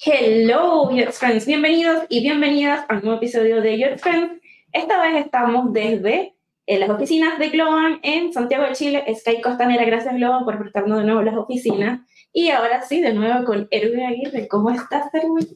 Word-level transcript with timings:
Hello, 0.00 0.90
UX 0.90 1.18
Friends. 1.18 1.44
Bienvenidos 1.44 2.04
y 2.08 2.22
bienvenidas 2.22 2.84
a 2.88 2.94
un 2.94 3.02
nuevo 3.02 3.18
episodio 3.18 3.60
de 3.60 3.76
UX 3.76 4.00
Friends. 4.00 4.40
Esta 4.72 5.02
vez 5.02 5.24
estamos 5.24 5.72
desde 5.72 6.34
eh, 6.66 6.78
las 6.78 6.88
oficinas 6.90 7.38
de 7.38 7.50
Globan 7.50 7.98
en 8.02 8.32
Santiago 8.32 8.64
de 8.64 8.72
Chile. 8.72 9.04
Sky 9.14 9.40
Costanera, 9.40 9.84
gracias 9.84 10.14
Globan 10.14 10.44
por 10.44 10.58
prestarnos 10.58 10.98
de 11.00 11.04
nuevo 11.04 11.22
las 11.22 11.36
oficinas. 11.36 12.00
Y 12.32 12.50
ahora 12.50 12.82
sí, 12.82 13.00
de 13.00 13.12
nuevo 13.12 13.44
con 13.44 13.68
Erwin 13.70 14.06
Aguirre. 14.06 14.48
¿Cómo 14.48 14.70
estás, 14.70 15.12
Erwin? 15.12 15.46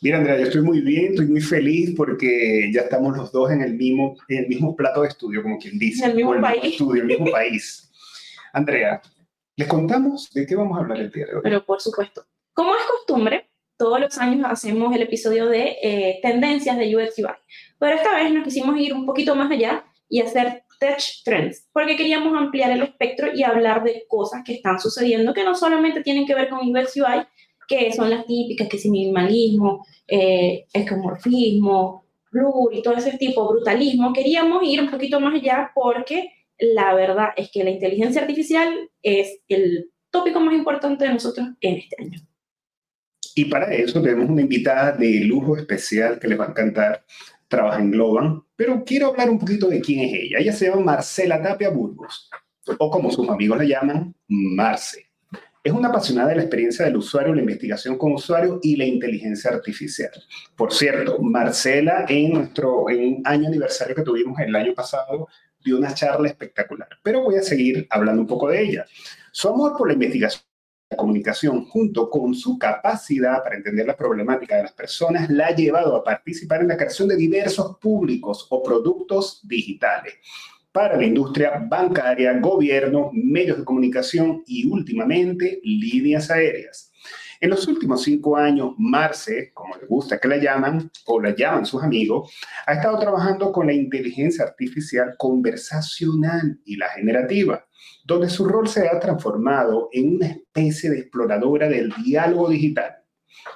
Mira, 0.00 0.18
Andrea, 0.18 0.38
yo 0.38 0.44
estoy 0.46 0.62
muy 0.62 0.80
bien, 0.80 1.12
estoy 1.12 1.26
muy 1.26 1.40
feliz 1.40 1.94
porque 1.96 2.70
ya 2.74 2.80
estamos 2.80 3.16
los 3.16 3.30
dos 3.30 3.52
en 3.52 3.60
el 3.60 3.74
mismo, 3.74 4.16
en 4.28 4.38
el 4.38 4.48
mismo 4.48 4.74
plato 4.74 5.02
de 5.02 5.08
estudio, 5.08 5.42
como 5.44 5.58
quien 5.58 5.78
dice. 5.78 6.04
En 6.04 6.10
el 6.10 6.16
mismo 6.16 6.32
o 6.32 6.40
país. 6.40 6.64
estudio, 6.64 7.02
el 7.02 7.08
mismo 7.08 7.30
país. 7.30 7.91
Andrea, 8.52 9.00
¿les 9.56 9.68
contamos 9.68 10.30
de 10.30 10.46
qué 10.46 10.54
vamos 10.54 10.76
a 10.76 10.82
hablar 10.82 11.00
el 11.00 11.10
día 11.10 11.26
de 11.26 11.36
hoy? 11.36 11.40
Pero 11.42 11.64
por 11.64 11.80
supuesto. 11.80 12.24
Como 12.52 12.74
es 12.74 12.82
costumbre, 12.84 13.50
todos 13.78 13.98
los 13.98 14.18
años 14.18 14.46
hacemos 14.48 14.94
el 14.94 15.02
episodio 15.02 15.46
de 15.48 15.78
eh, 15.82 16.18
tendencias 16.22 16.76
de 16.76 16.94
UX 16.94 17.18
UI. 17.18 17.34
Pero 17.78 17.96
esta 17.96 18.14
vez 18.14 18.32
nos 18.32 18.44
quisimos 18.44 18.78
ir 18.78 18.92
un 18.92 19.06
poquito 19.06 19.34
más 19.34 19.50
allá 19.50 19.84
y 20.08 20.20
hacer 20.20 20.64
tech 20.78 21.00
trends, 21.24 21.68
porque 21.72 21.96
queríamos 21.96 22.36
ampliar 22.36 22.72
el 22.72 22.82
espectro 22.82 23.32
y 23.32 23.42
hablar 23.42 23.82
de 23.84 24.04
cosas 24.08 24.42
que 24.44 24.54
están 24.54 24.78
sucediendo 24.78 25.32
que 25.32 25.44
no 25.44 25.54
solamente 25.54 26.02
tienen 26.02 26.26
que 26.26 26.34
ver 26.34 26.48
con 26.50 26.58
UX 26.58 26.96
UI, 26.96 27.26
que 27.66 27.92
son 27.92 28.10
las 28.10 28.26
típicas, 28.26 28.68
que 28.68 28.76
es 28.76 28.86
minimalismo, 28.86 29.86
eh, 30.06 30.66
esquemorfismo, 30.72 32.04
blur 32.30 32.74
y 32.74 32.82
todo 32.82 32.94
ese 32.94 33.16
tipo, 33.16 33.48
brutalismo. 33.48 34.12
Queríamos 34.12 34.62
ir 34.64 34.82
un 34.82 34.90
poquito 34.90 35.20
más 35.20 35.34
allá 35.34 35.70
porque 35.74 36.30
la 36.58 36.94
verdad 36.94 37.28
es 37.36 37.50
que 37.52 37.64
la 37.64 37.70
inteligencia 37.70 38.22
artificial 38.22 38.90
es 39.02 39.40
el 39.48 39.90
tópico 40.10 40.40
más 40.40 40.54
importante 40.54 41.04
de 41.04 41.12
nosotros 41.12 41.48
en 41.60 41.76
este 41.76 41.96
año. 41.98 42.20
Y 43.34 43.46
para 43.46 43.72
eso 43.72 44.02
tenemos 44.02 44.28
una 44.28 44.42
invitada 44.42 44.92
de 44.92 45.20
lujo 45.24 45.56
especial 45.56 46.18
que 46.18 46.28
les 46.28 46.38
va 46.38 46.46
a 46.46 46.50
encantar. 46.50 47.04
Trabaja 47.48 47.80
en 47.80 47.90
Globan, 47.90 48.42
pero 48.56 48.82
quiero 48.84 49.08
hablar 49.08 49.28
un 49.28 49.38
poquito 49.38 49.68
de 49.68 49.80
quién 49.80 50.00
es 50.00 50.14
ella. 50.14 50.38
Ella 50.38 50.52
se 50.52 50.68
llama 50.68 50.82
Marcela 50.82 51.42
Tapia 51.42 51.68
Burgos, 51.68 52.30
o 52.78 52.90
como 52.90 53.10
sus 53.10 53.28
amigos 53.28 53.58
la 53.58 53.64
llaman, 53.64 54.14
Marce. 54.28 55.06
Es 55.64 55.72
una 55.72 55.88
apasionada 55.88 56.30
de 56.30 56.36
la 56.36 56.42
experiencia 56.42 56.84
del 56.84 56.96
usuario, 56.96 57.34
la 57.34 57.40
investigación 57.40 57.96
con 57.96 58.12
usuarios 58.12 58.58
y 58.62 58.76
la 58.76 58.84
inteligencia 58.84 59.50
artificial. 59.50 60.10
Por 60.56 60.72
cierto, 60.72 61.18
Marcela 61.20 62.04
en 62.08 62.32
nuestro 62.32 62.88
en 62.90 63.22
año 63.24 63.48
aniversario 63.48 63.94
que 63.94 64.02
tuvimos 64.02 64.40
el 64.40 64.54
año 64.56 64.74
pasado 64.74 65.28
dio 65.64 65.78
una 65.78 65.94
charla 65.94 66.28
espectacular, 66.28 66.88
pero 67.02 67.22
voy 67.22 67.36
a 67.36 67.42
seguir 67.42 67.86
hablando 67.90 68.22
un 68.22 68.28
poco 68.28 68.48
de 68.48 68.62
ella. 68.62 68.86
Su 69.30 69.48
amor 69.48 69.76
por 69.76 69.88
la 69.88 69.94
investigación 69.94 70.42
la 70.92 70.96
comunicación 70.98 71.64
junto 71.64 72.10
con 72.10 72.34
su 72.34 72.58
capacidad 72.58 73.42
para 73.42 73.56
entender 73.56 73.86
la 73.86 73.96
problemática 73.96 74.56
de 74.56 74.64
las 74.64 74.72
personas 74.72 75.30
la 75.30 75.46
ha 75.46 75.56
llevado 75.56 75.96
a 75.96 76.04
participar 76.04 76.60
en 76.60 76.68
la 76.68 76.76
creación 76.76 77.08
de 77.08 77.16
diversos 77.16 77.78
públicos 77.78 78.46
o 78.50 78.62
productos 78.62 79.40
digitales 79.42 80.14
para 80.70 80.96
la 80.96 81.04
industria 81.04 81.66
bancaria, 81.66 82.38
gobierno, 82.40 83.10
medios 83.12 83.58
de 83.58 83.64
comunicación 83.64 84.42
y 84.46 84.66
últimamente 84.68 85.60
líneas 85.62 86.30
aéreas. 86.30 86.91
En 87.42 87.50
los 87.50 87.66
últimos 87.66 88.04
cinco 88.04 88.36
años, 88.36 88.74
Marce, 88.78 89.50
como 89.52 89.76
le 89.76 89.86
gusta 89.86 90.20
que 90.20 90.28
la 90.28 90.36
llaman 90.36 90.88
o 91.06 91.20
la 91.20 91.34
llaman 91.34 91.66
sus 91.66 91.82
amigos, 91.82 92.32
ha 92.68 92.74
estado 92.74 92.96
trabajando 93.00 93.50
con 93.50 93.66
la 93.66 93.72
inteligencia 93.72 94.44
artificial 94.44 95.16
conversacional 95.18 96.60
y 96.64 96.76
la 96.76 96.88
generativa 96.90 97.66
donde 98.04 98.30
su 98.30 98.44
rol 98.44 98.68
se 98.68 98.86
ha 98.86 99.00
transformado 99.00 99.88
en 99.90 100.14
una 100.14 100.28
especie 100.28 100.90
de 100.90 101.00
exploradora 101.00 101.68
del 101.68 101.92
diálogo 102.04 102.48
digital, 102.48 102.98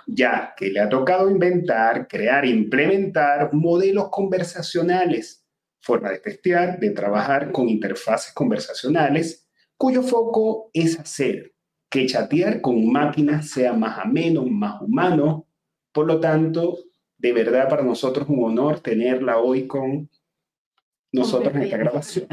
ya 0.09 0.53
que 0.56 0.69
le 0.71 0.81
ha 0.81 0.89
tocado 0.89 1.31
inventar, 1.31 2.09
crear 2.09 2.44
implementar 2.44 3.55
modelos 3.55 4.09
conversacionales, 4.11 5.47
forma 5.81 6.11
de 6.11 6.19
testear, 6.19 6.81
de 6.81 6.91
trabajar 6.91 7.53
con 7.53 7.69
interfaces 7.69 8.34
conversacionales, 8.34 9.49
cuyo 9.77 10.03
foco 10.03 10.71
es 10.75 10.99
hacer 10.99 11.56
que 11.97 12.07
chatear 12.07 12.61
con 12.61 12.93
máquinas 12.93 13.49
sea 13.49 13.73
más 13.73 13.99
ameno, 13.99 14.45
más 14.45 14.83
humano. 14.83 15.47
Por 15.93 16.07
lo 16.07 16.21
tanto, 16.21 16.79
de 17.17 17.33
verdad 17.33 17.71
para 17.71 17.83
nosotros 17.83 18.29
un 18.29 18.45
honor 18.45 18.81
tenerla 18.81 19.39
hoy 19.39 19.67
con 19.67 20.11
nosotros 21.11 21.55
en 21.55 21.62
esta 21.62 21.79
grabación. 21.79 22.27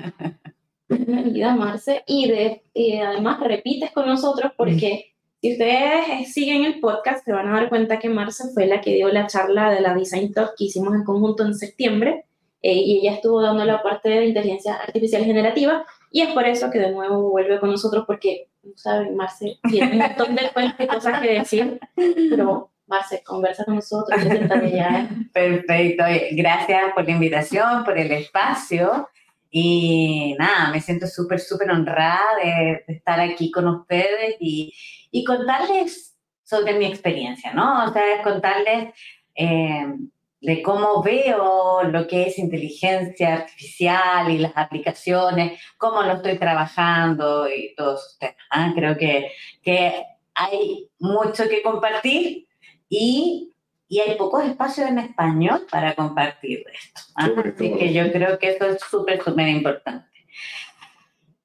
Bienvenida, 0.89 1.55
Marce. 1.55 2.03
Y, 2.05 2.27
de, 2.27 2.61
y 2.73 2.97
además 2.97 3.39
repites 3.39 3.91
con 3.91 4.05
nosotros 4.05 4.51
porque 4.57 5.13
si 5.41 5.53
ustedes 5.53 6.33
siguen 6.33 6.65
el 6.65 6.81
podcast, 6.81 7.23
se 7.23 7.31
van 7.31 7.47
a 7.47 7.53
dar 7.53 7.69
cuenta 7.69 7.99
que 7.99 8.09
Marce 8.09 8.49
fue 8.53 8.65
la 8.67 8.81
que 8.81 8.95
dio 8.95 9.07
la 9.07 9.27
charla 9.27 9.71
de 9.71 9.79
la 9.79 9.93
Design 9.93 10.33
Talk 10.33 10.55
que 10.57 10.65
hicimos 10.65 10.93
en 10.93 11.05
conjunto 11.05 11.45
en 11.45 11.55
septiembre. 11.55 12.25
eh, 12.61 12.73
y 12.73 12.99
ella 12.99 13.13
estuvo 13.15 13.41
dando 13.41 13.63
la 13.63 13.81
parte 13.81 14.09
de 14.09 14.25
inteligencia 14.25 14.75
artificial 14.75 15.23
generativa. 15.23 15.85
Y 16.11 16.21
es 16.21 16.33
por 16.33 16.45
eso 16.45 16.69
que 16.69 16.79
de 16.79 16.91
nuevo 16.91 17.29
vuelve 17.29 17.61
con 17.61 17.69
nosotros 17.71 18.03
porque, 18.05 18.49
saben, 18.75 19.15
Marce 19.15 19.59
tiene 19.69 19.93
un 19.93 19.97
montón 19.99 20.35
de, 20.35 20.51
de 20.77 20.87
cosas 20.87 21.21
que 21.21 21.33
decir. 21.39 21.79
Pero 21.95 22.71
Marce, 22.87 23.23
conversa 23.23 23.65
con 23.65 23.75
nosotros. 23.75 24.19
Perfecto, 25.33 26.03
gracias 26.31 26.93
por 26.93 27.05
la 27.05 27.11
invitación, 27.11 27.83
por 27.83 27.97
el 27.97 28.11
espacio. 28.11 29.09
Y 29.49 30.35
nada, 30.39 30.71
me 30.71 30.81
siento 30.81 31.05
súper, 31.05 31.39
súper 31.39 31.69
honrada 31.69 32.37
de, 32.43 32.83
de 32.87 32.93
estar 32.93 33.19
aquí 33.19 33.51
con 33.51 33.67
ustedes 33.67 34.35
y, 34.39 34.73
y 35.11 35.23
contarles 35.23 36.17
sobre 36.43 36.73
mi 36.73 36.85
experiencia, 36.85 37.53
¿no? 37.53 37.85
O 37.85 37.93
sea, 37.93 38.01
contarles 38.23 38.93
eh, 39.35 39.95
de 40.43 40.61
cómo 40.61 41.01
veo 41.01 41.83
lo 41.83 42.05
que 42.05 42.27
es 42.27 42.37
inteligencia 42.37 43.33
artificial 43.33 44.29
y 44.29 44.37
las 44.37 44.53
aplicaciones, 44.55 45.59
cómo 45.77 46.03
lo 46.03 46.13
estoy 46.13 46.37
trabajando 46.37 47.49
y 47.49 47.73
todos 47.75 48.01
esos 48.01 48.19
temas. 48.19 48.35
¿ah? 48.49 48.71
Creo 48.75 48.97
que, 48.97 49.31
que 49.63 50.05
hay 50.35 50.89
mucho 50.99 51.49
que 51.49 51.61
compartir 51.61 52.47
y 52.89 53.49
y 53.93 53.99
hay 53.99 54.17
pocos 54.17 54.43
espacios 54.43 54.89
en 54.89 54.97
español 54.97 55.67
para 55.69 55.93
compartir 55.93 56.65
esto. 56.73 57.01
Sobre 57.15 57.49
Así 57.51 57.75
que 57.77 57.93
yo 57.93 58.11
creo 58.11 58.39
que 58.39 58.49
eso 58.49 58.65
es 58.65 58.81
súper, 58.81 59.21
súper 59.23 59.47
importante. 59.49 60.09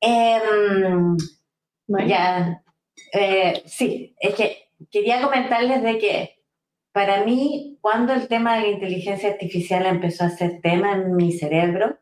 Em, 0.00 1.16
Bueno, 1.86 2.08
ya, 2.08 2.62
eh, 3.12 3.62
sí, 3.66 4.14
es 4.20 4.34
que 4.34 4.70
quería 4.90 5.20
comentarles 5.20 5.82
de 5.82 5.98
que 5.98 6.37
para 6.92 7.24
mí, 7.24 7.78
cuando 7.80 8.12
el 8.12 8.28
tema 8.28 8.56
de 8.56 8.62
la 8.62 8.68
inteligencia 8.68 9.30
artificial 9.30 9.86
empezó 9.86 10.24
a 10.24 10.30
ser 10.30 10.60
tema 10.60 10.92
en 10.92 11.14
mi 11.16 11.32
cerebro, 11.32 11.98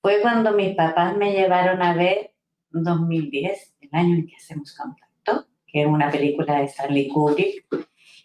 fue 0.00 0.20
cuando 0.20 0.52
mis 0.52 0.74
papás 0.74 1.16
me 1.16 1.32
llevaron 1.32 1.82
a 1.82 1.94
ver 1.94 2.34
2010, 2.70 3.76
el 3.80 3.88
año 3.92 4.14
en 4.16 4.26
que 4.26 4.36
hacemos 4.36 4.76
contacto, 4.76 5.46
que 5.66 5.82
es 5.82 5.86
una 5.86 6.10
película 6.10 6.58
de 6.58 6.64
Stanley 6.64 7.08
Kubrick. 7.08 7.66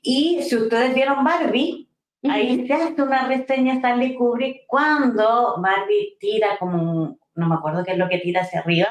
Y 0.01 0.41
si 0.43 0.55
ustedes 0.55 0.93
vieron 0.93 1.23
Barbie, 1.23 1.89
Ahí 2.27 2.67
se 2.67 2.73
hace 2.73 3.01
una 3.01 3.27
reseña 3.27 3.75
Stanley 3.75 4.15
Kubrick 4.15 4.65
cuando 4.67 5.55
Barbie 5.61 6.17
tira 6.19 6.57
como 6.59 7.03
un, 7.03 7.19
no 7.35 7.47
me 7.47 7.55
acuerdo 7.55 7.83
qué 7.85 7.93
es 7.93 7.97
lo 7.97 8.09
que 8.09 8.17
tira 8.17 8.41
hacia 8.41 8.59
arriba, 8.59 8.87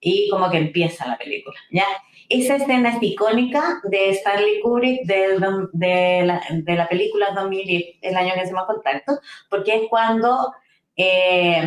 y 0.00 0.28
como 0.28 0.50
que 0.50 0.58
empieza 0.58 1.06
la 1.06 1.18
película, 1.18 1.56
¿ya? 1.70 1.86
Esa 2.28 2.56
escena 2.56 2.90
es 2.90 3.02
icónica 3.02 3.80
de 3.84 4.10
Stanley 4.10 4.60
Kubrick 4.60 5.04
del 5.04 5.40
de, 5.72 6.22
la, 6.24 6.42
de 6.50 6.74
la 6.74 6.88
película 6.88 7.30
2010, 7.34 7.98
el 8.02 8.16
año 8.16 8.34
que 8.34 8.40
hacemos 8.40 8.66
contacto, 8.66 9.20
porque 9.48 9.76
es 9.76 9.82
cuando 9.88 10.52
eh, 10.96 11.64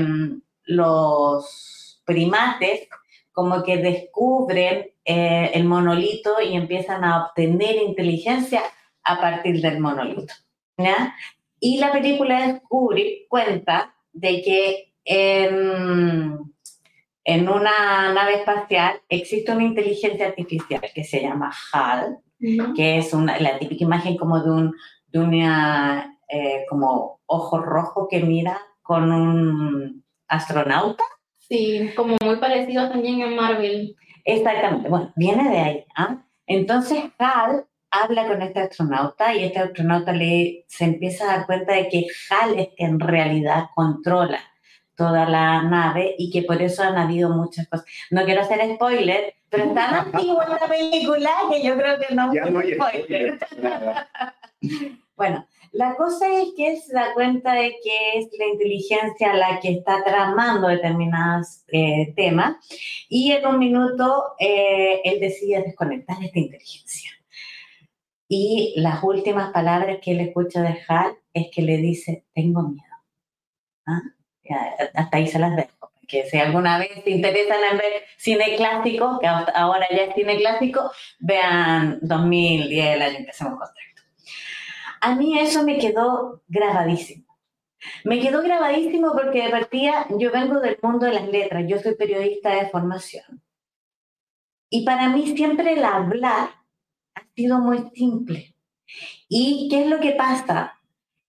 los 0.66 2.01
primates 2.06 2.88
como 3.31 3.63
que 3.63 3.78
descubren 3.78 4.91
eh, 5.05 5.52
el 5.53 5.64
monolito 5.64 6.41
y 6.41 6.55
empiezan 6.55 7.05
a 7.05 7.26
obtener 7.26 7.78
inteligencia 7.78 8.61
a 9.03 9.22
partir 9.22 9.61
del 9.61 9.79
monolito. 9.79 10.34
Y 11.59 11.78
la 11.78 11.91
película 11.91 12.47
de 12.47 12.61
Kubrick 12.61 13.28
cuenta 13.28 13.96
de 14.14 14.41
que 14.41 14.93
en, 15.05 16.48
en 17.23 17.49
una 17.49 18.13
nave 18.13 18.35
espacial 18.35 19.01
existe 19.09 19.51
una 19.51 19.63
inteligencia 19.63 20.27
artificial 20.27 20.81
que 20.93 21.03
se 21.03 21.21
llama 21.21 21.51
HAL, 21.71 22.19
que 22.75 22.97
es 22.97 23.13
una, 23.13 23.39
la 23.39 23.59
típica 23.59 23.83
imagen 23.83 24.17
como 24.17 24.41
de 24.41 24.51
un 24.51 24.75
de 25.07 25.19
una 25.19 26.17
eh, 26.29 26.66
como 26.69 27.19
ojo 27.25 27.59
rojo 27.59 28.07
que 28.07 28.21
mira 28.21 28.59
con 28.81 29.11
un 29.11 30.03
astronauta. 30.27 31.03
Sí, 31.37 31.91
como 31.95 32.16
muy 32.23 32.37
parecido 32.37 32.89
también 32.89 33.23
a 33.23 33.27
Marvel. 33.27 33.95
Exactamente, 34.23 34.89
bueno, 34.89 35.11
viene 35.16 35.49
de 35.49 35.59
ahí. 35.59 35.85
¿ah? 35.95 36.23
Entonces 36.45 37.03
Hal 37.17 37.66
habla 37.91 38.27
con 38.27 38.41
este 38.43 38.59
astronauta 38.59 39.33
y 39.33 39.43
este 39.43 39.59
astronauta 39.59 40.11
le, 40.11 40.66
se 40.67 40.85
empieza 40.85 41.25
a 41.25 41.37
dar 41.37 41.45
cuenta 41.47 41.73
de 41.73 41.89
que 41.89 42.05
Hal 42.29 42.59
es 42.59 42.69
que 42.77 42.85
en 42.85 42.99
realidad 42.99 43.66
controla 43.73 44.39
toda 44.99 45.28
la 45.28 45.63
nave 45.63 46.13
y 46.17 46.29
que 46.29 46.43
por 46.43 46.61
eso 46.61 46.84
han 46.84 46.97
habido 46.97 47.29
muchas 47.29 47.67
cosas. 47.69 47.85
No 48.11 48.25
quiero 48.25 48.41
hacer 48.41 48.59
spoiler, 48.75 49.34
pero 49.49 49.63
es 49.63 49.73
tan 49.73 49.96
antigua 50.13 50.46
la 50.47 50.67
película 50.67 51.31
que 51.49 51.63
yo 51.63 51.75
creo 51.78 51.97
que 51.97 52.13
no, 52.13 52.34
Ya 52.34 52.46
no 52.46 52.59
hay 52.59 52.73
spoiler. 52.75 53.40
spoiler. 53.40 53.96
Bueno, 55.16 55.46
la 55.73 55.96
cosa 55.96 56.29
es 56.29 56.49
que 56.55 56.78
se 56.78 56.93
da 56.93 57.13
cuenta 57.13 57.53
de 57.53 57.75
que 57.84 58.19
es 58.19 58.29
la 58.40 58.46
inteligencia 58.46 59.34
la 59.34 59.59
que 59.59 59.72
está 59.72 60.01
tramando 60.01 60.69
determinados 60.69 61.63
eh, 61.67 62.13
temas 62.16 62.55
y 63.09 63.34
en 63.34 63.45
un 63.45 63.59
minuto 63.59 64.35
eh, 64.40 65.02
él 65.03 65.19
decide 65.19 65.61
desconectar 65.61 66.23
esta 66.23 66.40
inteligencia. 66.40 67.11
Y 68.29 68.75
las 68.78 69.03
últimas 69.03 69.52
palabras 69.52 69.97
que 70.02 70.11
él 70.11 70.22
escucha 70.22 70.61
de 70.61 70.79
Hal 70.87 71.17
es 71.34 71.47
que 71.53 71.63
le 71.63 71.78
dice, 71.78 72.25
tengo 72.34 72.61
miedo. 72.61 72.85
¿Ah? 73.87 74.02
Hasta 74.53 75.17
ahí 75.17 75.28
se 75.28 75.40
las 75.40 75.55
dejo. 75.55 75.91
Que 76.07 76.25
si 76.25 76.37
alguna 76.37 76.79
vez 76.79 77.03
te 77.03 77.11
interesan 77.11 77.59
en 77.72 77.78
ver 77.78 77.93
cine 78.17 78.55
clásico, 78.55 79.19
que 79.19 79.28
ahora 79.28 79.87
ya 79.91 80.05
es 80.05 80.16
cine 80.16 80.37
clásico, 80.37 80.91
vean 81.19 81.99
2010, 82.01 82.96
el 82.96 83.01
año 83.01 83.25
que 83.25 83.29
hacemos 83.29 83.59
contacto. 83.59 84.01
A 85.01 85.16
mí 85.16 85.37
eso 85.40 85.63
me 85.63 85.78
quedó 85.78 86.41
grabadísimo. 86.47 87.29
Me 88.03 88.19
quedó 88.19 88.41
grabadísimo 88.41 89.13
porque 89.13 89.43
de 89.43 89.49
partida 89.49 90.07
yo 90.17 90.31
vengo 90.31 90.59
del 90.59 90.78
mundo 90.81 91.05
de 91.05 91.13
las 91.13 91.28
letras, 91.28 91.66
yo 91.67 91.79
soy 91.79 91.95
periodista 91.95 92.49
de 92.52 92.69
formación. 92.69 93.41
Y 94.69 94.85
para 94.85 95.09
mí 95.09 95.35
siempre 95.35 95.73
el 95.73 95.84
hablar 95.84 96.49
ha 97.16 97.22
sido 97.35 97.59
muy 97.59 97.90
simple. 97.93 98.55
¿Y 99.28 99.67
qué 99.69 99.84
es 99.84 99.87
lo 99.87 99.99
que 99.99 100.11
pasa? 100.11 100.79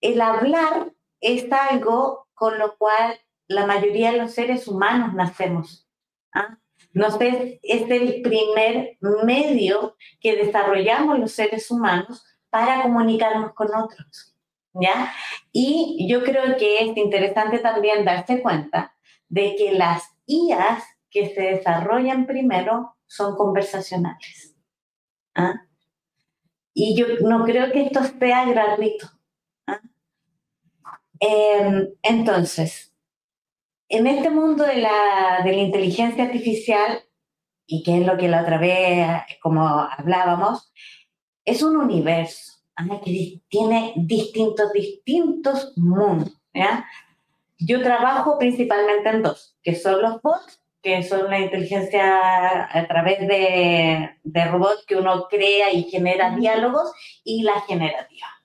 El 0.01 0.21
hablar 0.21 0.91
es 1.21 1.51
algo 1.51 2.20
con 2.41 2.57
lo 2.57 2.75
cual 2.75 3.19
la 3.47 3.67
mayoría 3.67 4.11
de 4.11 4.17
los 4.17 4.31
seres 4.31 4.67
humanos 4.67 5.13
nacemos. 5.13 5.87
¿ah? 6.33 6.57
No 6.91 7.11
sé, 7.11 7.59
es 7.61 7.87
el 7.91 8.23
primer 8.23 8.97
medio 9.23 9.95
que 10.19 10.35
desarrollamos 10.35 11.19
los 11.19 11.33
seres 11.33 11.69
humanos 11.69 12.25
para 12.49 12.81
comunicarnos 12.81 13.53
con 13.53 13.67
otros. 13.75 14.35
¿ya? 14.73 15.13
Y 15.51 16.07
yo 16.09 16.23
creo 16.23 16.57
que 16.57 16.79
es 16.79 16.97
interesante 16.97 17.59
también 17.59 18.05
darse 18.05 18.41
cuenta 18.41 18.95
de 19.29 19.55
que 19.55 19.73
las 19.73 20.01
IAs 20.25 20.83
que 21.11 21.35
se 21.35 21.41
desarrollan 21.41 22.25
primero 22.25 22.97
son 23.05 23.35
conversacionales. 23.35 24.55
¿ah? 25.35 25.61
Y 26.73 26.95
yo 26.95 27.05
no 27.19 27.45
creo 27.45 27.71
que 27.71 27.83
esto 27.83 28.01
sea 28.17 28.45
gratuito. 28.45 29.20
Em, 31.21 31.87
entonces, 32.01 32.95
en 33.89 34.07
este 34.07 34.31
mundo 34.31 34.65
de 34.65 34.77
la, 34.77 35.41
de 35.43 35.53
la 35.53 35.61
inteligencia 35.61 36.23
artificial, 36.23 37.03
y 37.67 37.83
que 37.83 37.99
es 37.99 38.07
lo 38.07 38.17
que 38.17 38.27
la 38.27 38.41
otra 38.41 38.57
vez, 38.57 39.07
como 39.39 39.67
hablábamos, 39.67 40.73
es 41.45 41.61
un 41.61 41.77
universo 41.77 42.53
¿ah? 42.75 42.99
que 43.05 43.39
tiene 43.49 43.93
distintos, 43.97 44.73
distintos 44.73 45.73
mundos. 45.77 46.41
¿ya? 46.55 46.87
Yo 47.59 47.83
trabajo 47.83 48.39
principalmente 48.39 49.09
en 49.09 49.21
dos, 49.21 49.55
que 49.61 49.75
son 49.75 50.01
los 50.01 50.21
bots, 50.23 50.59
que 50.81 51.03
son 51.03 51.29
la 51.29 51.39
inteligencia 51.39 52.67
a 52.67 52.87
través 52.87 53.19
de, 53.27 54.09
de 54.23 54.45
robots 54.45 54.85
que 54.87 54.95
uno 54.95 55.27
crea 55.29 55.71
y 55.71 55.83
genera 55.83 56.35
diálogos, 56.35 56.91
y 57.23 57.43
la 57.43 57.61
generativa. 57.61 58.40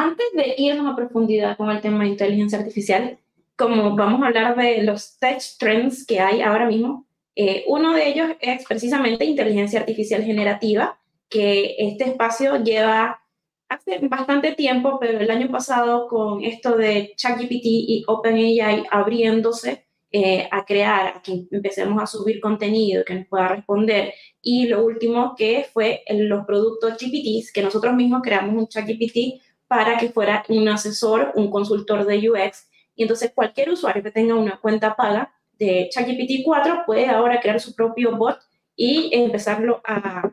Antes 0.00 0.26
de 0.32 0.54
irnos 0.58 0.86
a 0.86 0.94
profundidad 0.94 1.56
con 1.56 1.70
el 1.70 1.80
tema 1.80 2.04
de 2.04 2.10
inteligencia 2.10 2.60
artificial, 2.60 3.18
como 3.56 3.96
vamos 3.96 4.22
a 4.22 4.28
hablar 4.28 4.56
de 4.56 4.84
los 4.84 5.18
tech 5.18 5.42
trends 5.58 6.06
que 6.06 6.20
hay 6.20 6.40
ahora 6.40 6.68
mismo, 6.68 7.04
eh, 7.34 7.64
uno 7.66 7.92
de 7.94 8.08
ellos 8.08 8.28
es 8.40 8.64
precisamente 8.64 9.24
inteligencia 9.24 9.80
artificial 9.80 10.22
generativa, 10.22 11.00
que 11.28 11.74
este 11.78 12.04
espacio 12.04 12.62
lleva 12.62 13.20
hace 13.68 13.98
bastante 14.02 14.52
tiempo, 14.52 14.98
pero 15.00 15.18
el 15.18 15.32
año 15.32 15.50
pasado 15.50 16.06
con 16.06 16.44
esto 16.44 16.76
de 16.76 17.14
ChatGPT 17.16 17.64
y 17.64 18.04
OpenAI 18.06 18.84
abriéndose 18.92 19.84
eh, 20.12 20.48
a 20.52 20.64
crear, 20.64 21.08
a 21.08 21.22
que 21.22 21.48
empecemos 21.50 22.00
a 22.00 22.06
subir 22.06 22.40
contenido 22.40 23.04
que 23.04 23.14
nos 23.16 23.26
pueda 23.26 23.48
responder. 23.48 24.14
Y 24.40 24.68
lo 24.68 24.84
último 24.84 25.34
que 25.36 25.66
fue 25.72 26.04
los 26.08 26.46
productos 26.46 26.92
GPTs, 26.92 27.52
que 27.52 27.62
nosotros 27.62 27.94
mismos 27.94 28.22
creamos 28.22 28.54
un 28.54 28.68
ChatGPT 28.68 29.42
para 29.68 29.98
que 29.98 30.10
fuera 30.10 30.44
un 30.48 30.68
asesor, 30.68 31.32
un 31.36 31.50
consultor 31.50 32.06
de 32.06 32.30
UX. 32.30 32.68
Y 32.96 33.02
entonces 33.02 33.32
cualquier 33.34 33.70
usuario 33.70 34.02
que 34.02 34.10
tenga 34.10 34.34
una 34.34 34.58
cuenta 34.58 34.96
paga 34.96 35.32
de 35.58 35.88
ChatGPT 35.90 36.44
4 36.44 36.82
puede 36.86 37.06
ahora 37.06 37.40
crear 37.40 37.60
su 37.60 37.74
propio 37.74 38.16
bot 38.16 38.38
y 38.74 39.10
empezarlo 39.12 39.80
a, 39.84 40.32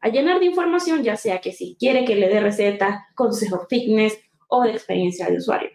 a 0.00 0.08
llenar 0.08 0.38
de 0.38 0.46
información, 0.46 1.02
ya 1.02 1.16
sea 1.16 1.40
que 1.40 1.52
si 1.52 1.76
quiere 1.78 2.04
que 2.04 2.14
le 2.14 2.28
dé 2.28 2.40
recetas, 2.40 3.00
consejos 3.14 3.66
fitness 3.68 4.18
o 4.48 4.62
de 4.62 4.70
experiencia 4.70 5.26
de 5.28 5.38
usuario. 5.38 5.70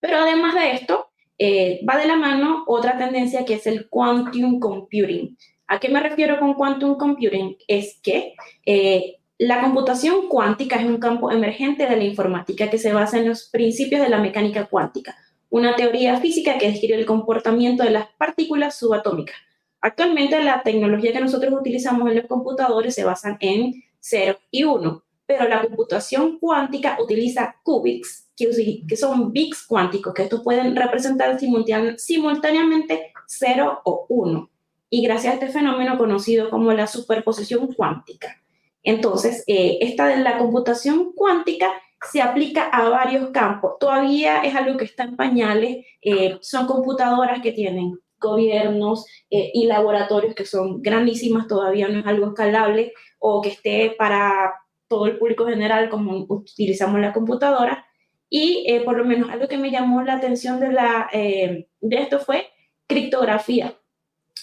Pero 0.00 0.18
además 0.18 0.54
de 0.54 0.72
esto, 0.72 1.10
eh, 1.38 1.80
va 1.88 1.98
de 1.98 2.06
la 2.06 2.16
mano 2.16 2.64
otra 2.66 2.96
tendencia 2.96 3.44
que 3.44 3.54
es 3.54 3.66
el 3.66 3.88
quantum 3.88 4.58
computing. 4.60 5.36
¿A 5.66 5.78
qué 5.80 5.88
me 5.88 6.00
refiero 6.00 6.38
con 6.38 6.54
quantum 6.54 6.96
computing? 6.96 7.56
Es 7.66 8.00
que 8.02 8.34
eh, 8.64 9.16
la 9.38 9.60
computación 9.60 10.28
cuántica 10.28 10.76
es 10.76 10.86
un 10.86 10.98
campo 10.98 11.30
emergente 11.30 11.86
de 11.86 11.96
la 11.96 12.04
informática 12.04 12.70
que 12.70 12.78
se 12.78 12.92
basa 12.92 13.18
en 13.18 13.28
los 13.28 13.50
principios 13.50 14.00
de 14.00 14.08
la 14.08 14.18
mecánica 14.18 14.64
cuántica, 14.64 15.14
una 15.50 15.76
teoría 15.76 16.18
física 16.20 16.56
que 16.56 16.70
describe 16.70 16.98
el 16.98 17.06
comportamiento 17.06 17.82
de 17.82 17.90
las 17.90 18.08
partículas 18.16 18.78
subatómicas. 18.78 19.36
Actualmente 19.82 20.42
la 20.42 20.62
tecnología 20.62 21.12
que 21.12 21.20
nosotros 21.20 21.52
utilizamos 21.52 22.08
en 22.08 22.16
los 22.16 22.26
computadores 22.26 22.94
se 22.94 23.04
basa 23.04 23.36
en 23.40 23.84
0 24.00 24.38
y 24.50 24.64
1, 24.64 25.04
pero 25.26 25.48
la 25.48 25.60
computación 25.60 26.38
cuántica 26.38 26.96
utiliza 26.98 27.56
qubits, 27.62 28.28
que, 28.36 28.96
son 28.96 29.32
bits 29.32 29.66
cuánticos, 29.66 30.14
que 30.14 30.22
estos 30.22 30.42
pueden 30.42 30.74
representar 30.74 31.38
simultáneamente 31.38 33.12
0 33.26 33.80
o 33.84 34.06
1. 34.08 34.50
Y 34.88 35.02
gracias 35.02 35.32
a 35.32 35.34
este 35.34 35.48
fenómeno 35.48 35.98
conocido 35.98 36.48
como 36.48 36.72
la 36.72 36.86
superposición 36.86 37.66
cuántica. 37.74 38.40
Entonces, 38.86 39.42
eh, 39.48 39.78
esta 39.80 40.06
de 40.06 40.18
la 40.18 40.38
computación 40.38 41.12
cuántica 41.12 41.72
se 42.10 42.22
aplica 42.22 42.68
a 42.68 42.88
varios 42.88 43.30
campos. 43.30 43.74
Todavía 43.80 44.42
es 44.42 44.54
algo 44.54 44.76
que 44.78 44.84
está 44.84 45.02
en 45.04 45.16
pañales. 45.16 45.84
eh, 46.02 46.38
son 46.40 46.66
computadoras 46.66 47.42
que 47.42 47.52
tienen 47.52 47.98
gobiernos 48.18 49.06
eh, 49.30 49.50
y 49.52 49.66
laboratorios 49.66 50.34
que 50.34 50.46
son 50.46 50.80
grandísimas, 50.82 51.48
todavía 51.48 51.88
no 51.88 51.98
es 51.98 52.06
algo 52.06 52.28
escalable 52.28 52.92
o 53.18 53.42
que 53.42 53.50
esté 53.50 53.94
para 53.98 54.54
todo 54.88 55.06
el 55.06 55.18
público 55.18 55.46
general 55.46 55.90
como 55.90 56.24
utilizamos 56.28 57.00
la 57.00 57.12
computadora. 57.12 57.86
Y 58.30 58.64
eh, 58.68 58.82
por 58.82 58.96
lo 58.96 59.04
menos 59.04 59.30
algo 59.30 59.48
que 59.48 59.58
me 59.58 59.70
llamó 59.70 60.02
la 60.02 60.14
atención 60.14 60.60
de, 60.60 60.72
la, 60.72 61.08
de 61.12 61.66
esto 61.90 62.20
fue 62.20 62.48
criptografía, 62.86 63.76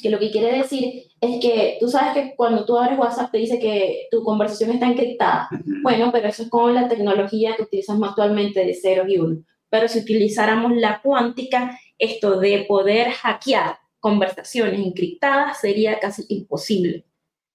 que 0.02 0.10
lo 0.10 0.20
que 0.20 0.32
quiere 0.32 0.58
decir 0.58 1.04
es 1.22 1.40
que 1.40 1.78
tú 1.80 1.88
sabes 1.88 2.14
que 2.14 2.36
cuando 2.36 2.66
tú 2.66 2.78
abres 2.78 2.98
WhatsApp 2.98 3.32
te 3.32 3.38
dice 3.38 3.60
que 3.60 4.08
tu 4.10 4.24
conversación 4.24 4.72
está 4.72 4.88
encriptada. 4.88 5.50
Bueno, 5.82 6.12
pero 6.12 6.28
eso 6.28 6.44
es 6.44 6.50
con 6.50 6.74
la 6.74 6.88
tecnología 6.88 7.56
que 7.56 7.64
utilizamos 7.64 8.10
actualmente 8.10 8.66
de 8.66 8.74
ceros 8.74 9.08
y 9.10 9.18
uno. 9.18 9.44
Pero 9.70 9.88
si 9.88 10.00
utilizáramos 10.00 10.76
la 10.76 11.02
cuántica, 11.02 11.80
esto 11.98 12.40
de 12.40 12.66
poder 12.68 13.12
hackear 13.12 13.78
conversaciones 14.00 14.80
encriptadas 14.80 15.62
sería 15.62 16.00
casi 16.00 16.26
imposible. 16.30 17.06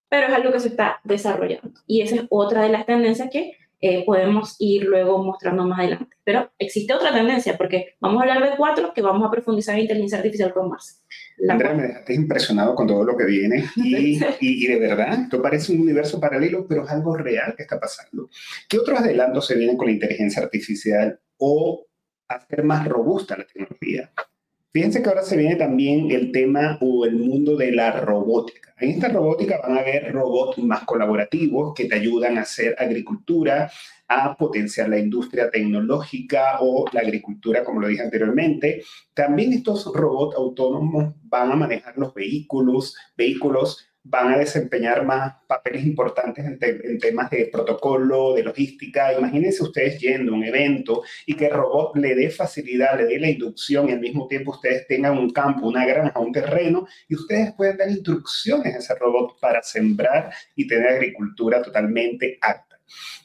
Pero 0.09 0.28
es 0.28 0.33
algo 0.33 0.52
que 0.52 0.61
se 0.61 0.68
está 0.68 1.00
desarrollando. 1.04 1.80
Y 1.87 2.00
esa 2.00 2.16
es 2.16 2.23
otra 2.30 2.62
de 2.62 2.71
las 2.71 2.87
tendencias 2.87 3.28
que 3.30 3.52
eh, 3.80 4.04
podemos 4.04 4.57
ir 4.59 4.85
luego 4.85 5.23
mostrando 5.23 5.64
más 5.64 5.78
adelante. 5.78 6.16
Pero 6.25 6.50
existe 6.59 6.95
otra 6.95 7.12
tendencia, 7.12 7.57
porque 7.57 7.97
vamos 8.00 8.21
a 8.21 8.23
hablar 8.23 8.50
de 8.50 8.57
cuatro 8.57 8.92
que 8.95 9.02
vamos 9.02 9.26
a 9.26 9.30
profundizar 9.30 9.75
en 9.75 9.83
inteligencia 9.83 10.18
artificial 10.18 10.52
con 10.52 10.71
más. 10.71 11.04
La 11.40 11.54
Andrea, 11.54 11.75
me 11.75 11.83
dejaste 11.88 12.14
impresionado 12.14 12.75
con 12.75 12.87
todo 12.87 13.04
lo 13.04 13.16
que 13.16 13.25
viene 13.25 13.64
y, 13.76 14.16
y- 14.16 14.21
y 14.40 14.66
de 14.66 14.78
verdad, 14.78 15.23
esto 15.23 15.40
parece 15.42 15.73
un 15.73 15.80
universo 15.80 16.21
paralelo, 16.21 16.66
pero 16.68 16.85
es 16.85 16.90
algo 16.90 17.16
real 17.16 17.54
que 17.57 17.62
está 17.62 17.78
pasando. 17.78 18.28
¿Qué 18.68 18.78
otros 18.78 19.00
adelantos 19.00 19.47
se 19.47 19.54
vienen 19.57 19.76
con 19.76 19.87
la 19.87 19.92
inteligencia 19.92 20.42
artificial 20.42 21.18
o 21.38 21.87
hacer 22.28 22.62
más 22.64 22.87
robusta 22.88 23.37
la 23.37 23.47
tecnología? 23.47 24.11
Fíjense 24.73 25.02
que 25.02 25.09
ahora 25.09 25.23
se 25.23 25.37
viene 25.37 25.57
también 25.57 26.11
el 26.11 26.30
tema 26.30 26.78
o 26.83 27.04
el 27.07 27.16
mundo 27.16 27.57
de 27.57 27.73
la 27.73 27.92
robótica. 28.00 28.75
En 28.78 28.90
esta 28.90 29.09
robótica 29.09 29.59
van 29.62 29.76
a 29.78 29.80
haber 29.80 30.12
robots 30.12 30.59
más 30.59 30.85
colaborativos 30.85 31.73
que 31.75 31.87
te 31.87 31.95
ayudan 31.97 32.37
a 32.38 32.42
hacer 32.42 32.76
agricultura, 32.78 33.71
a 34.08 34.36
potenciar 34.36 34.88
la 34.88 34.98
industria 34.98 35.50
tecnológica 35.50 36.58
o 36.60 36.86
la 36.92 37.00
agricultura, 37.00 37.62
como 37.62 37.80
lo 37.80 37.88
dije 37.88 38.02
anteriormente. 38.02 38.82
También 39.14 39.52
estos 39.52 39.84
robots 39.94 40.36
autónomos 40.36 41.14
van 41.24 41.52
a 41.52 41.56
manejar 41.56 41.96
los 41.98 42.14
vehículos, 42.14 42.96
vehículos 43.16 43.88
van 44.10 44.32
a 44.32 44.38
desempeñar 44.38 45.04
más 45.04 45.34
papeles 45.46 45.84
importantes 45.84 46.44
en, 46.44 46.98
temas 46.98 47.30
de 47.30 47.50
protocolo, 47.52 48.34
de 48.34 48.42
logística. 48.42 49.12
Imagínense 49.12 49.62
ustedes 49.62 50.00
yendo 50.00 50.32
a 50.32 50.36
un 50.36 50.44
evento 50.44 51.02
y 51.26 51.34
que 51.34 51.46
el 51.46 51.52
robot 51.52 51.96
le 51.96 52.14
dé 52.14 52.30
facilidad, 52.30 52.96
le 52.96 53.04
dé 53.04 53.18
la 53.18 53.28
inducción 53.28 53.88
y 53.88 53.92
al 53.92 54.00
mismo 54.00 54.26
tiempo 54.26 54.52
ustedes 54.52 54.86
tengan 54.86 55.18
un 55.18 55.30
campo, 55.30 55.66
una 55.66 55.84
granja, 55.84 56.18
un 56.18 56.32
terreno 56.32 56.86
y 57.06 57.16
ustedes 57.16 57.52
pueden 57.52 57.76
dar 57.76 57.90
instrucciones 57.90 58.74
a 58.74 58.78
ese 58.78 58.94
robot 58.94 59.38
para 59.40 59.62
sembrar 59.62 60.32
y 60.56 60.66
tener 60.66 60.88
agricultura 60.88 61.60
totalmente 61.60 62.38
acta. 62.40 62.67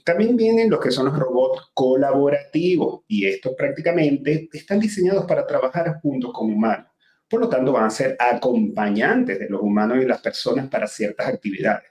También 0.04 0.36
vienen 0.36 0.70
los 0.70 0.80
que 0.80 0.92
son 0.92 1.06
los 1.06 1.18
robots 1.18 1.72
colaborativos 1.74 3.02
y 3.08 3.26
estos 3.26 3.54
prácticamente 3.56 4.50
están 4.52 4.80
diseñados 4.80 5.26
para 5.26 5.46
trabajar 5.46 6.00
juntos 6.02 6.32
con 6.34 6.52
humanos. 6.52 6.88
Por 7.30 7.42
lo 7.42 7.50
tanto, 7.50 7.72
van 7.72 7.86
a 7.86 7.90
ser 7.90 8.16
acompañantes 8.20 9.40
de 9.40 9.50
los 9.50 9.62
humanos 9.62 9.98
y 10.02 10.06
las 10.06 10.22
personas 10.22 10.68
para 10.70 10.88
ciertas 10.88 11.28
actividades. 11.28 11.90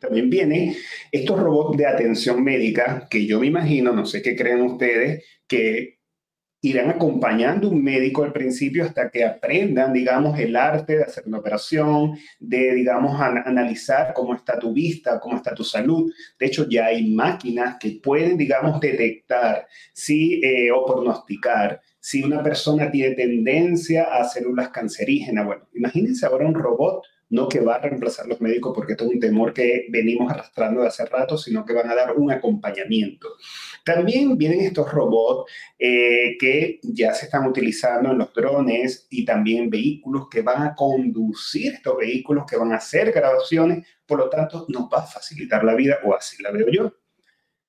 También 0.00 0.30
vienen 0.30 0.74
estos 1.10 1.38
robots 1.38 1.76
de 1.76 1.86
atención 1.86 2.42
médica 2.42 3.06
que 3.10 3.26
yo 3.26 3.40
me 3.40 3.46
imagino, 3.46 3.92
no 3.92 4.06
sé 4.06 4.22
qué 4.22 4.36
creen 4.36 4.62
ustedes, 4.62 5.24
que 5.46 5.97
irán 6.60 6.90
acompañando 6.90 7.68
un 7.68 7.82
médico 7.82 8.24
al 8.24 8.32
principio 8.32 8.84
hasta 8.84 9.10
que 9.10 9.24
aprendan, 9.24 9.92
digamos, 9.92 10.38
el 10.38 10.56
arte 10.56 10.96
de 10.96 11.04
hacer 11.04 11.24
una 11.26 11.38
operación, 11.38 12.18
de, 12.40 12.74
digamos, 12.74 13.20
analizar 13.20 14.12
cómo 14.12 14.34
está 14.34 14.58
tu 14.58 14.72
vista, 14.72 15.20
cómo 15.20 15.36
está 15.36 15.54
tu 15.54 15.62
salud. 15.62 16.12
De 16.38 16.46
hecho, 16.46 16.68
ya 16.68 16.86
hay 16.86 17.08
máquinas 17.12 17.76
que 17.78 18.00
pueden, 18.02 18.36
digamos, 18.36 18.80
detectar 18.80 19.66
si, 19.92 20.40
eh, 20.44 20.70
o 20.72 20.84
pronosticar 20.84 21.80
si 22.00 22.22
una 22.22 22.42
persona 22.42 22.90
tiene 22.90 23.14
tendencia 23.14 24.04
a 24.14 24.24
células 24.24 24.70
cancerígenas. 24.70 25.46
Bueno, 25.46 25.68
imagínense 25.74 26.26
ahora 26.26 26.46
un 26.46 26.54
robot, 26.54 27.04
no 27.30 27.48
que 27.48 27.60
va 27.60 27.74
a 27.74 27.80
reemplazar 27.80 28.24
a 28.24 28.28
los 28.28 28.40
médicos 28.40 28.72
porque 28.74 28.92
esto 28.92 29.04
es 29.04 29.10
un 29.10 29.20
temor 29.20 29.52
que 29.52 29.86
venimos 29.90 30.30
arrastrando 30.32 30.80
de 30.80 30.88
hace 30.88 31.04
rato, 31.04 31.36
sino 31.36 31.64
que 31.64 31.74
van 31.74 31.90
a 31.90 31.94
dar 31.94 32.16
un 32.16 32.30
acompañamiento. 32.30 33.28
También 33.88 34.36
vienen 34.36 34.60
estos 34.60 34.92
robots 34.92 35.50
eh, 35.78 36.36
que 36.38 36.78
ya 36.82 37.14
se 37.14 37.24
están 37.24 37.46
utilizando 37.46 38.10
en 38.10 38.18
los 38.18 38.34
drones 38.34 39.06
y 39.08 39.24
también 39.24 39.70
vehículos 39.70 40.28
que 40.30 40.42
van 40.42 40.62
a 40.62 40.74
conducir 40.74 41.72
estos 41.72 41.96
vehículos, 41.96 42.44
que 42.46 42.58
van 42.58 42.72
a 42.72 42.76
hacer 42.76 43.12
grabaciones, 43.12 43.86
por 44.04 44.18
lo 44.18 44.28
tanto 44.28 44.66
nos 44.68 44.90
va 44.92 44.98
a 44.98 45.06
facilitar 45.06 45.64
la 45.64 45.74
vida, 45.74 46.00
o 46.04 46.14
así 46.14 46.42
la 46.42 46.50
veo 46.50 46.66
yo. 46.70 46.92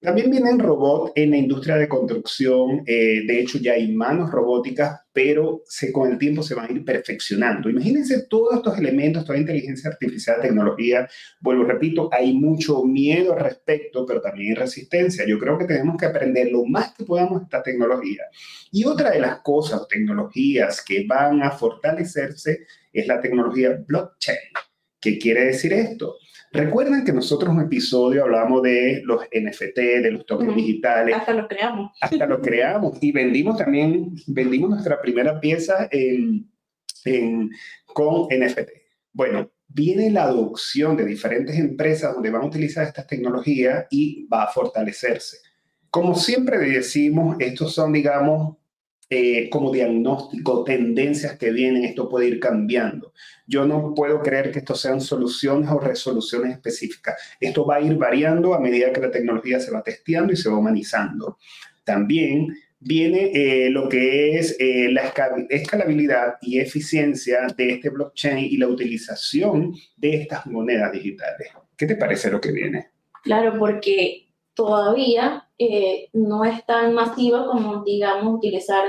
También 0.02 0.32
vienen 0.32 0.60
robots 0.60 1.12
en 1.16 1.32
la 1.32 1.38
industria 1.38 1.76
de 1.76 1.90
construcción. 1.90 2.84
Eh, 2.86 3.24
de 3.28 3.40
hecho, 3.42 3.58
ya 3.58 3.74
hay 3.74 3.92
manos 3.92 4.32
robóticas, 4.32 5.02
pero 5.12 5.62
se, 5.66 5.92
con 5.92 6.10
el 6.10 6.18
tiempo 6.18 6.42
se 6.42 6.56
van 6.56 6.70
a 6.70 6.72
ir 6.72 6.86
perfeccionando. 6.86 7.70
Imagínense 7.70 8.26
todos 8.30 8.56
estos 8.56 8.78
elementos, 8.78 9.26
toda 9.26 9.38
inteligencia 9.38 9.90
artificial, 9.90 10.40
tecnología. 10.42 11.06
Vuelvo, 11.42 11.66
repito, 11.66 12.08
hay 12.14 12.32
mucho 12.32 12.82
miedo 12.86 13.34
al 13.34 13.42
respecto, 13.42 14.06
pero 14.06 14.22
también 14.22 14.52
hay 14.52 14.56
resistencia. 14.56 15.26
Yo 15.28 15.38
creo 15.38 15.58
que 15.58 15.66
tenemos 15.66 15.98
que 15.98 16.06
aprender 16.06 16.50
lo 16.50 16.64
más 16.64 16.94
que 16.94 17.04
podamos 17.04 17.42
esta 17.42 17.62
tecnología. 17.62 18.24
Y 18.72 18.86
otra 18.86 19.12
de 19.12 19.20
las 19.20 19.42
cosas 19.42 19.86
tecnologías 19.90 20.82
que 20.82 21.06
van 21.06 21.44
a 21.44 21.52
fortalecerse 21.52 22.66
es 22.94 23.06
la 23.06 23.20
tecnología 23.20 23.78
blockchain. 23.86 24.38
¿Qué 25.02 25.20
quiere 25.20 25.46
decir 25.46 25.74
esto? 25.74 26.16
Recuerden 26.52 27.06
que 27.06 27.14
nosotros 27.14 27.52
en 27.52 27.58
un 27.58 27.66
episodio 27.66 28.24
hablamos 28.24 28.64
de 28.64 29.02
los 29.06 29.22
NFT, 29.26 29.78
de 29.78 30.12
los 30.12 30.26
tokens 30.26 30.56
digitales. 30.56 31.16
Hasta 31.16 31.34
los 31.34 31.48
creamos. 31.48 31.92
Hasta 32.02 32.26
los 32.26 32.40
creamos. 32.40 32.98
Y 33.02 33.12
vendimos 33.12 33.58
también, 33.58 34.16
vendimos 34.28 34.72
nuestra 34.72 35.00
primera 35.00 35.40
pieza 35.40 35.88
en, 35.92 36.50
en, 37.06 37.52
con 37.86 38.28
NFT. 38.32 38.70
Bueno, 39.14 39.52
viene 39.68 40.10
la 40.10 40.24
adopción 40.24 40.98
de 40.98 41.06
diferentes 41.06 41.56
empresas 41.56 42.14
donde 42.14 42.32
van 42.32 42.42
a 42.42 42.48
utilizar 42.48 42.86
estas 42.86 43.06
tecnologías 43.06 43.86
y 43.92 44.26
va 44.28 44.44
a 44.44 44.52
fortalecerse. 44.52 45.38
Como 45.92 46.16
siempre 46.16 46.58
decimos, 46.58 47.36
estos 47.40 47.74
son, 47.74 47.94
digamos, 47.94 48.58
eh, 49.10 49.50
como 49.50 49.72
diagnóstico, 49.72 50.64
tendencias 50.64 51.38
que 51.38 51.50
vienen, 51.50 51.84
esto 51.84 52.08
puede 52.08 52.28
ir 52.28 52.40
cambiando. 52.40 53.14
Yo 53.48 53.66
no 53.66 53.96
puedo 53.96 54.22
creer 54.22 54.52
que 54.52 54.60
esto 54.60 54.76
sean 54.76 55.02
soluciones 55.02 55.70
o 55.72 55.80
resoluciones 55.80 56.52
específicas. 56.52 57.16
Esto 57.40 57.66
va 57.66 57.78
a 57.78 57.82
ir 57.82 57.96
variando 57.96 58.54
a 58.54 58.60
medida 58.60 58.94
que 58.94 59.02
la 59.02 59.10
tecnología 59.10 59.60
se 59.60 59.72
va 59.72 59.82
testeando 59.82 60.32
y 60.32 60.36
se 60.36 60.50
va 60.50 60.58
humanizando. 60.58 61.40
También 61.84 62.54
viene 62.80 63.32
eh, 63.34 63.70
lo 63.72 63.90
que 63.90 64.38
es 64.38 64.56
eh, 64.60 64.90
la 64.92 65.12
escalabilidad 65.50 66.36
y 66.42 66.60
eficiencia 66.60 67.48
de 67.58 67.72
este 67.72 67.90
blockchain 67.90 68.46
y 68.46 68.58
la 68.58 68.68
utilización 68.68 69.74
de 69.98 70.22
estas 70.22 70.46
monedas 70.46 70.92
digitales. 70.92 71.50
¿Qué 71.76 71.86
te 71.86 71.96
parece 71.96 72.30
lo 72.30 72.40
que 72.40 72.52
viene? 72.52 72.90
Claro, 73.24 73.58
porque 73.58 74.29
todavía 74.60 75.48
eh, 75.58 76.10
no 76.12 76.44
es 76.44 76.66
tan 76.66 76.94
masiva 76.94 77.46
como, 77.46 77.82
digamos, 77.86 78.36
utilizar 78.36 78.84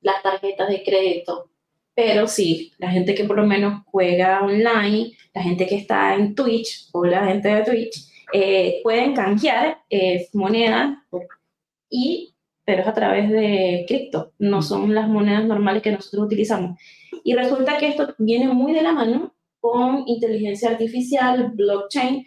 las 0.00 0.20
tarjetas 0.24 0.68
de 0.68 0.82
crédito. 0.82 1.50
Pero 1.94 2.26
sí, 2.26 2.72
la 2.78 2.90
gente 2.90 3.14
que 3.14 3.22
por 3.22 3.36
lo 3.36 3.46
menos 3.46 3.84
juega 3.86 4.40
online, 4.42 5.12
la 5.32 5.42
gente 5.44 5.68
que 5.68 5.76
está 5.76 6.16
en 6.16 6.34
Twitch 6.34 6.88
o 6.90 7.04
la 7.04 7.26
gente 7.26 7.48
de 7.48 7.62
Twitch, 7.62 8.08
eh, 8.32 8.80
pueden 8.82 9.14
canjear 9.14 9.78
eh, 9.88 10.26
monedas, 10.32 10.98
y, 11.88 12.34
pero 12.64 12.82
es 12.82 12.88
a 12.88 12.94
través 12.94 13.30
de 13.30 13.84
cripto, 13.86 14.32
no 14.40 14.62
son 14.62 14.92
las 14.96 15.08
monedas 15.08 15.44
normales 15.44 15.80
que 15.80 15.92
nosotros 15.92 16.26
utilizamos. 16.26 16.76
Y 17.22 17.34
resulta 17.34 17.78
que 17.78 17.86
esto 17.86 18.16
viene 18.18 18.48
muy 18.48 18.72
de 18.72 18.82
la 18.82 18.90
mano 18.90 19.32
con 19.60 20.02
inteligencia 20.08 20.70
artificial, 20.70 21.52
blockchain, 21.54 22.26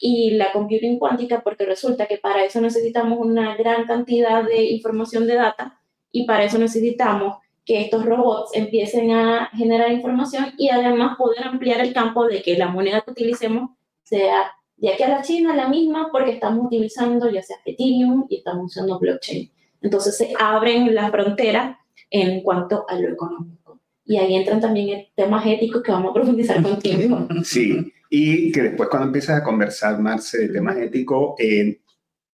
y 0.00 0.32
la 0.32 0.52
computing 0.52 0.98
cuántica, 0.98 1.42
porque 1.42 1.64
resulta 1.64 2.06
que 2.06 2.18
para 2.18 2.44
eso 2.44 2.60
necesitamos 2.60 3.18
una 3.20 3.56
gran 3.56 3.86
cantidad 3.86 4.44
de 4.44 4.64
información 4.64 5.26
de 5.26 5.34
data 5.34 5.80
y 6.10 6.26
para 6.26 6.44
eso 6.44 6.58
necesitamos 6.58 7.38
que 7.64 7.80
estos 7.80 8.04
robots 8.04 8.50
empiecen 8.54 9.10
a 9.12 9.50
generar 9.54 9.90
información 9.90 10.52
y 10.58 10.68
además 10.68 11.16
poder 11.16 11.44
ampliar 11.44 11.80
el 11.80 11.94
campo 11.94 12.26
de 12.26 12.42
que 12.42 12.58
la 12.58 12.68
moneda 12.68 13.00
que 13.00 13.10
utilicemos 13.10 13.70
sea 14.02 14.52
de 14.76 14.92
aquí 14.92 15.02
a 15.02 15.08
la 15.08 15.22
China 15.22 15.56
la 15.56 15.68
misma 15.68 16.08
porque 16.12 16.32
estamos 16.32 16.66
utilizando 16.66 17.30
ya 17.30 17.42
sea 17.42 17.56
Ethereum 17.64 18.26
y 18.28 18.36
estamos 18.36 18.66
usando 18.66 18.98
blockchain. 18.98 19.50
Entonces 19.80 20.16
se 20.16 20.34
abren 20.38 20.94
las 20.94 21.10
fronteras 21.10 21.76
en 22.10 22.42
cuanto 22.42 22.84
a 22.88 22.96
lo 22.96 23.08
económico. 23.08 23.80
Y 24.04 24.18
ahí 24.18 24.34
entran 24.34 24.60
también 24.60 25.06
temas 25.14 25.46
éticos 25.46 25.82
que 25.82 25.92
vamos 25.92 26.10
a 26.10 26.14
profundizar 26.14 26.62
contigo. 26.62 27.26
Sí, 27.42 27.92
y 28.16 28.52
que 28.52 28.62
después 28.62 28.88
cuando 28.88 29.08
empiezas 29.08 29.40
a 29.40 29.42
conversar, 29.42 29.98
Marce, 29.98 30.38
de 30.38 30.48
temas 30.48 30.76
éticos, 30.76 31.34
eh, 31.36 31.80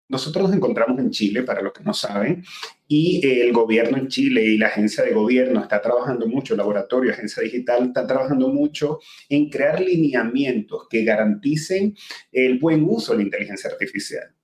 nosotros 0.10 0.48
nos 0.48 0.58
encontramos 0.58 1.00
en 1.00 1.10
Chile, 1.10 1.44
para 1.44 1.62
los 1.62 1.72
que 1.72 1.86
no 1.86 1.94
saben, 1.94 2.44
y 2.86 3.26
el 3.26 3.54
gobierno 3.54 3.98
en 3.98 4.10
Chile 4.10 4.44
y 4.44 4.58
la 4.58 4.68
agencia 4.68 5.06
de 5.06 5.14
gobierno 5.14 5.62
está 5.62 5.82
trabajando 5.82 6.28
mucho, 6.28 6.54
el 6.54 6.58
laboratorio, 6.58 7.14
agencia 7.14 7.42
digital, 7.42 7.86
está 7.86 8.06
trabajando 8.06 8.50
mucho 8.50 9.00
en 9.30 9.50
crear 9.50 9.80
lineamientos 9.80 10.86
que 10.90 11.06
garanticen 11.06 11.96
el 12.30 12.60
buen 12.60 12.84
uso 12.84 13.14
de 13.14 13.20
la 13.20 13.24
inteligencia 13.24 13.70
artificial. 13.70 14.36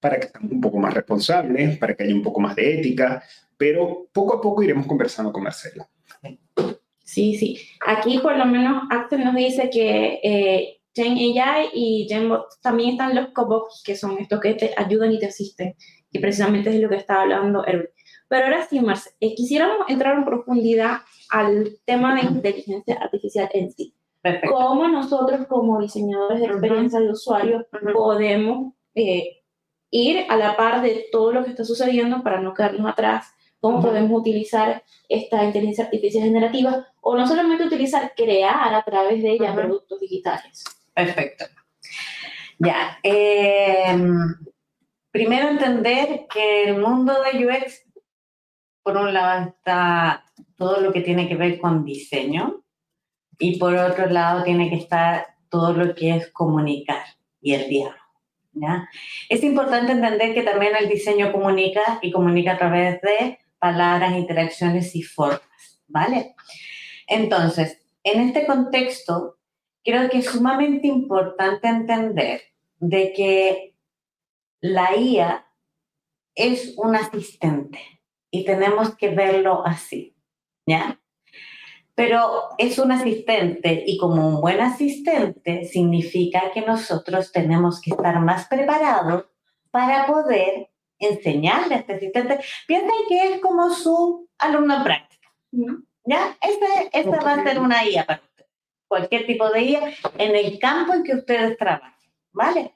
Para 0.00 0.18
que 0.18 0.28
estemos 0.28 0.50
un 0.50 0.62
poco 0.62 0.78
más 0.78 0.94
responsables, 0.94 1.76
para 1.76 1.94
que 1.94 2.04
haya 2.04 2.14
un 2.14 2.22
poco 2.22 2.40
más 2.40 2.56
de 2.56 2.78
ética, 2.78 3.22
pero 3.54 4.08
poco 4.10 4.36
a 4.36 4.40
poco 4.40 4.62
iremos 4.62 4.86
conversando 4.86 5.30
con 5.30 5.42
Marcela. 5.42 5.86
Sí, 7.12 7.36
sí. 7.36 7.58
Aquí 7.86 8.20
por 8.20 8.38
lo 8.38 8.46
menos 8.46 8.84
Axel 8.88 9.22
nos 9.22 9.34
dice 9.34 9.68
que 9.68 10.18
eh, 10.22 10.80
Gen 10.94 11.12
AI 11.12 11.68
y 11.74 12.06
GenBot 12.08 12.46
también 12.62 12.92
están 12.92 13.14
los 13.14 13.28
cobots, 13.34 13.82
que 13.84 13.96
son 13.96 14.16
estos 14.18 14.40
que 14.40 14.54
te 14.54 14.72
ayudan 14.78 15.12
y 15.12 15.18
te 15.18 15.26
asisten, 15.26 15.74
y 16.10 16.18
precisamente 16.20 16.70
es 16.70 16.80
lo 16.80 16.88
que 16.88 16.96
estaba 16.96 17.22
hablando 17.22 17.66
Erwin. 17.66 17.90
Pero 18.28 18.46
ahora 18.46 18.66
sí, 18.66 18.80
Marce, 18.80 19.10
eh, 19.20 19.34
quisiéramos 19.34 19.90
entrar 19.90 20.16
en 20.16 20.24
profundidad 20.24 21.00
al 21.28 21.76
tema 21.84 22.14
de 22.14 22.22
inteligencia 22.22 22.94
artificial 22.94 23.50
en 23.52 23.70
sí. 23.72 23.94
Perfecto. 24.22 24.54
¿Cómo 24.56 24.88
nosotros 24.88 25.46
como 25.48 25.82
diseñadores 25.82 26.40
de 26.40 26.46
experiencia 26.46 26.98
de 26.98 27.10
usuario 27.10 27.66
podemos 27.92 28.72
eh, 28.94 29.42
ir 29.90 30.24
a 30.30 30.36
la 30.38 30.56
par 30.56 30.80
de 30.80 31.08
todo 31.12 31.30
lo 31.32 31.44
que 31.44 31.50
está 31.50 31.66
sucediendo 31.66 32.22
para 32.22 32.40
no 32.40 32.54
quedarnos 32.54 32.90
atrás 32.90 33.34
cómo 33.62 33.80
podemos 33.80 34.20
utilizar 34.20 34.82
esta 35.08 35.44
inteligencia 35.44 35.84
artificial 35.84 36.24
generativa 36.24 36.84
o 37.00 37.16
no 37.16 37.28
solamente 37.28 37.64
utilizar, 37.64 38.12
crear 38.16 38.74
a 38.74 38.82
través 38.82 39.22
de 39.22 39.30
ella 39.30 39.54
productos 39.54 40.00
digitales. 40.00 40.64
Perfecto. 40.92 41.44
Ya. 42.58 42.98
Em, 43.04 44.34
primero 45.12 45.48
entender 45.48 46.26
que 46.28 46.64
el 46.64 46.78
mundo 46.80 47.14
de 47.22 47.46
UX, 47.46 47.84
por 48.82 48.96
un 48.96 49.14
lado 49.14 49.50
está 49.50 50.24
todo 50.56 50.80
lo 50.80 50.92
que 50.92 51.02
tiene 51.02 51.28
que 51.28 51.36
ver 51.36 51.60
con 51.60 51.84
diseño 51.84 52.64
y 53.38 53.60
por 53.60 53.76
otro 53.76 54.06
lado 54.06 54.42
tiene 54.42 54.70
que 54.70 54.76
estar 54.76 55.36
todo 55.48 55.72
lo 55.72 55.94
que 55.94 56.16
es 56.16 56.32
comunicar 56.32 57.04
y 57.40 57.54
el 57.54 57.68
diálogo. 57.68 57.96
¿ya? 58.54 58.88
Es 59.28 59.44
importante 59.44 59.92
entender 59.92 60.34
que 60.34 60.42
también 60.42 60.72
el 60.74 60.88
diseño 60.88 61.30
comunica 61.30 62.00
y 62.02 62.10
comunica 62.10 62.54
a 62.54 62.58
través 62.58 63.00
de 63.02 63.38
palabras, 63.62 64.16
interacciones 64.16 64.96
y 64.96 65.04
formas, 65.04 65.80
¿vale? 65.86 66.34
Entonces, 67.06 67.80
en 68.02 68.20
este 68.20 68.44
contexto, 68.44 69.38
creo 69.84 70.10
que 70.10 70.18
es 70.18 70.26
sumamente 70.26 70.88
importante 70.88 71.68
entender 71.68 72.42
de 72.80 73.12
que 73.12 73.76
la 74.60 74.96
IA 74.96 75.46
es 76.34 76.74
un 76.76 76.96
asistente 76.96 77.78
y 78.32 78.44
tenemos 78.44 78.96
que 78.96 79.10
verlo 79.10 79.64
así, 79.64 80.16
¿ya? 80.66 81.00
Pero 81.94 82.48
es 82.58 82.80
un 82.80 82.90
asistente 82.90 83.84
y 83.86 83.96
como 83.96 84.26
un 84.26 84.40
buen 84.40 84.60
asistente 84.60 85.66
significa 85.66 86.50
que 86.52 86.62
nosotros 86.62 87.30
tenemos 87.30 87.80
que 87.80 87.92
estar 87.92 88.18
más 88.18 88.48
preparados 88.48 89.26
para 89.70 90.08
poder 90.08 90.71
enseñarle 91.02 91.74
a 91.74 91.78
este 91.78 91.94
asistente. 91.94 92.40
Piensen 92.66 92.90
que 93.08 93.34
es 93.34 93.40
como 93.40 93.70
su 93.70 94.28
alumno 94.38 94.76
en 94.76 94.82
práctica, 94.82 95.28
¿ya? 96.04 96.36
Esta, 96.40 96.66
esta 96.92 97.20
va 97.20 97.34
a 97.34 97.44
ser 97.44 97.58
una 97.58 97.84
IA 97.84 98.06
para 98.06 98.22
usted, 98.22 98.46
cualquier 98.88 99.26
tipo 99.26 99.50
de 99.50 99.62
IA 99.62 99.92
en 100.18 100.36
el 100.36 100.58
campo 100.58 100.94
en 100.94 101.02
que 101.02 101.14
ustedes 101.14 101.56
trabajan, 101.58 101.94
¿vale? 102.32 102.74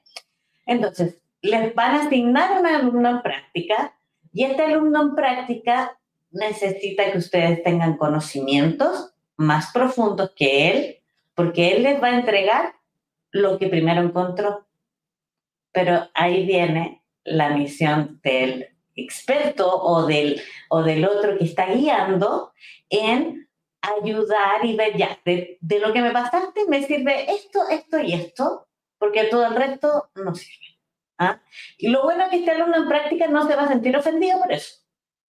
Entonces, 0.65 1.21
les 1.41 1.73
van 1.73 1.95
a 1.95 2.03
asignar 2.03 2.59
un 2.59 2.67
alumno 2.67 3.09
en 3.09 3.21
práctica 3.21 3.97
y 4.33 4.43
este 4.43 4.63
alumno 4.63 5.01
en 5.01 5.15
práctica 5.15 5.97
necesita 6.31 7.11
que 7.11 7.17
ustedes 7.17 7.63
tengan 7.63 7.97
conocimientos 7.97 9.13
más 9.37 9.71
profundos 9.71 10.31
que 10.35 10.71
él, 10.71 10.97
porque 11.35 11.71
él 11.71 11.83
les 11.83 12.01
va 12.01 12.07
a 12.07 12.19
entregar 12.19 12.75
lo 13.31 13.57
que 13.57 13.67
primero 13.67 14.01
encontró. 14.01 14.65
Pero 15.71 16.09
ahí 16.13 16.45
viene 16.45 17.03
la 17.27 17.49
misión 17.49 18.19
del 18.23 18.67
experto 18.95 19.69
o 19.69 20.05
del, 20.05 20.41
o 20.69 20.81
del 20.81 21.05
otro 21.05 21.37
que 21.37 21.45
está 21.45 21.67
guiando 21.67 22.53
en 22.89 23.47
ayudar 23.81 24.65
y 24.65 24.75
ver 24.75 24.97
ya, 24.97 25.19
de, 25.23 25.57
de 25.61 25.79
lo 25.79 25.93
que 25.93 26.01
me 26.01 26.11
pasaste 26.11 26.65
me 26.67 26.83
sirve 26.83 27.31
esto, 27.31 27.67
esto 27.69 27.99
y 27.99 28.13
esto, 28.13 28.67
porque 28.97 29.25
todo 29.25 29.45
el 29.45 29.55
resto 29.55 30.09
no 30.15 30.33
sirve. 30.33 30.79
¿ah? 31.19 31.41
Y 31.77 31.89
lo 31.89 32.03
bueno 32.03 32.23
es 32.23 32.29
que 32.29 32.37
este 32.37 32.51
alumno 32.51 32.77
en 32.77 32.87
práctica 32.87 33.27
no 33.27 33.47
se 33.47 33.55
va 33.55 33.63
a 33.63 33.67
sentir 33.67 33.95
ofendido 33.95 34.39
por 34.39 34.51
eso. 34.51 34.75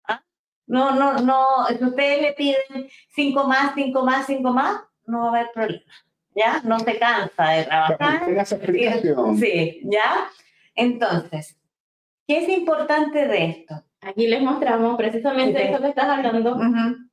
¿ah? 0.08 0.24
No, 0.68 0.92
no, 0.92 1.20
no, 1.20 1.66
si 1.68 1.84
ustedes 1.84 2.22
le 2.22 2.34
piden 2.34 2.90
cinco 3.10 3.48
más, 3.48 3.74
cinco 3.74 4.04
más, 4.04 4.26
cinco 4.28 4.52
más, 4.52 4.82
no 5.06 5.20
va 5.20 5.26
a 5.26 5.30
haber 5.30 5.52
problema. 5.54 5.94
¿Ya? 6.36 6.62
No 6.66 6.80
se 6.80 7.00
cansa 7.00 7.50
de 7.50 7.64
trabajar. 7.64 7.98
Sí, 9.38 9.82
¿ya? 9.86 10.30
Entonces, 10.76 11.58
¿qué 12.28 12.40
es 12.40 12.50
importante 12.50 13.28
de 13.28 13.46
esto? 13.46 13.84
Aquí 14.02 14.28
les 14.28 14.42
mostramos 14.42 14.98
precisamente 14.98 15.70
eso 15.70 15.82
que 15.82 15.90
estás 15.90 16.08
hablando. 16.08 16.58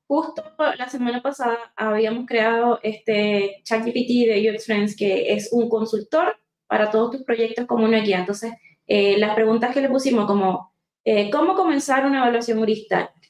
Justo 0.07 0.45
la 0.77 0.89
semana 0.89 1.23
pasada 1.23 1.57
habíamos 1.75 2.27
creado 2.27 2.81
este 2.83 3.63
ChatGPT 3.65 4.27
de 4.27 4.53
UX 4.53 4.67
Friends, 4.67 4.97
que 4.97 5.33
es 5.33 5.51
un 5.53 5.71
consultor 5.71 6.37
para 6.67 6.91
todos 6.91 7.13
tus 7.13 7.23
proyectos 7.23 7.67
como 7.67 7.87
una 7.87 8.01
guía. 8.01 8.19
Entonces, 8.19 8.53
eh, 8.87 9.17
las 9.19 9.35
preguntas 9.35 9.73
que 9.73 9.81
le 9.81 9.89
pusimos 9.89 10.27
como, 10.27 10.75
eh, 11.05 11.31
¿cómo 11.31 11.55
comenzar 11.55 12.05
una 12.05 12.19
evaluación 12.19 12.59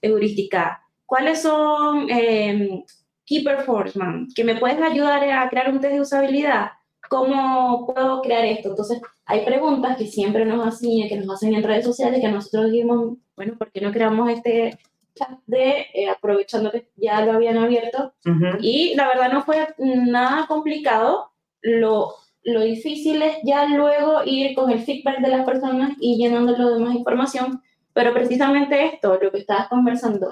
heurística? 0.00 0.82
¿Cuáles 1.06 1.42
son 1.42 2.10
eh, 2.10 2.84
key 3.24 3.44
performance? 3.44 4.34
¿Que 4.34 4.42
me 4.42 4.56
puedes 4.56 4.80
ayudar 4.82 5.22
a 5.30 5.48
crear 5.48 5.70
un 5.70 5.80
test 5.80 5.94
de 5.94 6.00
usabilidad? 6.00 6.72
¿Cómo 7.12 7.86
puedo 7.86 8.22
crear 8.22 8.44
esto? 8.46 8.70
Entonces, 8.70 9.02
hay 9.26 9.44
preguntas 9.44 9.98
que 9.98 10.06
siempre 10.06 10.46
nos 10.46 10.66
hacen, 10.66 11.08
que 11.08 11.16
nos 11.16 11.34
hacen 11.34 11.54
en 11.54 11.62
redes 11.62 11.84
sociales, 11.84 12.20
que 12.20 12.28
nosotros 12.28 12.72
dijimos, 12.72 13.18
bueno, 13.36 13.58
¿por 13.58 13.70
qué 13.70 13.82
no 13.82 13.92
creamos 13.92 14.30
este 14.30 14.78
chat 15.14 15.28
de, 15.46 15.86
aprovechando 16.10 16.70
que 16.70 16.88
ya 16.96 17.22
lo 17.24 17.32
habían 17.32 17.58
abierto? 17.58 18.14
Y 18.60 18.94
la 18.94 19.08
verdad 19.08 19.30
no 19.30 19.42
fue 19.42 19.68
nada 19.78 20.46
complicado. 20.46 21.32
Lo 21.60 22.14
lo 22.44 22.62
difícil 22.62 23.22
es 23.22 23.36
ya 23.44 23.66
luego 23.66 24.22
ir 24.24 24.54
con 24.54 24.70
el 24.70 24.80
feedback 24.80 25.20
de 25.20 25.28
las 25.28 25.44
personas 25.44 25.92
y 26.00 26.16
llenándolo 26.16 26.74
de 26.74 26.80
más 26.80 26.94
información, 26.94 27.62
pero 27.92 28.12
precisamente 28.12 28.86
esto, 28.86 29.18
lo 29.20 29.30
que 29.30 29.38
estabas 29.38 29.68
conversando, 29.68 30.28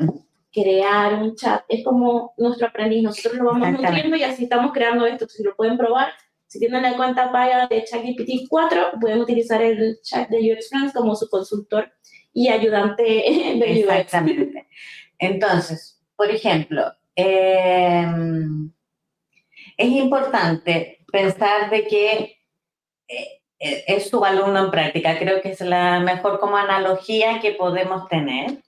crear 0.52 1.22
un 1.22 1.36
chat, 1.36 1.62
es 1.68 1.84
como 1.84 2.34
nuestro 2.36 2.66
aprendiz, 2.66 3.02
nosotros 3.02 3.34
lo 3.34 3.44
vamos 3.44 3.70
nutriendo 3.70 4.16
y 4.16 4.24
así 4.24 4.44
estamos 4.44 4.72
creando 4.72 5.06
esto, 5.06 5.28
si 5.28 5.44
lo 5.44 5.54
pueden 5.54 5.76
probar, 5.76 6.08
si 6.50 6.58
tienen 6.58 6.82
la 6.82 6.96
cuenta 6.96 7.30
paga 7.30 7.68
de 7.68 7.84
ChatGPT 7.84 8.48
4, 8.48 8.94
pueden 9.00 9.20
utilizar 9.20 9.62
el 9.62 10.00
chat 10.02 10.28
de 10.28 10.52
UX 10.52 10.68
Friends 10.68 10.92
como 10.92 11.14
su 11.14 11.30
consultor 11.30 11.92
y 12.32 12.48
ayudante 12.48 13.02
de 13.04 13.84
UX. 13.84 14.00
Exactamente. 14.00 14.66
Entonces, 15.16 16.02
por 16.16 16.28
ejemplo, 16.28 16.92
em, 17.14 18.72
es 19.76 19.88
importante 19.90 21.04
pensar 21.12 21.70
de 21.70 21.86
que 21.86 22.14
eh, 23.06 23.42
eh, 23.60 23.84
es 23.86 24.10
su 24.10 24.24
alumno 24.24 24.64
en 24.64 24.70
práctica. 24.72 25.16
Creo 25.20 25.40
que 25.40 25.50
es 25.50 25.60
la 25.60 26.00
mejor 26.00 26.40
como 26.40 26.56
analogía 26.56 27.40
que 27.40 27.52
podemos 27.52 28.08
tener 28.08 28.58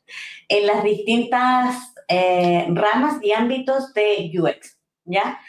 en 0.48 0.66
las 0.68 0.84
distintas 0.84 1.94
eh, 2.06 2.64
ramas 2.68 3.18
y 3.22 3.32
ámbitos 3.32 3.92
de 3.92 4.30
UX, 4.38 4.78
¿ya? 5.04 5.40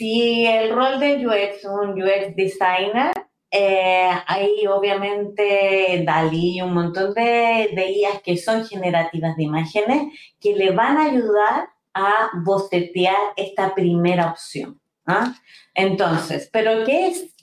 Si 0.00 0.46
el 0.46 0.74
rol 0.74 0.98
de 0.98 1.26
UX, 1.26 1.62
un 1.66 1.90
UX 1.90 2.34
designer, 2.34 3.12
hay 3.52 4.66
obviamente 4.66 6.02
DALI 6.06 6.56
y 6.56 6.62
un 6.62 6.72
montón 6.72 7.12
de, 7.12 7.68
de 7.74 7.90
IAs 7.98 8.22
que 8.22 8.38
son 8.38 8.64
generativas 8.64 9.36
de 9.36 9.42
imágenes 9.42 10.18
que 10.40 10.56
le 10.56 10.70
van 10.70 10.96
a 10.96 11.04
ayudar 11.04 11.68
a 11.92 12.30
bocetear 12.42 13.14
esta 13.36 13.74
primera 13.74 14.30
opción. 14.30 14.80
¿ah? 15.04 15.34
Entonces, 15.74 16.48
pero 16.50 16.86
¿qué 16.86 17.08
es 17.08 17.34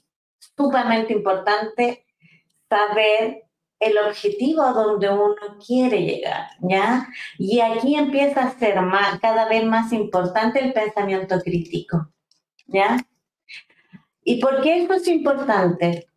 sumamente 0.56 1.14
importante 1.14 2.08
saber 2.68 3.44
el 3.80 4.00
objetivo 4.00 4.64
a 4.64 4.72
donde 4.72 5.12
uno 5.12 5.36
quiere 5.64 6.02
llegar, 6.02 6.48
¿ya? 6.62 7.08
Y 7.38 7.60
aquí 7.60 7.94
empieza 7.94 8.46
a 8.46 8.58
ser 8.58 8.82
más, 8.82 9.20
cada 9.20 9.48
vez 9.48 9.64
más 9.64 9.94
importante 9.94 10.60
el 10.60 10.74
pensamiento 10.74 11.40
crítico, 11.42 12.12
¿ya? 12.68 12.98
¿Y 14.24 14.40
por 14.40 14.62
qué 14.62 14.82
esto 14.82 14.94
es 14.94 15.08
importante? 15.08 16.08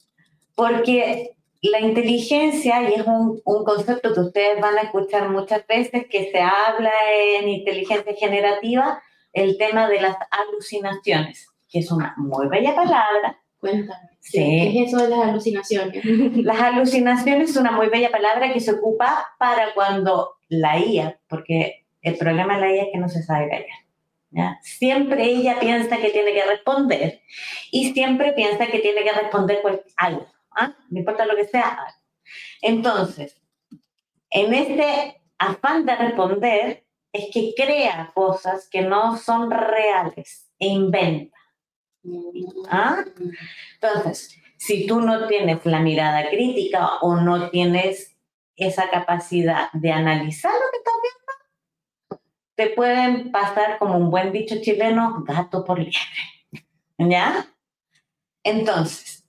Porque 0.55 1.37
la 1.63 1.81
inteligencia, 1.81 2.83
y 2.89 2.95
es 2.95 3.07
un, 3.07 3.41
un, 3.45 3.65
concepto 3.65 4.13
que 4.15 4.21
ustedes 4.21 4.61
van 4.61 4.79
a 4.79 4.83
escuchar 4.83 5.29
muchas 5.29 5.67
veces, 5.67 6.07
que 6.11 6.31
se 6.31 6.41
habla 6.41 6.93
en 7.39 7.49
inteligencia 7.49 8.15
generativa, 8.15 9.03
el 9.33 9.59
tema 9.59 9.89
de 9.89 10.01
las 10.01 10.17
alucinaciones, 10.31 11.49
que 11.69 11.81
es 11.81 11.91
una 11.91 12.15
muy 12.17 12.49
bella 12.49 12.75
palabra. 12.75 13.39
Cuéntame. 13.59 14.11
¿Qué 14.33 14.69
es 14.69 14.89
eso 14.89 15.03
de 15.03 15.09
las 15.09 15.21
alucinaciones? 15.21 16.05
Las 16.45 16.61
alucinaciones 16.61 17.51
es 17.51 17.57
una 17.57 17.73
muy 17.73 17.89
bella 17.89 18.11
palabra 18.11 18.53
que 18.53 18.61
se 18.61 18.73
ocupa 18.73 19.27
para 19.39 19.73
cuando 19.75 20.35
la 20.49 20.79
IA, 20.79 21.19
porque 21.29 21.87
el 22.03 22.17
problema 22.17 22.55
de 22.55 22.61
la 22.61 22.75
IA 22.75 22.83
es 22.85 22.89
que 22.93 22.99
no 22.99 23.09
se 23.09 23.23
sabe 23.23 23.49
callar. 23.49 23.67
Siempre 24.63 25.25
ella 25.25 25.59
piensa 25.59 25.97
que 25.97 26.11
tiene 26.11 26.33
que 26.33 26.45
responder 26.45 27.23
y 27.71 27.93
siempre 27.93 28.33
piensa 28.33 28.67
que 28.67 28.79
tiene 28.79 29.03
que 29.03 29.13
responder 29.13 29.61
algo. 29.97 30.27
¿ah? 30.53 30.77
No 30.89 30.99
importa 30.99 31.27
lo 31.27 31.37
que 31.37 31.47
sea. 31.47 31.79
Entonces, 32.63 33.41
en 34.31 34.55
este 34.55 35.21
afán 35.39 35.85
de 35.85 35.97
responder, 35.97 36.85
es 37.13 37.29
que 37.33 37.55
crea 37.57 38.13
cosas 38.15 38.69
que 38.71 38.83
no 38.83 39.17
son 39.17 39.51
reales 39.51 40.53
e 40.59 40.69
inventa. 40.69 41.37
¿Ah? 42.71 43.05
Entonces, 43.75 44.37
si 44.59 44.87
tú 44.87 45.01
no 45.01 45.27
tienes 45.27 45.65
la 45.65 45.81
mirada 45.81 46.29
crítica 46.29 46.99
o 47.01 47.17
no 47.17 47.51
tienes 47.51 48.17
esa 48.57 48.91
capacidad 48.91 49.73
de 49.73 49.91
analizar 49.91 50.53
lo 50.53 50.71
que 50.71 50.77
estás 50.77 50.95
viendo, 51.03 51.20
te 52.61 52.69
pueden 52.69 53.33
pasar 53.33 53.79
como 53.79 53.97
un 53.97 54.11
buen 54.11 54.33
dicho 54.33 54.57
chileno, 54.61 55.25
gato 55.27 55.65
por 55.65 55.79
liebre. 55.79 55.99
¿Ya? 56.99 57.47
Entonces, 58.45 59.27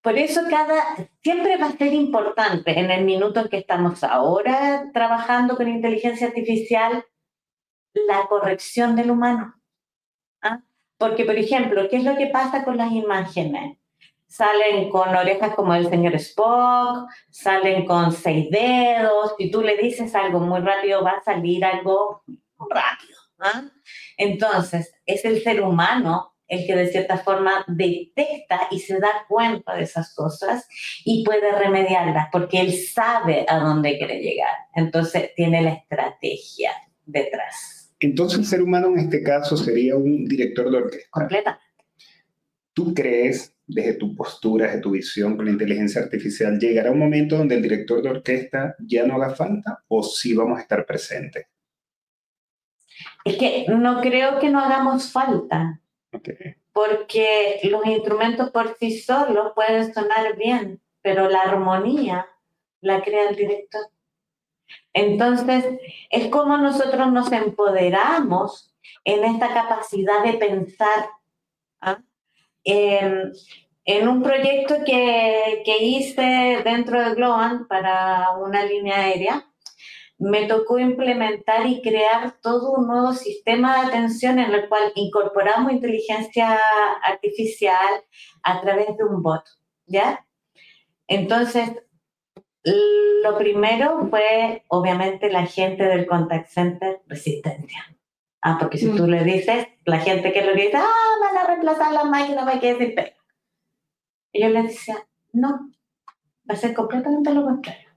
por 0.00 0.16
eso 0.16 0.42
cada, 0.48 0.80
siempre 1.24 1.56
va 1.56 1.66
a 1.66 1.76
ser 1.76 1.92
importante 1.92 2.78
en 2.78 2.92
el 2.92 3.04
minuto 3.04 3.40
en 3.40 3.48
que 3.48 3.56
estamos 3.56 4.04
ahora 4.04 4.92
trabajando 4.94 5.56
con 5.56 5.66
inteligencia 5.66 6.28
artificial, 6.28 7.04
la 8.06 8.28
corrección 8.28 8.94
del 8.94 9.10
humano. 9.10 9.60
¿Ah? 10.40 10.62
Porque, 10.98 11.24
por 11.24 11.34
ejemplo, 11.34 11.88
¿qué 11.90 11.96
es 11.96 12.04
lo 12.04 12.16
que 12.16 12.28
pasa 12.28 12.64
con 12.64 12.76
las 12.76 12.92
imágenes? 12.92 13.76
Salen 14.26 14.90
con 14.90 15.14
orejas 15.14 15.54
como 15.54 15.74
el 15.74 15.88
señor 15.88 16.14
Spock, 16.16 17.08
salen 17.30 17.86
con 17.86 18.12
seis 18.12 18.50
dedos, 18.50 19.34
si 19.38 19.50
tú 19.50 19.62
le 19.62 19.76
dices 19.76 20.14
algo 20.14 20.40
muy 20.40 20.60
rápido 20.60 21.02
va 21.02 21.12
a 21.12 21.22
salir 21.22 21.64
algo 21.64 22.22
rápido. 22.58 23.18
¿ah? 23.38 23.64
Entonces, 24.16 24.94
es 25.06 25.24
el 25.24 25.42
ser 25.42 25.62
humano 25.62 26.36
el 26.48 26.66
que 26.66 26.76
de 26.76 26.88
cierta 26.88 27.18
forma 27.18 27.64
detecta 27.66 28.68
y 28.70 28.78
se 28.78 28.98
da 28.98 29.08
cuenta 29.28 29.74
de 29.74 29.82
esas 29.82 30.14
cosas 30.14 30.68
y 31.04 31.24
puede 31.24 31.52
remediarlas 31.52 32.28
porque 32.30 32.60
él 32.60 32.72
sabe 32.72 33.44
a 33.48 33.58
dónde 33.58 33.98
quiere 33.98 34.20
llegar. 34.20 34.54
Entonces 34.74 35.34
tiene 35.34 35.62
la 35.62 35.70
estrategia 35.70 36.72
detrás. 37.04 37.94
Entonces 37.98 38.38
el 38.40 38.46
ser 38.46 38.62
humano 38.62 38.88
en 38.88 38.98
este 39.00 39.22
caso 39.22 39.56
sería 39.56 39.96
un 39.96 40.24
director 40.26 40.70
de 40.70 40.76
orquesta. 40.76 41.08
Completamente. 41.10 41.64
¿Tú 42.72 42.92
crees, 42.94 43.55
desde 43.66 43.94
tu 43.94 44.14
postura, 44.14 44.66
desde 44.66 44.80
tu 44.80 44.92
visión 44.92 45.36
con 45.36 45.46
la 45.46 45.50
inteligencia 45.50 46.02
artificial, 46.02 46.58
llegará 46.58 46.90
un 46.90 46.98
momento 46.98 47.36
donde 47.36 47.56
el 47.56 47.62
director 47.62 48.02
de 48.02 48.10
orquesta 48.10 48.76
ya 48.78 49.04
no 49.06 49.16
haga 49.16 49.34
falta 49.34 49.82
o 49.88 50.02
sí 50.02 50.34
vamos 50.34 50.58
a 50.58 50.62
estar 50.62 50.86
presentes? 50.86 51.46
Es 53.24 53.36
que 53.36 53.66
no 53.68 54.00
creo 54.00 54.38
que 54.38 54.50
no 54.50 54.60
hagamos 54.60 55.10
falta. 55.10 55.80
Okay. 56.12 56.54
Porque 56.72 57.60
los 57.64 57.84
instrumentos 57.86 58.50
por 58.50 58.76
sí 58.78 58.98
solos 58.98 59.52
pueden 59.54 59.92
sonar 59.92 60.36
bien, 60.36 60.80
pero 61.02 61.28
la 61.28 61.42
armonía 61.42 62.26
la 62.80 63.02
crea 63.02 63.28
el 63.28 63.36
director. 63.36 63.82
Entonces, 64.92 65.64
es 66.10 66.28
como 66.28 66.56
nosotros 66.56 67.12
nos 67.12 67.30
empoderamos 67.32 68.74
en 69.04 69.24
esta 69.24 69.52
capacidad 69.52 70.24
de 70.24 70.34
pensar. 70.34 71.10
¿ah? 71.80 72.00
En 72.66 74.08
un 74.08 74.22
proyecto 74.22 74.76
que, 74.84 75.62
que, 75.64 75.84
hice 75.84 76.62
dentro 76.64 77.00
de 77.00 77.14
Globan 77.14 77.66
para 77.68 78.36
una 78.38 78.64
línea 78.64 78.96
aérea, 78.96 79.46
me 80.18 80.46
tocó 80.46 80.78
implementar 80.78 81.66
y 81.66 81.82
crear 81.82 82.40
todo 82.40 82.72
un 82.72 82.86
nuevo 82.86 83.12
sistema 83.12 83.76
de 83.76 83.88
atención 83.88 84.38
en 84.38 84.52
el 84.52 84.68
cual 84.68 84.92
incorporamos 84.94 85.72
inteligencia 85.72 86.58
artificial 87.02 88.04
a 88.42 88.60
través 88.60 88.96
de 88.96 89.04
un 89.04 89.22
bot, 89.22 89.44
¿ya? 89.86 90.26
Entonces, 91.06 91.70
lo 93.22 93.38
primero 93.38 94.08
fue, 94.10 94.64
obviamente, 94.68 95.30
la 95.30 95.46
gente 95.46 95.84
del 95.84 96.06
contact 96.06 96.48
center 96.48 97.02
resistencia. 97.06 97.95
Ah, 98.48 98.58
porque 98.60 98.78
si 98.78 98.88
tú 98.94 99.08
mm. 99.08 99.10
le 99.10 99.24
dices, 99.24 99.66
la 99.84 99.98
gente 99.98 100.32
que 100.32 100.44
lo 100.44 100.54
dice, 100.54 100.76
ah, 100.76 101.16
van 101.20 101.36
a 101.36 101.48
reemplazar 101.48 101.90
la 101.92 102.04
máquina, 102.04 102.44
va 102.44 102.52
a 102.52 102.60
quedar 102.60 102.78
sin 102.78 102.94
pega. 102.94 103.16
Y 104.30 104.40
yo 104.40 104.48
le 104.50 104.62
decía, 104.62 105.04
no, 105.32 105.72
va 106.48 106.54
a 106.54 106.56
ser 106.56 106.72
completamente 106.72 107.34
lo 107.34 107.44
contrario. 107.44 107.88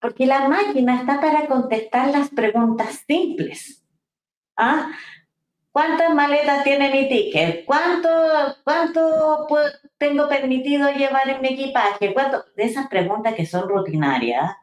Porque 0.00 0.26
la 0.26 0.48
máquina 0.48 0.96
está 0.96 1.20
para 1.20 1.46
contestar 1.46 2.08
las 2.08 2.30
preguntas 2.30 3.04
simples. 3.06 3.86
¿Ah? 4.56 4.90
¿Cuántas 5.70 6.12
maletas 6.12 6.64
tiene 6.64 6.90
mi 6.90 7.08
ticket? 7.08 7.64
¿Cuánto, 7.64 8.08
cuánto 8.64 9.46
tengo 9.96 10.28
permitido 10.28 10.90
llevar 10.90 11.28
en 11.28 11.40
mi 11.40 11.50
equipaje? 11.50 12.12
¿Cuánto? 12.12 12.44
De 12.56 12.64
esas 12.64 12.88
preguntas 12.88 13.34
que 13.34 13.46
son 13.46 13.68
rutinarias, 13.68 14.56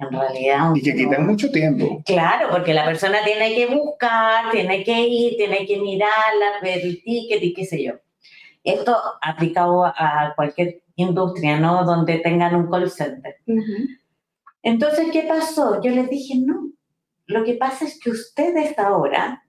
en 0.00 0.10
realidad... 0.10 0.74
Y 0.74 0.82
que 0.82 0.94
quitan 0.94 1.26
mucho 1.26 1.50
tiempo. 1.50 2.02
Claro, 2.04 2.48
porque 2.50 2.74
la 2.74 2.84
persona 2.84 3.18
tiene 3.24 3.54
que 3.54 3.66
buscar, 3.66 4.50
tiene 4.50 4.82
que 4.82 5.00
ir, 5.00 5.36
tiene 5.36 5.66
que 5.66 5.78
mirarla, 5.78 6.60
ver 6.62 6.80
el 6.80 7.02
ticket 7.02 7.42
y 7.42 7.54
qué 7.54 7.64
sé 7.64 7.84
yo. 7.84 7.92
Esto 8.64 8.96
aplicado 9.22 9.84
a 9.84 10.32
cualquier 10.36 10.82
industria, 10.96 11.58
¿no? 11.58 11.84
Donde 11.84 12.18
tengan 12.18 12.54
un 12.54 12.70
call 12.70 12.90
center. 12.90 13.36
Entonces, 14.62 15.08
¿qué 15.12 15.22
pasó? 15.22 15.80
Yo 15.82 15.90
les 15.90 16.08
dije, 16.10 16.34
no, 16.36 16.70
lo 17.26 17.44
que 17.44 17.54
pasa 17.54 17.84
es 17.84 17.98
que 17.98 18.10
ustedes 18.10 18.78
ahora 18.78 19.44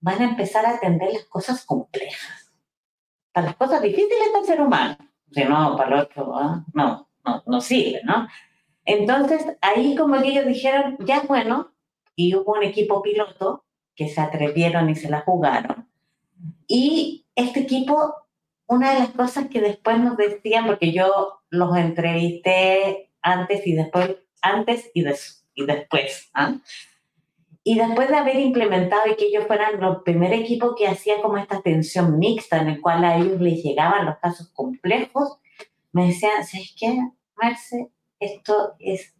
van 0.00 0.22
a 0.22 0.24
empezar 0.24 0.64
a 0.64 0.76
atender 0.76 1.12
las 1.12 1.24
cosas 1.24 1.64
complejas. 1.64 2.52
Para 3.32 3.48
las 3.48 3.56
cosas 3.56 3.82
difíciles 3.82 4.28
para 4.32 4.40
el 4.40 4.46
ser 4.46 4.60
humano. 4.60 4.96
Si 5.30 5.44
no, 5.44 5.76
para 5.76 5.96
el 5.96 6.02
otro, 6.02 6.36
¿ah? 6.36 6.64
no, 6.72 7.08
no, 7.24 7.42
no 7.46 7.60
sirve, 7.60 8.00
¿no? 8.04 8.26
Entonces, 8.88 9.44
ahí 9.60 9.94
como 9.94 10.18
que 10.22 10.28
ellos 10.28 10.46
dijeron, 10.46 10.96
ya 11.00 11.20
bueno, 11.28 11.74
y 12.16 12.34
hubo 12.34 12.54
un 12.54 12.62
equipo 12.62 13.02
piloto 13.02 13.66
que 13.94 14.08
se 14.08 14.18
atrevieron 14.18 14.88
y 14.88 14.94
se 14.94 15.10
la 15.10 15.20
jugaron. 15.20 15.86
Y 16.66 17.26
este 17.34 17.60
equipo, 17.60 18.14
una 18.66 18.94
de 18.94 19.00
las 19.00 19.10
cosas 19.10 19.48
que 19.48 19.60
después 19.60 20.00
nos 20.00 20.16
decían, 20.16 20.64
porque 20.64 20.90
yo 20.90 21.42
los 21.50 21.76
entrevisté 21.76 23.10
antes 23.20 23.66
y 23.66 23.74
después, 23.74 24.16
antes 24.40 24.90
y, 24.94 25.04
y 25.54 25.66
después, 25.66 26.30
¿ah? 26.32 26.54
y 27.62 27.78
después 27.78 28.08
de 28.08 28.16
haber 28.16 28.36
implementado 28.36 29.02
y 29.06 29.16
que 29.16 29.26
ellos 29.26 29.46
fueran 29.46 29.78
los 29.78 30.02
primer 30.02 30.32
equipo 30.32 30.74
que 30.74 30.88
hacía 30.88 31.20
como 31.20 31.36
esta 31.36 31.56
atención 31.56 32.18
mixta 32.18 32.62
en 32.62 32.68
el 32.68 32.80
cual 32.80 33.04
a 33.04 33.18
ellos 33.18 33.38
les 33.38 33.62
llegaban 33.62 34.06
los 34.06 34.16
casos 34.16 34.48
complejos, 34.54 35.38
me 35.92 36.06
decían, 36.06 36.42
¿sabes 36.46 36.74
qué, 36.78 36.98
Marce? 37.36 37.90
Esto 38.20 38.74
es 38.78 39.14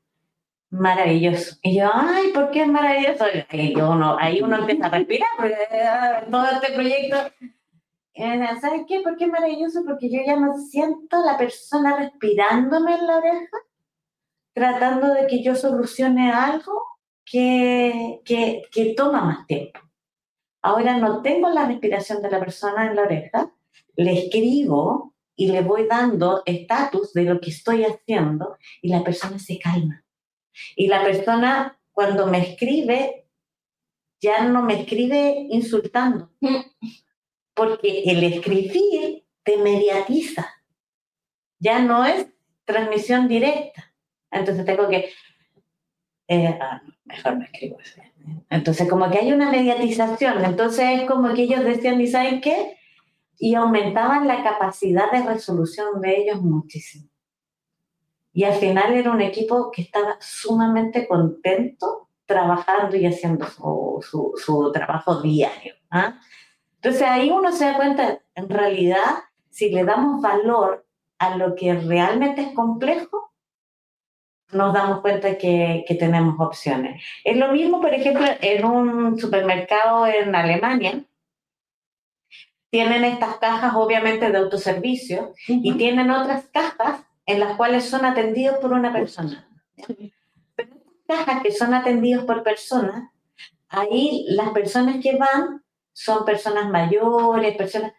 maravilloso. 0.70 1.56
Y 1.62 1.78
yo, 1.78 1.90
ay, 1.92 2.32
¿por 2.32 2.50
qué 2.50 2.62
es 2.62 2.68
maravilloso? 2.68 3.24
Y 3.52 3.74
uno, 3.80 4.16
ahí 4.18 4.42
uno 4.42 4.56
empieza 4.56 4.86
a 4.86 4.90
respirar, 4.90 5.28
porque 5.36 5.56
ah, 5.82 6.24
todo 6.30 6.46
este 6.46 6.72
proyecto. 6.72 7.16
¿Sabes 8.60 8.82
qué? 8.88 9.00
¿Por 9.00 9.16
qué 9.16 9.24
es 9.24 9.30
maravilloso? 9.30 9.84
Porque 9.86 10.10
yo 10.10 10.20
ya 10.26 10.36
no 10.36 10.58
siento 10.58 11.24
la 11.24 11.38
persona 11.38 11.96
respirándome 11.96 12.94
en 12.94 13.06
la 13.06 13.18
oreja, 13.18 13.56
tratando 14.52 15.14
de 15.14 15.26
que 15.28 15.42
yo 15.42 15.54
solucione 15.54 16.32
algo 16.32 16.82
que, 17.24 18.20
que, 18.24 18.62
que 18.72 18.94
toma 18.94 19.22
más 19.22 19.46
tiempo. 19.46 19.78
Ahora 20.62 20.96
no 20.96 21.22
tengo 21.22 21.48
la 21.48 21.66
respiración 21.66 22.20
de 22.20 22.30
la 22.30 22.40
persona 22.40 22.86
en 22.86 22.96
la 22.96 23.02
oreja, 23.02 23.52
le 23.94 24.24
escribo 24.24 25.14
y 25.38 25.46
le 25.46 25.62
voy 25.62 25.86
dando 25.86 26.42
estatus 26.44 27.12
de 27.12 27.22
lo 27.22 27.40
que 27.40 27.50
estoy 27.50 27.84
haciendo 27.84 28.58
y 28.82 28.88
la 28.88 29.04
persona 29.04 29.38
se 29.38 29.56
calma. 29.56 30.04
Y 30.74 30.88
la 30.88 31.04
persona 31.04 31.78
cuando 31.92 32.26
me 32.26 32.40
escribe, 32.40 33.28
ya 34.20 34.48
no 34.48 34.62
me 34.62 34.80
escribe 34.80 35.46
insultando, 35.48 36.32
porque 37.54 38.02
el 38.06 38.24
escribir 38.24 39.24
te 39.44 39.58
mediatiza, 39.58 40.44
ya 41.60 41.78
no 41.78 42.04
es 42.04 42.26
transmisión 42.64 43.28
directa. 43.28 43.94
Entonces 44.32 44.66
tengo 44.66 44.88
que, 44.88 45.10
eh, 46.26 46.58
ah, 46.60 46.82
mejor 47.04 47.36
me 47.36 47.44
escribo. 47.44 47.78
Entonces 48.50 48.88
como 48.88 49.08
que 49.08 49.18
hay 49.18 49.32
una 49.32 49.52
mediatización, 49.52 50.44
entonces 50.44 51.00
es 51.00 51.08
como 51.08 51.32
que 51.32 51.42
ellos 51.42 51.64
decían, 51.64 52.00
¿y 52.00 52.08
saben 52.08 52.40
qué? 52.40 52.77
Y 53.38 53.54
aumentaban 53.54 54.26
la 54.26 54.42
capacidad 54.42 55.10
de 55.12 55.22
resolución 55.22 56.00
de 56.00 56.16
ellos 56.16 56.42
muchísimo. 56.42 57.08
Y 58.32 58.44
al 58.44 58.54
final 58.54 58.92
era 58.92 59.10
un 59.10 59.20
equipo 59.20 59.70
que 59.70 59.82
estaba 59.82 60.16
sumamente 60.20 61.06
contento 61.08 62.08
trabajando 62.26 62.96
y 62.96 63.06
haciendo 63.06 63.46
su, 63.46 64.34
su, 64.36 64.70
trabajo 64.72 65.22
diario. 65.22 65.74
¿ah? 65.90 66.20
Entonces 66.74 67.02
ahí 67.02 67.30
uno 67.30 67.52
se 67.52 67.64
da 67.64 67.76
cuenta, 67.76 68.20
en 68.34 68.48
realidad, 68.48 69.24
si 69.48 69.70
le 69.70 69.84
damos 69.84 70.20
valor 70.20 70.86
a 71.18 71.36
lo 71.36 71.54
que 71.54 71.74
realmente 71.74 72.42
es 72.42 72.54
complejo, 72.54 73.32
nos 74.52 74.72
damos 74.72 75.00
cuenta 75.00 75.36
que, 75.36 75.84
que 75.86 75.94
tenemos 75.94 76.36
opciones. 76.38 77.02
Es 77.24 77.36
lo 77.36 77.52
mismo, 77.52 77.80
por 77.80 77.92
ejemplo, 77.92 78.26
en 78.40 78.64
un 78.64 79.18
supermercado 79.18 80.06
en 80.06 80.34
Alemania, 80.34 81.02
tienen 82.70 83.04
estas 83.04 83.36
cajas 83.38 83.74
obviamente 83.74 84.30
de 84.30 84.38
autoservicio 84.38 85.32
y 85.46 85.74
tienen 85.74 86.10
otras 86.10 86.46
cajas 86.52 87.02
en 87.26 87.40
las 87.40 87.56
cuales 87.56 87.84
son 87.84 88.04
atendidos 88.04 88.58
por 88.58 88.72
una 88.72 88.92
persona. 88.92 89.48
Pero 90.56 90.74
estas 90.74 91.26
cajas 91.26 91.42
que 91.42 91.52
son 91.52 91.74
atendidos 91.74 92.24
por 92.24 92.42
personas, 92.42 93.10
ahí 93.68 94.26
las 94.28 94.50
personas 94.50 94.96
que 95.02 95.16
van 95.16 95.62
son 95.92 96.24
personas 96.24 96.68
mayores, 96.70 97.56
personas, 97.56 97.92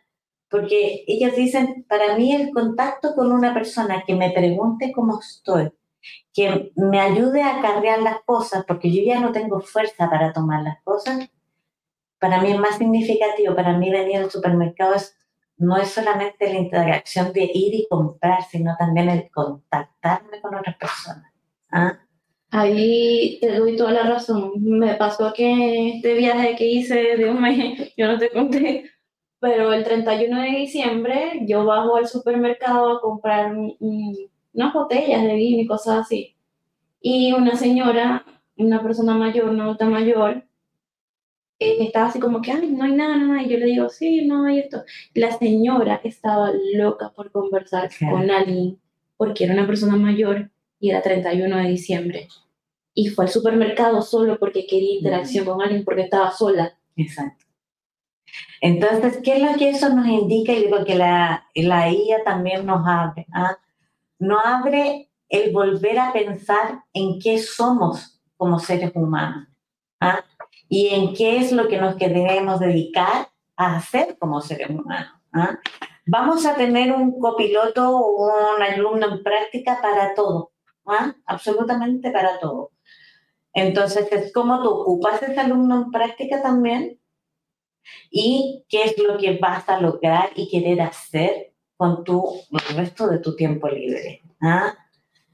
porque 0.49 1.03
ellos 1.07 1.35
dicen, 1.35 1.85
para 1.87 2.15
mí 2.15 2.33
el 2.33 2.51
contacto 2.51 3.13
con 3.13 3.31
una 3.31 3.53
persona 3.53 4.03
que 4.05 4.15
me 4.15 4.31
pregunte 4.31 4.91
cómo 4.93 5.19
estoy, 5.19 5.71
que 6.33 6.71
me 6.75 6.99
ayude 6.99 7.43
a 7.43 7.61
cargar 7.61 8.01
las 8.01 8.21
cosas, 8.23 8.63
porque 8.65 8.91
yo 8.91 9.03
ya 9.03 9.19
no 9.19 9.31
tengo 9.31 9.59
fuerza 9.59 10.09
para 10.09 10.31
tomar 10.31 10.63
las 10.63 10.81
cosas, 10.83 11.29
para 12.19 12.41
mí 12.41 12.53
más 12.55 12.77
significativo, 12.77 13.55
para 13.55 13.77
mí 13.77 13.89
venir 13.89 14.17
al 14.17 14.31
supermercado 14.31 14.95
es, 14.95 15.15
no 15.57 15.77
es 15.77 15.89
solamente 15.89 16.51
la 16.51 16.59
interacción 16.59 17.33
de 17.33 17.43
ir 17.53 17.73
y 17.75 17.87
comprar, 17.89 18.43
sino 18.43 18.75
también 18.77 19.09
el 19.09 19.29
contactarme 19.31 20.41
con 20.41 20.55
otras 20.55 20.77
personas. 20.77 21.31
¿ah? 21.71 21.99
Ahí 22.51 23.37
te 23.41 23.57
doy 23.57 23.75
toda 23.75 23.91
la 23.91 24.03
razón. 24.03 24.53
Me 24.57 24.95
pasó 24.95 25.31
que 25.33 25.95
este 25.95 26.13
viaje 26.15 26.55
que 26.55 26.65
hice 26.65 27.17
de 27.17 27.29
un 27.29 27.41
mes, 27.41 27.93
yo 27.97 28.07
no 28.07 28.17
te 28.17 28.29
conté, 28.31 28.89
pero 29.39 29.73
el 29.73 29.83
31 29.83 30.41
de 30.41 30.49
diciembre 30.49 31.41
yo 31.45 31.65
bajo 31.65 31.95
al 31.95 32.07
supermercado 32.07 32.97
a 32.97 33.01
comprar 33.01 33.55
unas 33.55 34.73
botellas 34.73 35.23
de 35.23 35.33
vino 35.35 35.61
y 35.61 35.67
cosas 35.67 35.99
así. 35.99 36.35
Y 37.01 37.31
una 37.33 37.55
señora, 37.55 38.25
una 38.57 38.81
persona 38.81 39.13
mayor, 39.15 39.49
una 39.49 39.63
adulta 39.63 39.85
mayor, 39.85 40.43
eh, 41.59 41.77
estaba 41.81 42.07
así 42.07 42.19
como 42.19 42.41
que, 42.41 42.51
ay, 42.51 42.67
no 42.71 42.85
hay 42.85 42.93
nada, 42.93 43.17
nada. 43.17 43.43
Y 43.43 43.49
yo 43.49 43.57
le 43.57 43.65
digo, 43.65 43.89
sí, 43.89 44.25
no 44.25 44.45
hay 44.45 44.59
esto. 44.59 44.83
La 45.13 45.37
señora 45.37 46.01
estaba 46.03 46.51
loca 46.73 47.11
por 47.13 47.31
conversar 47.31 47.89
con 47.99 48.31
alguien 48.31 48.79
porque 49.17 49.43
era 49.43 49.53
una 49.53 49.67
persona 49.67 49.97
mayor 49.97 50.49
y 50.79 50.89
era 50.89 51.01
31 51.01 51.57
de 51.57 51.69
diciembre. 51.69 52.27
Y 52.93 53.09
fue 53.09 53.25
al 53.25 53.31
supermercado 53.31 54.01
solo 54.01 54.39
porque 54.39 54.65
quería 54.65 54.95
interacción 54.95 55.45
con 55.45 55.61
alguien, 55.61 55.83
porque 55.83 56.03
estaba 56.03 56.31
sola. 56.31 56.77
Exacto. 56.95 57.45
Entonces, 58.61 59.19
¿qué 59.23 59.35
es 59.35 59.41
lo 59.41 59.57
que 59.57 59.69
eso 59.69 59.89
nos 59.89 60.07
indica? 60.07 60.53
Y 60.53 60.65
digo 60.65 60.83
que 60.85 60.95
la, 60.95 61.45
la 61.55 61.91
IA 61.91 62.23
también 62.23 62.65
nos 62.65 62.87
abre. 62.87 63.25
¿ah? 63.33 63.57
Nos 64.19 64.39
abre 64.45 65.09
el 65.27 65.51
volver 65.51 65.99
a 65.99 66.13
pensar 66.13 66.83
en 66.93 67.19
qué 67.19 67.39
somos 67.39 68.21
como 68.37 68.57
seres 68.57 68.91
humanos 68.95 69.49
¿ah? 69.99 70.23
Y 70.69 70.89
en 70.89 71.13
qué 71.15 71.37
es 71.37 71.51
lo 71.51 71.67
que 71.67 71.77
nos 71.77 71.95
queremos 71.95 72.59
dedicar 72.59 73.29
a 73.57 73.75
hacer 73.75 74.17
como 74.19 74.39
seres 74.39 74.69
humanos. 74.69 75.11
¿ah? 75.33 75.59
Vamos 76.05 76.45
a 76.45 76.55
tener 76.55 76.93
un 76.93 77.19
copiloto 77.19 77.89
o 77.89 78.55
un 78.55 78.61
alumno 78.61 79.11
en 79.11 79.23
práctica 79.23 79.79
para 79.81 80.13
todo, 80.13 80.51
¿ah? 80.85 81.13
absolutamente 81.25 82.11
para 82.11 82.39
todo. 82.39 82.71
Entonces, 83.53 84.07
es 84.11 84.31
cómo 84.31 84.61
tú 84.61 84.69
ocupas 84.69 85.21
ese 85.23 85.39
alumno 85.39 85.83
en 85.83 85.91
práctica 85.91 86.41
también 86.41 86.99
y 88.11 88.63
qué 88.69 88.83
es 88.83 88.97
lo 88.99 89.17
que 89.17 89.37
vas 89.39 89.67
a 89.67 89.81
lograr 89.81 90.29
y 90.35 90.49
querer 90.49 90.81
hacer 90.81 91.53
con 91.75 92.03
tu, 92.03 92.23
el 92.51 92.75
resto 92.75 93.07
de 93.07 93.17
tu 93.17 93.35
tiempo 93.35 93.67
libre. 93.67 94.21
¿ah? 94.41 94.77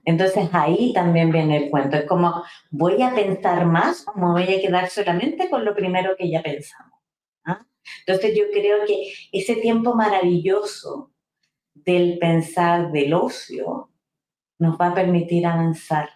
Entonces 0.05 0.49
ahí 0.53 0.93
también 0.93 1.31
viene 1.31 1.57
el 1.57 1.69
cuento. 1.69 1.97
Es 1.97 2.05
como, 2.05 2.43
¿voy 2.69 3.01
a 3.01 3.13
pensar 3.13 3.65
más 3.65 4.05
o 4.07 4.17
me 4.17 4.31
voy 4.31 4.43
a 4.43 4.61
quedar 4.61 4.89
solamente 4.89 5.49
con 5.49 5.65
lo 5.65 5.75
primero 5.75 6.15
que 6.15 6.29
ya 6.29 6.43
pensamos? 6.43 6.99
¿ah? 7.43 7.65
Entonces 8.05 8.37
yo 8.37 8.45
creo 8.53 8.85
que 8.85 9.11
ese 9.31 9.55
tiempo 9.55 9.95
maravilloso 9.95 11.11
del 11.73 12.19
pensar 12.19 12.91
del 12.91 13.13
ocio 13.13 13.89
nos 14.59 14.79
va 14.79 14.87
a 14.87 14.93
permitir 14.93 15.45
avanzar. 15.45 16.09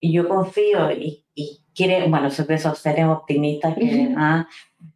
Y 0.00 0.12
yo 0.12 0.26
confío 0.26 0.90
y, 0.90 1.26
y 1.34 1.62
quiere, 1.74 2.08
bueno, 2.08 2.30
soy 2.30 2.46
de 2.46 2.54
esos 2.54 2.78
seres 2.78 3.06
optimistas 3.06 3.74
que, 3.74 4.14
¿ah? 4.16 4.48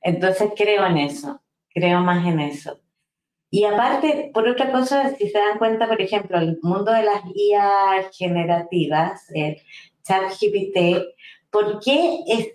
entonces 0.02 0.50
creo 0.56 0.86
en 0.86 0.98
eso, 0.98 1.42
creo 1.68 2.00
más 2.00 2.26
en 2.26 2.40
eso. 2.40 2.80
Y 3.50 3.64
aparte, 3.64 4.30
por 4.34 4.46
otra 4.46 4.70
cosa, 4.72 5.14
si 5.16 5.28
se 5.28 5.38
dan 5.38 5.58
cuenta, 5.58 5.88
por 5.88 6.00
ejemplo, 6.00 6.38
el 6.38 6.58
mundo 6.62 6.92
de 6.92 7.02
las 7.02 7.22
IA 7.34 8.11
generativas, 8.12 9.24
el 9.34 9.56
ChatGPT, 10.02 11.04
¿por 11.50 11.80
qué 11.80 12.18
es 12.26 12.48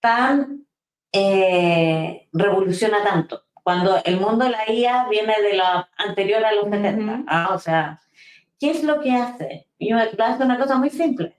tan, 0.00 0.66
eh, 1.12 2.28
revoluciona 2.32 3.02
tanto? 3.02 3.42
Cuando 3.64 4.00
el 4.04 4.20
mundo 4.20 4.44
de 4.44 4.50
la 4.52 4.70
IA 4.70 5.08
viene 5.08 5.34
de 5.42 5.56
lo 5.56 5.64
anterior 5.96 6.44
a 6.44 6.52
los 6.52 6.64
70. 6.70 7.24
ah, 7.26 7.50
o 7.54 7.58
sea, 7.58 8.00
¿qué 8.60 8.70
es 8.70 8.84
lo 8.84 9.00
que 9.00 9.12
hace? 9.12 9.68
Y 9.78 9.92
hace 9.92 10.44
una 10.44 10.58
cosa 10.58 10.76
muy 10.76 10.90
simple. 10.90 11.36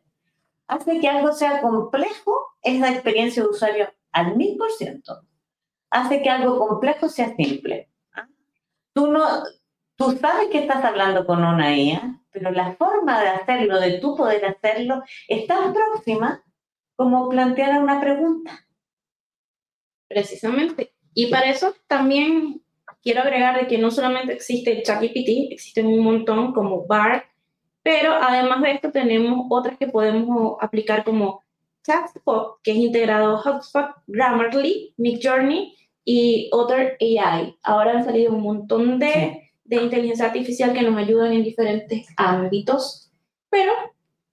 Hace 0.68 1.00
que 1.00 1.08
algo 1.08 1.32
sea 1.34 1.62
complejo, 1.62 2.58
es 2.62 2.80
la 2.80 2.92
experiencia 2.92 3.44
de 3.44 3.50
usuario 3.50 3.94
al 4.12 4.36
mil 4.36 4.58
por 4.58 4.72
ciento. 4.72 5.22
Hace 5.90 6.22
que 6.22 6.30
algo 6.30 6.60
complejo 6.60 7.10
sea 7.10 7.36
simple 7.36 7.93
tú 8.94 9.12
no, 9.12 9.44
tú 9.96 10.18
sabes 10.20 10.50
que 10.50 10.60
estás 10.60 10.84
hablando 10.84 11.26
con 11.26 11.44
una 11.44 11.76
IA, 11.76 12.22
pero 12.32 12.52
la 12.52 12.74
forma 12.74 13.22
de 13.22 13.30
hacerlo, 13.30 13.80
de 13.80 14.00
tú 14.00 14.16
poder 14.16 14.46
hacerlo, 14.46 15.04
es 15.28 15.48
tan 15.48 15.74
próxima 15.74 16.44
como 16.96 17.30
plantear 17.30 17.82
una 17.82 18.00
pregunta. 18.00 18.66
Precisamente. 20.08 20.94
Y 21.14 21.28
para 21.28 21.50
eso 21.50 21.76
también 21.88 22.62
quiero 23.02 23.22
agregar 23.22 23.60
de 23.60 23.68
que 23.68 23.78
no 23.78 23.92
solamente 23.92 24.34
existe 24.34 24.82
ChatGPT, 24.82 25.52
existen 25.52 25.88
un 25.88 26.00
montón 26.00 26.54
como 26.54 26.86
BART, 26.88 27.26
pero 27.84 28.14
además 28.14 28.62
de 28.62 28.72
esto 28.72 28.92
tenemos 28.92 29.46
otras 29.50 29.78
que 29.78 29.88
podemos 29.88 30.58
aplicar 30.62 31.04
como 31.04 31.44
Chatspot, 31.84 32.62
que 32.64 32.72
es 32.72 32.78
integrado 32.78 33.42
HubSpot, 33.44 33.88
Grammarly, 34.08 34.94
Midjourney 34.98 35.76
y 36.06 36.50
Other 36.52 36.98
AI. 37.00 37.56
Ahora 37.64 37.98
han 37.98 38.06
salido 38.06 38.34
un 38.34 38.42
montón 38.42 39.00
de, 39.00 39.52
de 39.64 39.76
inteligencia 39.76 40.26
artificial 40.26 40.74
que 40.74 40.82
nos 40.82 40.98
ayudan 40.98 41.34
en 41.34 41.44
diferentes 41.44 42.08
ámbitos, 42.18 43.12
pero 43.50 43.72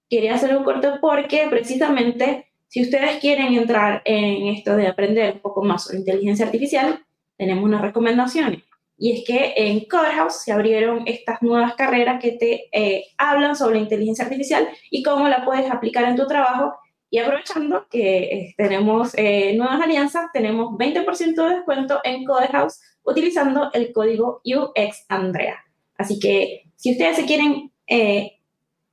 quería 0.09 0.35
hacer 0.35 0.57
un 0.57 0.65
corte 0.65 0.89
porque 1.01 1.47
precisamente 1.49 2.47
si 2.71 2.83
ustedes 2.83 3.19
quieren 3.19 3.55
entrar 3.55 4.01
en 4.05 4.47
esto 4.47 4.77
de 4.77 4.87
aprender 4.87 5.35
un 5.35 5.41
poco 5.41 5.65
más 5.65 5.85
sobre 5.85 5.99
inteligencia 5.99 6.47
artificial, 6.47 7.05
tenemos 7.37 7.65
unas 7.65 7.81
recomendaciones. 7.81 8.63
Y 8.97 9.13
es 9.13 9.25
que 9.27 9.55
en 9.57 9.87
Codehouse 9.87 10.43
se 10.45 10.53
abrieron 10.53 11.03
estas 11.07 11.43
nuevas 11.43 11.75
carreras 11.75 12.23
que 12.23 12.33
te 12.33 12.69
eh, 12.71 13.07
hablan 13.17 13.57
sobre 13.57 13.79
inteligencia 13.79 14.25
artificial 14.25 14.69
y 14.91 15.03
cómo 15.03 15.27
la 15.27 15.45
puedes 15.45 15.71
aplicar 15.71 16.05
en 16.05 16.17
tu 16.17 16.27
trabajo 16.27 16.75
y 17.11 17.19
aprovechando 17.19 17.87
que 17.91 18.19
eh, 18.19 18.55
tenemos 18.57 19.13
eh, 19.17 19.55
nuevas 19.57 19.81
alianzas, 19.81 20.31
tenemos 20.33 20.79
20% 20.79 21.35
de 21.35 21.55
descuento 21.57 22.01
en 22.05 22.25
Codehouse 22.25 22.81
utilizando 23.05 23.71
el 23.73 23.93
código 23.93 24.41
UX 24.45 25.07
Andrea. 25.09 25.57
Así 25.99 26.21
que 26.21 26.63
si 26.77 26.93
ustedes 26.93 27.17
se 27.17 27.27
quieren 27.27 27.73
eh, 27.89 28.39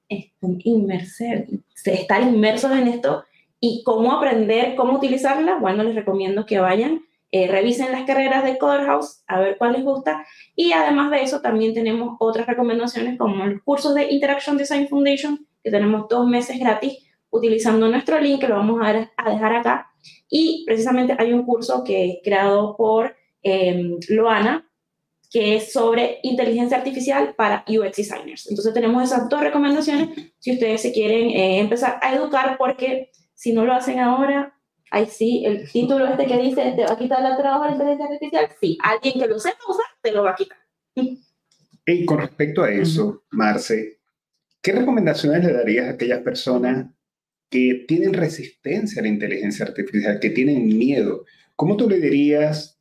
inmerser, 0.09 1.45
estar 1.85 2.23
inmersos 2.23 2.71
en 2.71 2.87
esto 2.87 3.23
y 3.59 3.83
cómo 3.85 4.11
aprender, 4.11 4.75
cómo 4.75 4.93
utilizarla, 4.93 5.57
bueno, 5.57 5.83
les 5.83 5.95
recomiendo 5.95 6.45
que 6.45 6.59
vayan, 6.59 7.03
revisen 7.31 7.91
las 7.91 8.05
carreras 8.05 8.43
de 8.43 8.57
Codehouse, 8.57 9.23
a 9.27 9.39
ver 9.39 9.57
cuál 9.57 9.73
les 9.73 9.83
gusta. 9.83 10.25
Y 10.55 10.71
además 10.71 11.11
de 11.11 11.21
eso, 11.21 11.41
también 11.41 11.75
tenemos 11.75 12.17
otras 12.19 12.47
recomendaciones 12.47 13.17
como 13.17 13.45
los 13.45 13.61
cursos 13.61 13.93
de 13.93 14.11
Interaction 14.11 14.57
Design 14.57 14.87
Foundation, 14.87 15.45
que 15.63 15.69
tenemos 15.69 16.07
dos 16.09 16.27
meses 16.27 16.59
gratis 16.59 17.06
utilizando 17.37 17.87
nuestro 17.87 18.19
link, 18.19 18.41
que 18.41 18.47
lo 18.47 18.55
vamos 18.55 18.81
a, 18.83 18.93
dejar 19.29 19.55
acá. 19.55 19.91
Y 20.29 20.63
precisamente 20.65 21.15
hay 21.17 21.33
un 21.33 21.43
curso 21.43 21.83
que 21.83 22.11
es 22.11 22.17
creado 22.23 22.75
por 22.75 23.15
em, 23.41 23.97
Loana, 24.09 24.67
que 25.29 25.55
es 25.55 25.71
sobre 25.71 26.19
inteligencia 26.23 26.77
artificial 26.77 27.35
para 27.35 27.65
UX 27.67 27.97
designers. 27.97 28.47
Entonces 28.49 28.73
tenemos 28.73 29.03
esas 29.03 29.27
dos 29.29 29.41
recomendaciones 29.41 30.09
si 30.39 30.53
ustedes 30.53 30.81
se 30.81 30.93
quieren 30.93 31.29
eh, 31.29 31.59
empezar 31.59 31.99
a 32.01 32.13
educar, 32.15 32.57
porque 32.57 33.11
si 33.33 33.53
no 33.53 33.65
lo 33.65 33.73
hacen 33.73 33.99
ahora, 33.99 34.57
ahí 34.89 35.05
sí, 35.05 35.43
el 35.45 35.69
título 35.69 36.07
este 36.07 36.25
que 36.25 36.37
dice, 36.37 36.73
¿te 36.75 36.85
va 36.85 36.93
a 36.93 36.97
quitar 36.97 37.23
el 37.29 37.37
trabajo 37.37 37.65
de 37.65 37.71
inteligencia 37.71 38.05
artificial? 38.05 38.49
Sí, 38.59 38.77
alguien 38.81 39.19
que 39.19 39.27
lo 39.27 39.39
sepa 39.39 39.57
usar, 39.67 39.85
te 40.01 40.11
lo 40.11 40.23
va 40.23 40.31
a 40.31 40.35
quitar. 40.35 40.57
Y 41.85 42.05
con 42.05 42.19
respecto 42.19 42.63
a 42.63 42.71
eso, 42.71 43.23
Marce, 43.31 43.99
¿qué 44.61 44.71
recomendaciones 44.71 45.43
le 45.43 45.53
darías 45.53 45.87
a 45.87 45.91
aquellas 45.91 46.21
personas 46.21 46.87
que 47.49 47.85
tienen 47.87 48.13
resistencia 48.13 48.99
a 48.99 49.03
la 49.03 49.09
inteligencia 49.09 49.65
artificial, 49.65 50.19
que 50.19 50.29
tienen 50.29 50.67
miedo, 50.77 51.25
¿cómo 51.55 51.77
tú 51.77 51.89
le 51.89 51.99
dirías, 51.99 52.79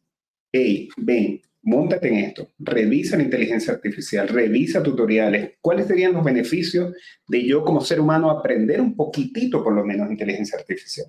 hey, 0.52 0.88
ven, 0.96 1.42
montate 1.62 2.08
en 2.08 2.16
esto, 2.16 2.50
revisa 2.58 3.16
la 3.16 3.24
inteligencia 3.24 3.74
artificial, 3.74 4.28
revisa 4.28 4.82
tutoriales, 4.82 5.54
cuáles 5.60 5.86
serían 5.86 6.12
los 6.12 6.24
beneficios 6.24 6.94
de 7.26 7.44
yo 7.44 7.64
como 7.64 7.80
ser 7.80 8.00
humano 8.00 8.30
aprender 8.30 8.80
un 8.80 8.94
poquitito 8.94 9.62
por 9.62 9.74
lo 9.74 9.84
menos 9.84 10.10
inteligencia 10.10 10.58
artificial? 10.58 11.06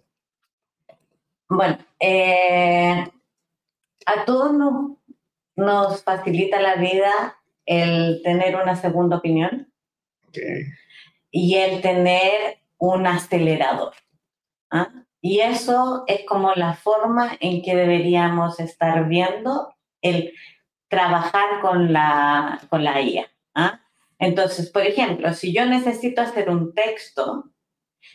Bueno, 1.50 1.78
eh, 2.00 3.08
a 4.06 4.26
todos 4.26 4.54
nos, 4.54 4.98
nos 5.56 6.04
facilita 6.04 6.60
la 6.60 6.76
vida 6.76 7.38
el 7.68 8.22
tener 8.24 8.56
una 8.56 8.76
segunda 8.76 9.18
opinión. 9.18 9.72
Y 11.32 11.56
el 11.56 11.82
tener 11.82 12.60
un 12.78 13.08
acelerador. 13.08 13.94
¿ah? 14.72 14.90
Y 15.22 15.40
eso 15.40 16.04
es 16.08 16.26
como 16.26 16.54
la 16.54 16.74
forma 16.74 17.32
en 17.40 17.62
que 17.62 17.76
deberíamos 17.76 18.60
estar 18.60 19.08
viendo 19.08 19.74
el 20.02 20.34
trabajar 20.88 21.60
con 21.62 21.92
la, 21.92 22.62
con 22.70 22.84
la 22.84 23.02
IA. 23.02 23.28
¿ah? 23.56 23.82
Entonces, 24.20 24.70
por 24.70 24.84
ejemplo, 24.84 25.34
si 25.34 25.54
yo 25.54 25.66
necesito 25.66 26.22
hacer 26.22 26.50
un 26.50 26.74
texto, 26.74 27.52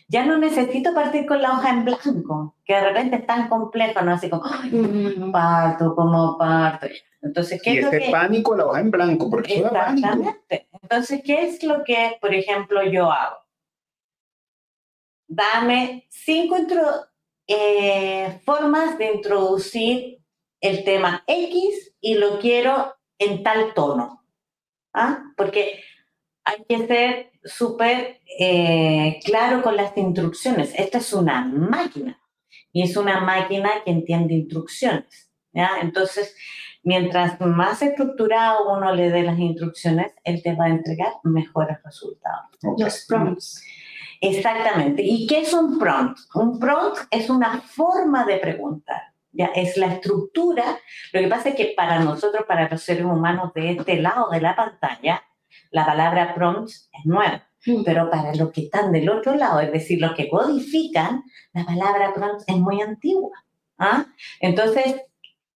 ya 0.09 0.25
no 0.25 0.38
necesito 0.38 0.94
partir 0.94 1.27
con 1.27 1.40
la 1.40 1.53
hoja 1.53 1.70
en 1.70 1.85
blanco, 1.85 2.57
que 2.64 2.75
de 2.75 2.81
repente 2.81 3.16
es 3.16 3.27
tan 3.27 3.48
complejo, 3.48 4.03
¿no? 4.03 4.12
Así 4.12 4.29
como, 4.29 4.44
parto, 5.33 5.94
como 5.94 6.37
parto. 6.38 6.87
Entonces, 7.20 7.61
¿qué 7.62 7.75
y 7.75 7.79
es 7.79 7.87
ese 7.87 8.11
pánico 8.11 8.57
la 8.57 8.66
hoja 8.66 8.81
en 8.81 8.90
blanco, 8.90 9.31
porque 9.31 9.59
Exactamente. 9.61 10.68
Entonces, 10.83 11.22
¿qué 11.25 11.46
es 11.46 11.62
lo 11.62 11.85
que, 11.85 12.16
por 12.20 12.35
ejemplo, 12.35 12.83
yo 12.83 13.11
hago? 13.11 13.42
Dame 15.35 16.07
cinco 16.11 16.57
eh, 17.47 18.40
formas 18.45 18.99
de 18.99 19.12
introducir 19.14 20.18
el 20.61 20.85
tema 20.85 21.25
X 21.27 21.95
y 22.01 22.14
lo 22.14 22.38
quiero 22.38 22.95
en 23.18 23.42
tal 23.42 23.75
tono. 23.75 24.25
¿Ah? 24.95 25.23
Porque 25.37 25.83
hay 26.45 26.64
que 26.68 26.87
ser 26.87 27.33
súper 27.45 28.21
eh, 28.38 29.21
claro 29.25 29.62
con 29.62 29.77
las 29.77 29.97
instrucciones. 29.97 30.73
Esta 30.77 30.99
es 30.99 31.12
una 31.12 31.45
máquina 31.45 32.21
y 32.73 32.83
es 32.83 32.97
una 32.97 33.21
máquina 33.21 33.71
que 33.85 33.90
entiende 33.90 34.35
instrucciones. 34.35 35.31
¿ya? 35.53 35.79
Entonces, 35.81 36.37
mientras 36.83 37.40
más 37.40 37.81
estructurado 37.81 38.71
uno 38.71 38.95
le 38.95 39.11
dé 39.11 39.23
las 39.23 39.38
instrucciones, 39.38 40.12
él 40.25 40.42
te 40.42 40.55
va 40.55 40.66
a 40.66 40.71
entregar 40.71 41.12
mejores 41.25 41.79
resultados. 41.83 42.51
Los 42.79 43.07
prompts. 43.07 43.64
Exactamente. 44.23 45.03
¿Y 45.03 45.27
qué 45.27 45.41
es 45.41 45.53
un 45.53 45.81
prompt? 45.81 46.17
Un 46.35 46.61
prompt 46.61 47.01
es 47.11 47.29
una 47.29 47.61
forma 47.61 48.25
de 48.25 48.39
preguntar. 48.39 49.03
ya 49.35 49.47
es 49.47 49.77
la 49.79 49.87
estructura. 49.87 50.79
Lo 51.13 51.21
que 51.21 51.27
pasa 51.27 51.49
es 51.49 51.55
que 51.55 51.73
para 51.77 51.99
nosotros, 52.01 52.45
para 52.47 52.69
los 52.69 52.83
seres 52.83 53.05
humanos 53.05 53.53
de 53.55 53.73
este 53.73 53.97
lado 53.97 54.29
de 54.31 54.41
la 54.41 54.55
pantalla, 54.55 55.23
la 55.71 55.87
palabra 55.87 56.35
prompt 56.35 56.69
es 56.69 57.05
nueva. 57.05 57.49
Mm. 57.67 57.83
Pero 57.85 58.11
para 58.11 58.35
los 58.35 58.53
que 58.53 58.63
están 58.63 58.93
del 58.93 59.09
otro 59.09 59.35
lado, 59.35 59.61
es 59.61 59.73
decir, 59.73 60.01
los 60.01 60.15
que 60.15 60.29
codifican, 60.29 61.25
la 61.53 61.65
palabra 61.65 62.13
prompt 62.15 62.43
es 62.47 62.57
muy 62.57 62.81
antigua. 62.81 63.33
¿ah? 63.79 64.05
Entonces, 64.39 65.03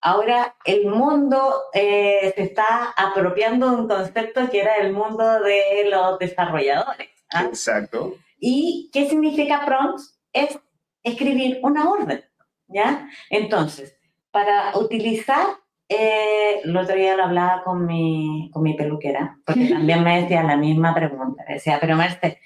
ahora 0.01 0.57
el 0.65 0.87
mundo 0.87 1.55
eh, 1.73 2.33
se 2.35 2.43
está 2.43 2.95
apropiando 2.97 3.71
de 3.71 3.77
un 3.77 3.89
concepto 3.89 4.49
que 4.51 4.61
era 4.61 4.77
el 4.79 4.93
mundo 4.93 5.41
de 5.41 5.89
los 5.89 6.19
desarrolladores. 6.19 7.11
¿ah? 7.31 7.45
Exacto. 7.45 8.17
¿Y 8.39 8.91
qué 8.93 9.09
significa 9.09 9.65
prompt? 9.65 10.01
Es 10.33 10.59
escribir 11.03 11.61
una 11.63 11.89
orden, 11.89 12.25
¿ya? 12.69 13.09
Entonces, 13.31 13.97
para 14.31 14.77
utilizar, 14.77 15.47
eh, 15.89 16.61
el 16.65 16.77
otro 16.77 16.97
día 16.97 17.17
lo 17.17 17.25
hablaba 17.25 17.63
con 17.65 17.87
mi, 17.87 18.51
con 18.53 18.63
mi 18.63 18.75
peluquera, 18.75 19.39
porque 19.47 19.69
también 19.71 20.03
me 20.03 20.23
decía 20.23 20.43
la 20.43 20.57
misma 20.57 20.95
pregunta. 20.95 21.45
Decía, 21.49 21.79
pero 21.81 21.97
Marce, 21.97 22.41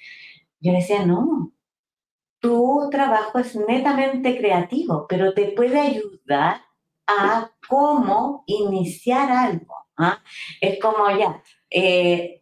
yo 0.61 0.73
decía, 0.73 1.05
no, 1.05 1.53
tu 2.39 2.89
trabajo 2.91 3.39
es 3.39 3.57
netamente 3.57 4.37
creativo, 4.37 5.07
pero 5.09 5.35
te 5.35 5.53
puede 5.53 5.81
ayudar 5.81 6.63
a 7.07 7.51
cómo 7.69 8.45
iniciar 8.47 9.31
algo. 9.31 9.75
¿ah? 9.97 10.23
Es 10.61 10.81
como 10.81 11.11
ya, 11.11 11.43
eh, 11.71 12.40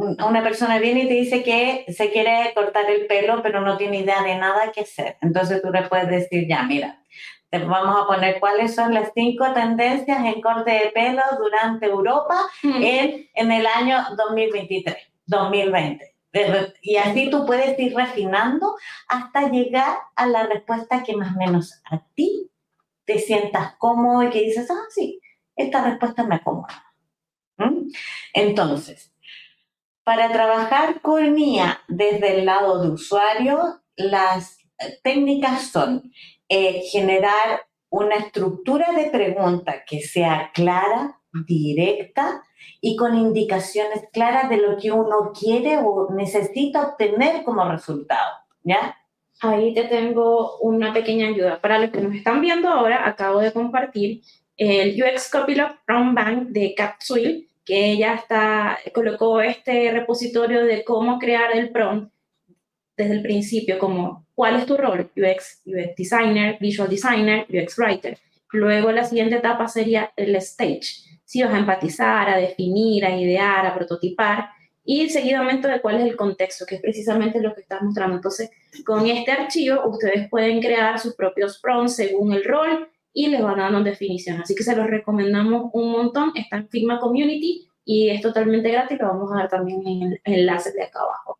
una 0.00 0.42
persona 0.42 0.78
viene 0.78 1.00
y 1.04 1.08
te 1.08 1.14
dice 1.14 1.42
que 1.42 1.84
se 1.92 2.10
quiere 2.10 2.52
cortar 2.54 2.88
el 2.90 3.06
pelo, 3.06 3.42
pero 3.42 3.60
no 3.60 3.76
tiene 3.76 3.98
idea 3.98 4.22
de 4.22 4.36
nada 4.36 4.72
que 4.72 4.82
hacer. 4.82 5.16
Entonces 5.20 5.60
tú 5.62 5.70
le 5.70 5.82
puedes 5.88 6.08
decir, 6.08 6.46
ya, 6.48 6.62
mira, 6.62 7.02
te 7.50 7.58
vamos 7.58 7.96
a 8.02 8.06
poner 8.06 8.38
cuáles 8.40 8.74
son 8.74 8.94
las 8.94 9.10
cinco 9.14 9.52
tendencias 9.52 10.24
en 10.24 10.40
corte 10.40 10.70
de 10.70 10.90
pelo 10.94 11.22
durante 11.38 11.86
Europa 11.86 12.36
Mm. 12.62 12.82
en, 12.82 13.28
en 13.34 13.52
el 13.52 13.66
año 13.66 13.96
2023, 14.16 14.96
2020. 15.26 16.14
De- 16.32 16.72
Y 16.82 16.96
así 16.96 17.28
tú 17.28 17.44
puedes 17.44 17.76
ir 17.78 17.94
refinando 17.94 18.76
hasta 19.08 19.48
llegar 19.50 19.98
a 20.14 20.26
la 20.26 20.44
respuesta 20.44 21.02
que 21.02 21.16
más 21.16 21.34
o 21.34 21.38
menos 21.38 21.82
a 21.90 22.00
ti 22.14 22.50
te 23.04 23.18
sientas 23.18 23.74
cómodo 23.78 24.22
y 24.22 24.30
que 24.30 24.40
dices, 24.42 24.70
ah, 24.70 24.84
sí, 24.90 25.20
esta 25.56 25.82
respuesta 25.84 26.22
me 26.22 26.36
acomoda. 26.36 26.84
¿Mm? 27.56 27.88
Entonces, 28.32 29.09
para 30.10 30.32
trabajar 30.32 31.00
con 31.02 31.38
IA 31.38 31.82
desde 31.86 32.40
el 32.40 32.44
lado 32.44 32.82
de 32.82 32.90
usuario, 32.90 33.80
las 33.94 34.58
técnicas 35.04 35.68
son 35.70 36.10
eh, 36.48 36.82
generar 36.90 37.60
una 37.90 38.16
estructura 38.16 38.90
de 38.90 39.08
pregunta 39.08 39.84
que 39.86 40.00
sea 40.00 40.50
clara, 40.52 41.20
directa 41.46 42.42
y 42.80 42.96
con 42.96 43.16
indicaciones 43.16 44.02
claras 44.12 44.50
de 44.50 44.56
lo 44.56 44.78
que 44.78 44.90
uno 44.90 45.30
quiere 45.32 45.78
o 45.78 46.08
necesita 46.12 46.88
obtener 46.88 47.44
como 47.44 47.70
resultado. 47.70 48.32
¿Ya? 48.64 48.96
Ahí 49.40 49.74
te 49.74 49.84
tengo 49.84 50.58
una 50.58 50.92
pequeña 50.92 51.28
ayuda. 51.28 51.60
Para 51.60 51.78
los 51.78 51.90
que 51.90 52.00
nos 52.00 52.16
están 52.16 52.40
viendo 52.40 52.68
ahora, 52.68 53.06
acabo 53.06 53.38
de 53.38 53.52
compartir 53.52 54.22
el 54.56 55.00
UX 55.00 55.30
Copilot 55.30 55.84
Prompt 55.86 56.16
Bank 56.16 56.48
de 56.48 56.74
Capsule, 56.74 57.46
que 57.70 57.92
ella 57.92 58.14
está, 58.14 58.80
colocó 58.92 59.40
este 59.40 59.92
repositorio 59.92 60.64
de 60.64 60.82
cómo 60.82 61.20
crear 61.20 61.56
el 61.56 61.70
prompt 61.70 62.12
desde 62.96 63.14
el 63.14 63.22
principio, 63.22 63.78
como 63.78 64.26
cuál 64.34 64.56
es 64.56 64.66
tu 64.66 64.76
rol, 64.76 65.08
UX, 65.16 65.62
UX 65.64 65.94
Designer, 65.96 66.58
Visual 66.60 66.90
Designer, 66.90 67.46
UX 67.48 67.78
Writer. 67.78 68.18
Luego 68.50 68.90
la 68.90 69.04
siguiente 69.04 69.36
etapa 69.36 69.68
sería 69.68 70.12
el 70.16 70.34
stage. 70.34 71.20
Si 71.24 71.44
vas 71.44 71.54
a 71.54 71.58
empatizar, 71.58 72.28
a 72.28 72.38
definir, 72.38 73.04
a 73.06 73.16
idear, 73.16 73.64
a 73.64 73.72
prototipar, 73.76 74.48
y 74.84 75.08
seguidamente 75.08 75.68
de 75.68 75.80
cuál 75.80 76.00
es 76.00 76.10
el 76.10 76.16
contexto, 76.16 76.66
que 76.66 76.74
es 76.74 76.80
precisamente 76.80 77.40
lo 77.40 77.54
que 77.54 77.60
estás 77.60 77.82
mostrando. 77.82 78.16
Entonces, 78.16 78.50
con 78.84 79.06
este 79.06 79.30
archivo 79.30 79.88
ustedes 79.88 80.28
pueden 80.28 80.60
crear 80.60 80.98
sus 80.98 81.14
propios 81.14 81.60
prompts 81.60 81.94
según 81.94 82.32
el 82.32 82.42
rol 82.42 82.88
y 83.12 83.28
les 83.28 83.42
van 83.42 83.58
dando 83.58 83.82
definición. 83.82 84.40
Así 84.40 84.54
que 84.54 84.62
se 84.62 84.76
los 84.76 84.86
recomendamos 84.86 85.70
un 85.72 85.92
montón. 85.92 86.32
Está 86.34 86.56
en 86.58 86.68
Figma 86.68 86.98
Community 87.00 87.66
y 87.84 88.10
es 88.10 88.20
totalmente 88.20 88.70
gratis. 88.70 88.98
Lo 89.00 89.08
vamos 89.08 89.30
a 89.32 89.36
dar 89.40 89.48
también 89.48 89.86
en 89.86 90.02
el 90.02 90.20
enlace 90.24 90.72
de 90.72 90.82
acá 90.84 91.00
abajo. 91.00 91.38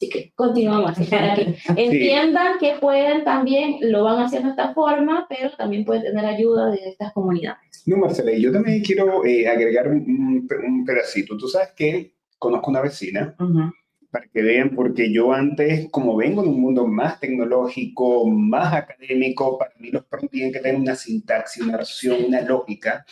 Así 0.00 0.08
que 0.10 0.32
continuamos 0.36 0.92
para 1.10 1.34
que 1.34 1.56
entiendan 1.76 2.58
que 2.60 2.76
pueden 2.80 3.24
también, 3.24 3.78
lo 3.80 4.04
van 4.04 4.20
haciendo 4.22 4.48
de 4.48 4.52
esta 4.52 4.72
forma, 4.74 5.26
pero 5.28 5.50
también 5.56 5.84
pueden 5.84 6.02
tener 6.04 6.24
ayuda 6.24 6.70
de 6.70 6.78
estas 6.88 7.12
comunidades. 7.12 7.82
No, 7.86 7.96
Marcela, 7.96 8.30
y 8.32 8.40
yo 8.42 8.52
también 8.52 8.82
quiero 8.82 9.24
eh, 9.24 9.48
agregar 9.48 9.88
un, 9.88 10.46
un- 10.48 10.84
pedacito. 10.86 11.36
Tú 11.36 11.48
sabes 11.48 11.70
que 11.76 12.12
conozco 12.38 12.70
una 12.70 12.80
vecina 12.82 13.34
Ujú. 13.40 13.72
Para 14.18 14.30
que 14.32 14.42
vean, 14.42 14.70
porque 14.70 15.12
yo 15.12 15.32
antes, 15.32 15.88
como 15.92 16.16
vengo 16.16 16.42
de 16.42 16.48
un 16.48 16.60
mundo 16.60 16.88
más 16.88 17.20
tecnológico, 17.20 18.26
más 18.26 18.74
académico, 18.74 19.56
para 19.56 19.72
mí 19.78 19.90
los 19.92 20.04
prompts 20.06 20.32
tienen 20.32 20.52
que 20.52 20.58
tener 20.58 20.80
una 20.80 20.96
sintaxis, 20.96 21.62
una 21.62 21.74
oración, 21.74 22.24
una 22.26 22.40
lógica, 22.40 23.06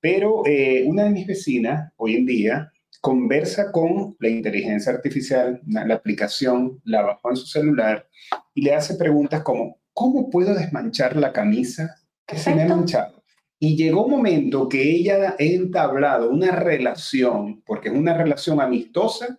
pero 0.00 0.42
eh, 0.46 0.82
una 0.84 1.04
de 1.04 1.10
mis 1.10 1.28
vecinas 1.28 1.92
hoy 1.96 2.16
en 2.16 2.26
día 2.26 2.72
conversa 3.00 3.70
con 3.70 4.16
la 4.18 4.28
inteligencia 4.28 4.92
artificial, 4.92 5.60
una- 5.64 5.86
la 5.86 5.94
aplicación, 5.94 6.80
la 6.84 7.02
bajó 7.02 7.30
en 7.30 7.36
su 7.36 7.46
celular 7.46 8.08
y 8.52 8.62
le 8.62 8.74
hace 8.74 8.96
preguntas 8.96 9.42
como, 9.42 9.78
¿cómo 9.92 10.28
puedo 10.28 10.54
desmanchar 10.54 11.14
la 11.16 11.32
camisa 11.32 11.94
que 12.26 12.36
se 12.36 12.52
me 12.52 12.62
ha 12.62 12.68
manchado? 12.68 13.22
Y 13.60 13.76
llegó 13.76 14.06
un 14.06 14.10
momento 14.10 14.68
que 14.68 14.82
ella 14.82 15.30
ha 15.30 15.34
entablado 15.38 16.30
una 16.30 16.50
relación, 16.50 17.62
porque 17.64 17.90
es 17.90 17.94
una 17.94 18.16
relación 18.16 18.60
amistosa, 18.60 19.36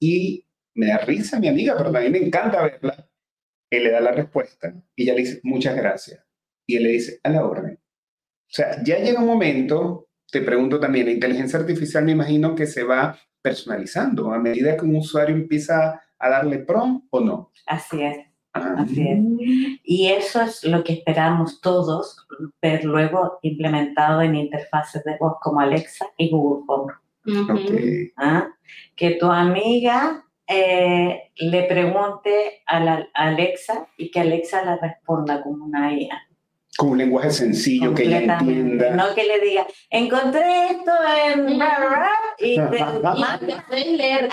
y 0.00 0.46
me 0.74 0.86
da 0.86 0.98
risa 0.98 1.38
mi 1.38 1.48
amiga, 1.48 1.76
pero 1.76 1.92
también 1.92 2.12
me 2.12 2.18
encanta 2.18 2.62
verla. 2.62 3.08
Él 3.70 3.84
le 3.84 3.90
da 3.90 4.00
la 4.00 4.12
respuesta 4.12 4.74
y 4.96 5.04
ella 5.04 5.14
le 5.14 5.20
dice, 5.20 5.40
muchas 5.44 5.76
gracias. 5.76 6.24
Y 6.66 6.76
él 6.76 6.84
le 6.84 6.88
dice, 6.90 7.20
a 7.22 7.28
la 7.28 7.44
orden. 7.44 7.74
O 7.74 8.52
sea, 8.52 8.82
ya 8.82 8.98
llega 8.98 9.20
un 9.20 9.26
momento, 9.26 10.08
te 10.30 10.40
pregunto 10.40 10.80
también, 10.80 11.06
la 11.06 11.12
inteligencia 11.12 11.58
artificial 11.58 12.04
me 12.04 12.12
imagino 12.12 12.54
que 12.56 12.66
se 12.66 12.82
va 12.82 13.16
personalizando 13.42 14.32
a 14.32 14.38
medida 14.38 14.76
que 14.76 14.84
un 14.84 14.96
usuario 14.96 15.36
empieza 15.36 16.02
a 16.18 16.28
darle 16.28 16.58
prompt 16.58 17.06
o 17.10 17.20
no. 17.20 17.52
Así 17.66 18.02
es. 18.02 18.18
Ah, 18.52 18.74
Así 18.78 19.06
es. 19.06 19.18
Y 19.84 20.08
eso 20.08 20.42
es 20.42 20.64
lo 20.64 20.82
que 20.82 20.94
esperamos 20.94 21.60
todos 21.60 22.26
ver 22.60 22.84
luego 22.84 23.38
implementado 23.42 24.22
en 24.22 24.34
interfaces 24.34 25.04
de 25.04 25.16
voz 25.18 25.34
como 25.40 25.60
Alexa 25.60 26.06
y 26.16 26.30
Google 26.30 26.64
Home. 26.66 26.92
¿Ah? 28.16 28.48
Que 28.96 29.12
tu 29.12 29.26
amiga 29.30 30.24
eh, 30.46 31.30
le 31.36 31.62
pregunte 31.64 32.62
a, 32.66 32.80
la, 32.80 33.08
a 33.14 33.28
Alexa 33.28 33.86
y 33.96 34.10
que 34.10 34.20
Alexa 34.20 34.64
la 34.64 34.76
responda 34.78 35.42
como 35.42 35.64
una 35.64 35.92
IA. 35.92 36.20
Con 36.76 36.90
un 36.90 36.98
lenguaje 36.98 37.30
sencillo 37.30 37.94
que 37.94 38.04
ella 38.04 38.20
entienda. 38.20 38.90
No 38.90 39.14
que 39.14 39.24
le 39.24 39.40
diga, 39.40 39.66
encontré 39.90 40.68
esto 40.70 40.92
en... 41.26 41.56
bla, 41.56 41.76
bla, 41.78 41.88
bla", 41.88 42.10
y 42.38 42.54
te, 42.56 43.96
leer, 43.96 44.28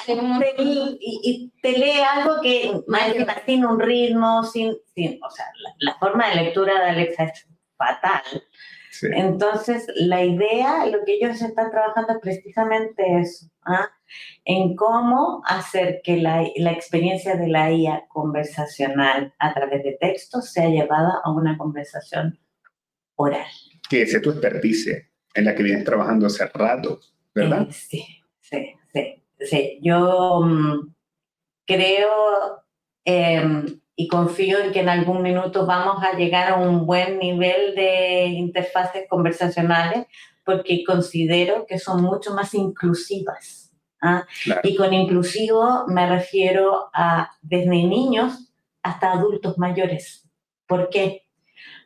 y, 0.57 0.99
y 0.99 1.51
te 1.61 1.71
lee 1.73 1.99
algo 1.99 2.41
que 2.41 2.71
más 2.87 3.07
encima, 3.07 3.35
sin 3.45 3.65
un 3.65 3.79
ritmo, 3.79 4.43
sin, 4.43 4.77
sin 4.95 5.19
o 5.21 5.29
sea, 5.29 5.45
la, 5.61 5.73
la 5.79 5.95
forma 5.99 6.29
de 6.29 6.35
lectura 6.35 6.79
de 6.79 6.89
Alexa 6.91 7.23
es 7.25 7.47
fatal. 7.75 8.21
Sí. 8.99 9.07
Entonces, 9.13 9.85
la 9.95 10.23
idea, 10.23 10.85
lo 10.87 11.03
que 11.05 11.15
ellos 11.15 11.41
están 11.41 11.69
trabajando 11.69 12.13
es 12.13 12.19
precisamente 12.19 13.19
eso, 13.19 13.47
¿ah? 13.63 13.89
en 14.45 14.75
cómo 14.75 15.43
hacer 15.45 16.01
que 16.03 16.17
la, 16.17 16.43
la 16.55 16.71
experiencia 16.71 17.35
de 17.35 17.47
la 17.47 17.71
IA 17.71 18.07
conversacional 18.07 19.33
a 19.37 19.53
través 19.53 19.83
de 19.83 19.97
texto 19.99 20.41
sea 20.41 20.67
llevada 20.69 21.21
a 21.23 21.31
una 21.31 21.57
conversación 21.57 22.39
oral. 23.15 23.45
Que 23.89 24.01
esa 24.01 24.17
es 24.17 24.23
tu 24.23 24.31
experticia 24.31 25.07
en 25.35 25.45
la 25.45 25.53
que 25.53 25.63
vienes 25.63 25.83
trabajando 25.83 26.25
hace 26.25 26.47
rato, 26.47 26.99
¿verdad? 27.35 27.67
Eh, 27.69 27.73
sí, 27.73 28.05
sí, 28.39 28.73
sí, 28.93 29.23
sí. 29.39 29.79
Yo 29.81 30.41
mm, 30.43 30.93
creo 31.65 32.63
em, 33.05 33.79
y 33.99 34.07
confío 34.07 34.59
en 34.59 34.71
que 34.71 34.81
en 34.81 34.89
algún 34.89 35.23
minuto 35.23 35.65
vamos 35.65 36.03
a 36.03 36.15
llegar 36.15 36.53
a 36.53 36.55
un 36.55 36.85
buen 36.85 37.17
nivel 37.17 37.73
de 37.73 38.27
interfaces 38.27 39.07
conversacionales 39.09 40.05
porque 40.45 40.83
considero 40.85 41.65
que 41.65 41.79
son 41.79 42.03
mucho 42.03 42.35
más 42.35 42.53
inclusivas. 42.53 43.73
¿ah? 44.01 44.23
Claro. 44.43 44.61
Y 44.63 44.75
con 44.75 44.93
inclusivo 44.93 45.85
me 45.87 46.07
refiero 46.07 46.91
a 46.93 47.31
desde 47.41 47.65
niños 47.65 48.53
hasta 48.83 49.11
adultos 49.11 49.57
mayores. 49.57 50.29
¿Por 50.67 50.89
qué? 50.89 51.23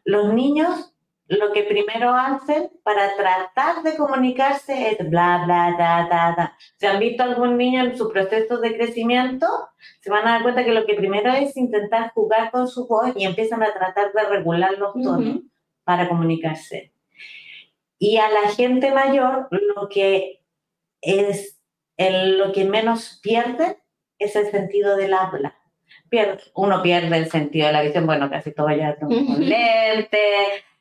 Los 0.03 0.33
niños 0.33 0.90
lo 1.31 1.53
que 1.53 1.63
primero 1.63 2.13
hacen 2.13 2.69
para 2.83 3.15
tratar 3.15 3.83
de 3.83 3.95
comunicarse 3.95 4.89
es 4.89 5.09
bla, 5.09 5.43
bla, 5.45 5.73
da, 5.77 6.07
da, 6.09 6.35
da. 6.35 6.57
Si 6.77 6.85
han 6.85 6.99
visto 6.99 7.23
algún 7.23 7.57
niño 7.57 7.81
en 7.85 7.97
su 7.97 8.09
proceso 8.11 8.57
de 8.57 8.75
crecimiento, 8.75 9.47
se 10.01 10.09
van 10.09 10.27
a 10.27 10.31
dar 10.31 10.43
cuenta 10.43 10.65
que 10.65 10.73
lo 10.73 10.85
que 10.85 10.95
primero 10.95 11.31
es 11.31 11.55
intentar 11.55 12.11
jugar 12.13 12.51
con 12.51 12.67
su 12.67 12.85
voz 12.85 13.13
y 13.15 13.23
empiezan 13.23 13.63
a 13.63 13.73
tratar 13.73 14.11
de 14.11 14.23
regular 14.23 14.77
los 14.77 14.93
tonos 14.93 15.39
para 15.85 16.09
comunicarse. 16.09 16.93
Y 17.97 18.17
a 18.17 18.29
la 18.29 18.49
gente 18.49 18.91
mayor 18.91 19.47
lo 19.51 19.87
que 19.87 20.43
es 21.01 21.61
lo 21.97 22.51
que 22.51 22.65
menos 22.65 23.19
pierde 23.23 23.77
es 24.19 24.35
el 24.35 24.51
sentido 24.51 24.97
del 24.97 25.13
habla. 25.13 25.60
Pierde, 26.11 26.43
uno 26.55 26.81
pierde 26.81 27.15
el 27.15 27.31
sentido 27.31 27.67
de 27.67 27.73
la 27.73 27.81
visión, 27.81 28.05
bueno, 28.05 28.29
casi 28.29 28.51
todo 28.51 28.69
ya 28.69 28.97
con 28.97 29.09
lente, 29.09 30.19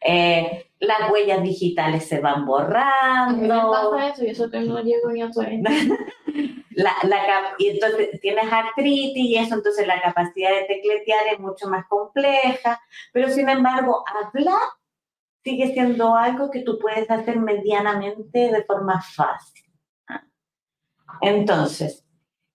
eh, 0.01 0.67
las 0.81 1.09
huellas 1.09 1.41
digitales 1.41 2.09
se 2.09 2.19
van 2.19 2.45
borrando. 2.45 3.71
pasa 3.71 4.09
eso 4.09 4.25
y 4.25 4.31
eso 4.31 4.51
que 4.51 4.59
no 4.59 4.83
llego 4.83 5.13
ni 5.13 5.23
a 5.23 5.31
la, 6.71 6.93
la, 7.05 7.55
y 7.59 7.69
entonces 7.69 8.21
tienes 8.21 8.51
artritis 8.51 9.17
y 9.17 9.37
eso, 9.37 9.55
entonces 9.55 9.87
la 9.87 10.03
capacidad 10.03 10.51
de 10.51 10.65
tecletear 10.65 11.29
es 11.33 11.39
mucho 11.39 11.69
más 11.69 11.87
compleja, 11.87 12.81
pero 13.13 13.29
sin 13.29 13.49
embargo, 13.49 14.03
hablar 14.25 14.69
sigue 15.45 15.73
siendo 15.73 16.17
algo 16.17 16.51
que 16.51 16.63
tú 16.63 16.77
puedes 16.81 17.09
hacer 17.09 17.39
medianamente 17.39 18.51
de 18.51 18.65
forma 18.65 19.01
fácil. 19.01 19.65
Entonces, 21.21 22.05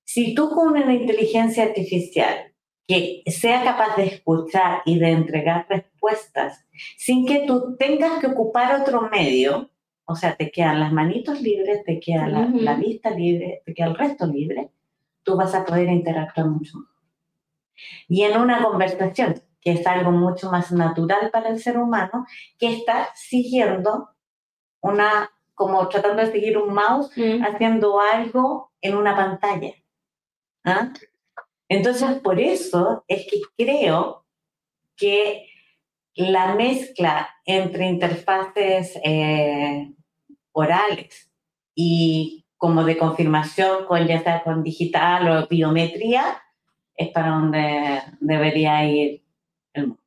si 0.04 0.36
tú 0.36 0.50
con 0.50 0.70
una 0.70 0.94
inteligencia 0.94 1.64
artificial 1.64 2.55
que 2.88 3.24
sea 3.28 3.64
capaz 3.64 3.96
de 3.96 4.06
escuchar 4.06 4.82
y 4.86 5.00
de 5.00 5.10
entregar 5.10 5.66
respuestas 5.70 6.66
sin 6.98 7.26
que 7.26 7.46
tú 7.48 7.76
tengas 7.78 8.20
que 8.20 8.28
ocupar 8.28 8.80
otro 8.82 9.10
medio, 9.10 9.70
o 10.06 10.16
sea, 10.16 10.36
te 10.36 10.52
quedan 10.52 10.80
las 10.80 10.92
manitos 10.92 11.42
libres, 11.42 11.84
te 11.84 12.00
queda 12.00 12.28
la, 12.28 12.76
vista 12.76 13.10
libre, 13.10 13.64
te 13.66 13.74
queda 13.74 13.88
el 13.88 13.96
resto 13.96 14.28
libre, 14.28 14.70
tú 15.24 15.36
vas 15.36 15.56
a 15.56 15.66
poder 15.66 15.90
interactuar 15.90 16.48
mucho 16.48 16.78
más. 16.78 16.90
Y 18.08 18.22
en 18.22 18.40
una 18.40 18.64
conversación, 18.64 19.42
que 19.60 19.72
es 19.72 19.88
algo 19.88 20.12
mucho 20.12 20.52
más 20.52 20.72
natural 20.72 21.32
para 21.32 21.50
el 21.50 21.60
ser 21.60 21.78
humano, 21.80 22.28
que 22.60 22.72
estar 22.72 23.08
siguiendo 23.16 24.10
una, 24.82 25.32
como 25.56 25.88
tratando 25.88 26.22
de 26.22 26.32
seguir 26.32 26.58
un 26.60 26.72
mouse, 26.74 27.12
haciendo 27.42 28.00
algo 28.00 28.72
en 28.82 28.96
una 28.96 29.16
pantalla. 29.16 29.74
¿Ah? 30.64 30.92
Entonces, 31.70 32.20
por 32.20 32.40
eso 32.40 33.04
es 33.08 33.26
que 33.30 33.42
creo 33.58 34.26
que 34.96 35.48
la 36.16 36.56
mezcla 36.56 37.30
entre 37.46 37.88
interfaces 37.88 38.98
eh, 39.04 39.94
orales 40.52 41.32
y 41.74 42.46
como 42.58 42.84
de 42.84 42.98
confirmación 42.98 43.86
con 43.86 44.08
ya 44.08 44.24
sea 44.24 44.44
con 44.44 44.64
digital 44.64 45.30
o 45.30 45.48
biometría 45.48 46.42
es 46.96 47.10
para 47.10 47.32
donde 47.32 48.02
debería 48.22 48.88
ir 48.88 49.24
el 49.74 49.88
mundo. 49.88 50.04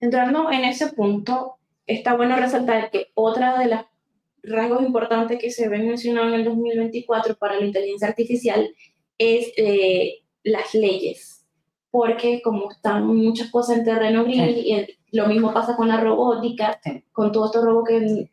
Entrando 0.00 0.50
en 0.50 0.64
ese 0.64 0.92
punto, 0.92 1.56
está 1.86 2.14
bueno 2.14 2.36
resaltar 2.36 2.90
que 2.90 3.08
otra 3.14 3.58
de 3.58 3.66
las 3.66 3.86
rasgos 4.42 4.82
importantes 4.82 5.38
que 5.38 5.50
se 5.50 5.68
ven 5.68 5.86
mencionados 5.86 6.32
en 6.32 6.40
el 6.40 6.44
2024 6.44 7.36
para 7.36 7.56
la 7.56 7.66
inteligencia 7.66 8.08
artificial 8.08 8.74
es 9.18 9.52
eh, 9.56 10.23
las 10.44 10.74
leyes, 10.74 11.44
porque 11.90 12.40
como 12.42 12.70
están 12.70 13.06
muchas 13.06 13.50
cosas 13.50 13.78
en 13.78 13.84
terreno 13.84 14.24
gris, 14.24 14.38
y 14.40 14.86
lo 15.16 15.26
mismo 15.26 15.52
pasa 15.52 15.76
con 15.76 15.88
la 15.88 15.98
robótica, 15.98 16.80
con 17.12 17.32
todo 17.32 17.46
estos 17.46 17.64
robots 17.64 17.88
que, 17.88 18.30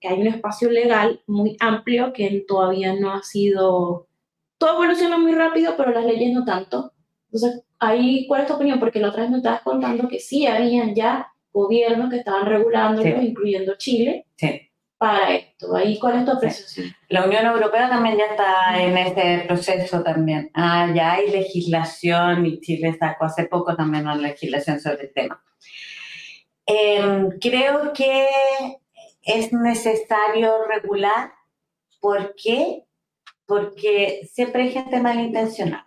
que, 0.00 0.08
hay 0.08 0.20
un 0.20 0.26
espacio 0.28 0.70
legal 0.70 1.20
muy 1.26 1.56
amplio 1.60 2.12
que 2.12 2.44
todavía 2.46 2.94
no 2.94 3.12
ha 3.12 3.22
sido... 3.22 4.06
Todo 4.58 4.74
evoluciona 4.74 5.18
muy 5.18 5.32
rápido, 5.32 5.74
pero 5.76 5.90
las 5.90 6.04
leyes 6.04 6.32
no 6.32 6.44
tanto. 6.44 6.92
Entonces, 7.26 7.62
ahí, 7.78 8.26
¿cuál 8.28 8.42
es 8.42 8.48
tu 8.48 8.54
opinión? 8.54 8.78
Porque 8.78 9.00
la 9.00 9.08
otra 9.08 9.22
vez 9.22 9.30
me 9.30 9.38
estabas 9.38 9.62
contando 9.62 10.08
que 10.08 10.20
sí 10.20 10.46
habían 10.46 10.94
ya 10.94 11.28
gobiernos 11.52 12.10
que 12.10 12.18
estaban 12.18 12.46
regulándolos, 12.46 13.22
incluyendo 13.22 13.74
Chile. 13.76 14.26
Sí 14.36 14.68
para 15.04 15.34
esto? 15.34 15.76
Ahí, 15.76 15.98
¿Cuál 15.98 16.20
es 16.20 16.24
tu 16.24 16.30
apreciación? 16.30 16.96
La 17.10 17.26
Unión 17.26 17.44
Europea 17.44 17.90
también 17.90 18.16
ya 18.16 18.24
está 18.24 18.82
en 18.82 18.96
ese 18.96 19.44
proceso 19.46 20.02
también. 20.02 20.50
Ah, 20.54 20.90
ya 20.94 21.12
hay 21.12 21.30
legislación 21.30 22.46
y 22.46 22.58
Chile 22.60 22.96
sacó 22.98 23.26
hace 23.26 23.44
poco 23.44 23.76
también 23.76 24.04
una 24.04 24.16
legislación 24.16 24.80
sobre 24.80 25.02
el 25.02 25.12
tema. 25.12 25.44
Em, 26.64 27.38
creo 27.38 27.92
que 27.92 28.26
es 29.20 29.52
necesario 29.52 30.64
regular. 30.68 31.32
¿Por 32.00 32.34
qué? 32.34 32.84
Porque 33.44 34.26
siempre 34.32 34.62
hay 34.62 34.70
gente 34.70 35.00
malintencionada. 35.00 35.86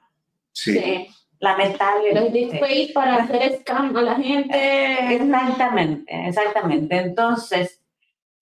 Sí. 0.51 1.07
Lamentable. 1.39 2.13
Los 2.13 2.31
displays 2.31 2.91
para 2.91 3.15
hacer 3.15 3.61
scam 3.61 3.95
a 3.97 4.01
la 4.03 4.15
gente. 4.15 5.15
Exactamente, 5.15 6.27
exactamente. 6.27 6.97
Entonces, 6.97 7.81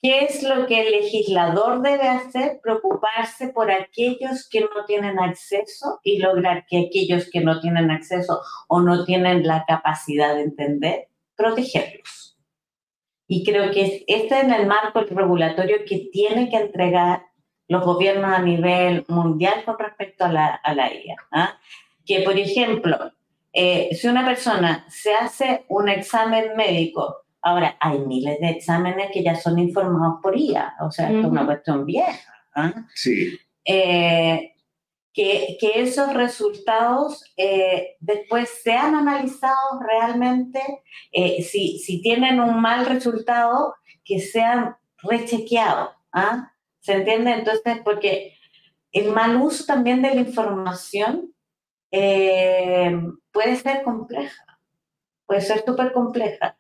¿Qué 0.02 0.26
es 0.26 0.44
lo 0.44 0.68
que 0.68 0.82
el 0.82 0.92
legislador 0.92 1.82
debe 1.82 2.08
hacer? 2.08 2.60
Preocuparse 2.62 3.50
por 3.50 3.72
aquellos 3.72 4.48
que 4.50 4.62
no 4.62 4.86
tienen 4.86 5.20
acceso 5.20 6.00
y 6.04 6.20
lograr 6.20 6.66
que 6.68 6.88
aquellos 6.88 7.30
que 7.32 7.42
no 7.42 7.60
tienen 7.60 7.90
acceso 7.90 8.42
o 8.68 8.82
no 8.82 9.04
tienen 9.04 9.48
la 9.48 9.66
capacidad 9.66 10.36
de 10.36 10.44
entender, 10.44 11.08
protegerlos. 11.36 12.38
Y 13.28 13.44
creo 13.44 13.72
que 13.72 14.04
este 14.06 14.40
es 14.40 14.52
el 14.52 14.68
marco 14.68 15.02
regulatorio 15.02 15.78
que 15.88 16.10
tiene 16.12 16.50
que 16.50 16.58
entregar 16.58 17.24
los 17.68 17.84
gobiernos 17.84 18.32
a 18.32 18.42
nivel 18.42 19.06
mundial 19.08 19.64
con 19.66 19.80
respecto 19.80 20.26
a 20.26 20.32
la, 20.32 20.48
a 20.48 20.76
la 20.76 20.94
IA. 20.94 21.16
¿ah? 21.32 21.58
Que, 22.06 22.22
por 22.22 22.38
ejemplo, 22.38 23.12
eh, 23.52 23.90
si 23.96 24.08
una 24.08 24.26
persona 24.26 24.86
se 24.90 25.14
hace 25.16 25.66
un 25.70 25.90
examen 25.90 26.56
médico 26.56 27.25
Ahora, 27.46 27.78
hay 27.80 28.00
miles 28.00 28.40
de 28.40 28.50
exámenes 28.50 29.12
que 29.14 29.22
ya 29.22 29.36
son 29.36 29.60
informados 29.60 30.16
por 30.24 30.36
IA, 30.36 30.74
o 30.82 30.90
sea, 30.90 31.12
es 31.12 31.24
una 31.24 31.46
cuestión 31.46 31.86
vieja. 31.86 32.34
¿ah? 32.56 32.74
Sí. 32.96 33.38
Eh, 33.64 34.56
que, 35.14 35.56
que, 35.62 35.84
esos 35.84 36.12
resultados 36.16 37.24
eh, 37.38 37.98
después 38.00 38.50
sean 38.64 38.96
analizados 38.96 39.80
realmente, 39.88 40.60
eh, 41.12 41.44
si, 41.44 41.78
si, 41.78 42.02
tienen 42.02 42.40
un 42.40 42.60
mal 42.60 42.88
resultado, 42.88 43.76
que 44.04 44.20
sean 44.20 44.76
rechequeados. 45.04 45.92
¿ah? 46.14 46.52
¿Se 46.80 46.94
entiende? 46.94 47.32
Entonces, 47.32 47.78
porque 47.86 48.34
el 48.92 49.12
mal 49.12 49.40
uso 49.40 49.66
también 49.66 50.02
de 50.02 50.16
la 50.16 50.22
información 50.22 51.32
puede 51.92 53.56
ser 53.62 53.84
compleja, 53.84 54.60
puede 55.28 55.42
ser 55.42 55.64
súper 55.64 55.94
compleja. 55.94 56.58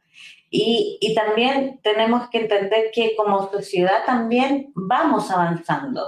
Y, 0.57 0.97
y, 1.01 1.13
también 1.13 1.81
tenemos 1.83 2.29
que 2.29 2.39
entender 2.39 2.89
que 2.93 3.13
como 3.17 3.51
sociedad 3.51 4.05
también 4.05 4.71
vamos 4.73 5.29
avanzando. 5.29 6.01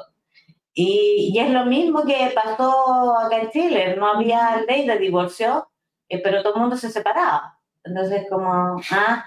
Y, 0.73 1.33
y, 1.33 1.37
es 1.37 1.49
lo 1.49 1.65
mismo 1.65 2.05
que 2.05 2.31
pasó 2.33 3.17
acá 3.19 3.41
en 3.41 3.51
Chile, 3.51 3.97
no 3.97 4.07
había 4.07 4.63
ley 4.65 4.87
de 4.87 4.97
divorcio, 4.99 5.69
eh, 6.07 6.21
pero 6.23 6.41
todo 6.43 6.55
el 6.55 6.61
mundo 6.61 6.77
se 6.77 6.89
separaba. 6.89 7.59
Entonces, 7.83 8.25
como, 8.29 8.79
ah, 8.89 9.25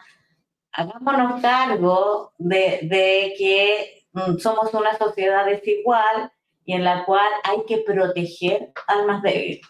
hagámonos 0.73 1.43
cargo 1.43 2.33
de, 2.39 2.81
de 2.85 3.35
que 3.37 4.07
mm, 4.12 4.39
somos 4.39 4.73
una 4.73 4.97
sociedad 4.97 5.45
desigual 5.45 6.33
y 6.64 6.73
en 6.73 6.83
la 6.83 7.05
cual 7.05 7.29
hay 7.45 7.59
que 7.68 7.83
proteger 7.83 8.73
al 8.87 9.07
más 9.07 9.23
débil. 9.23 9.61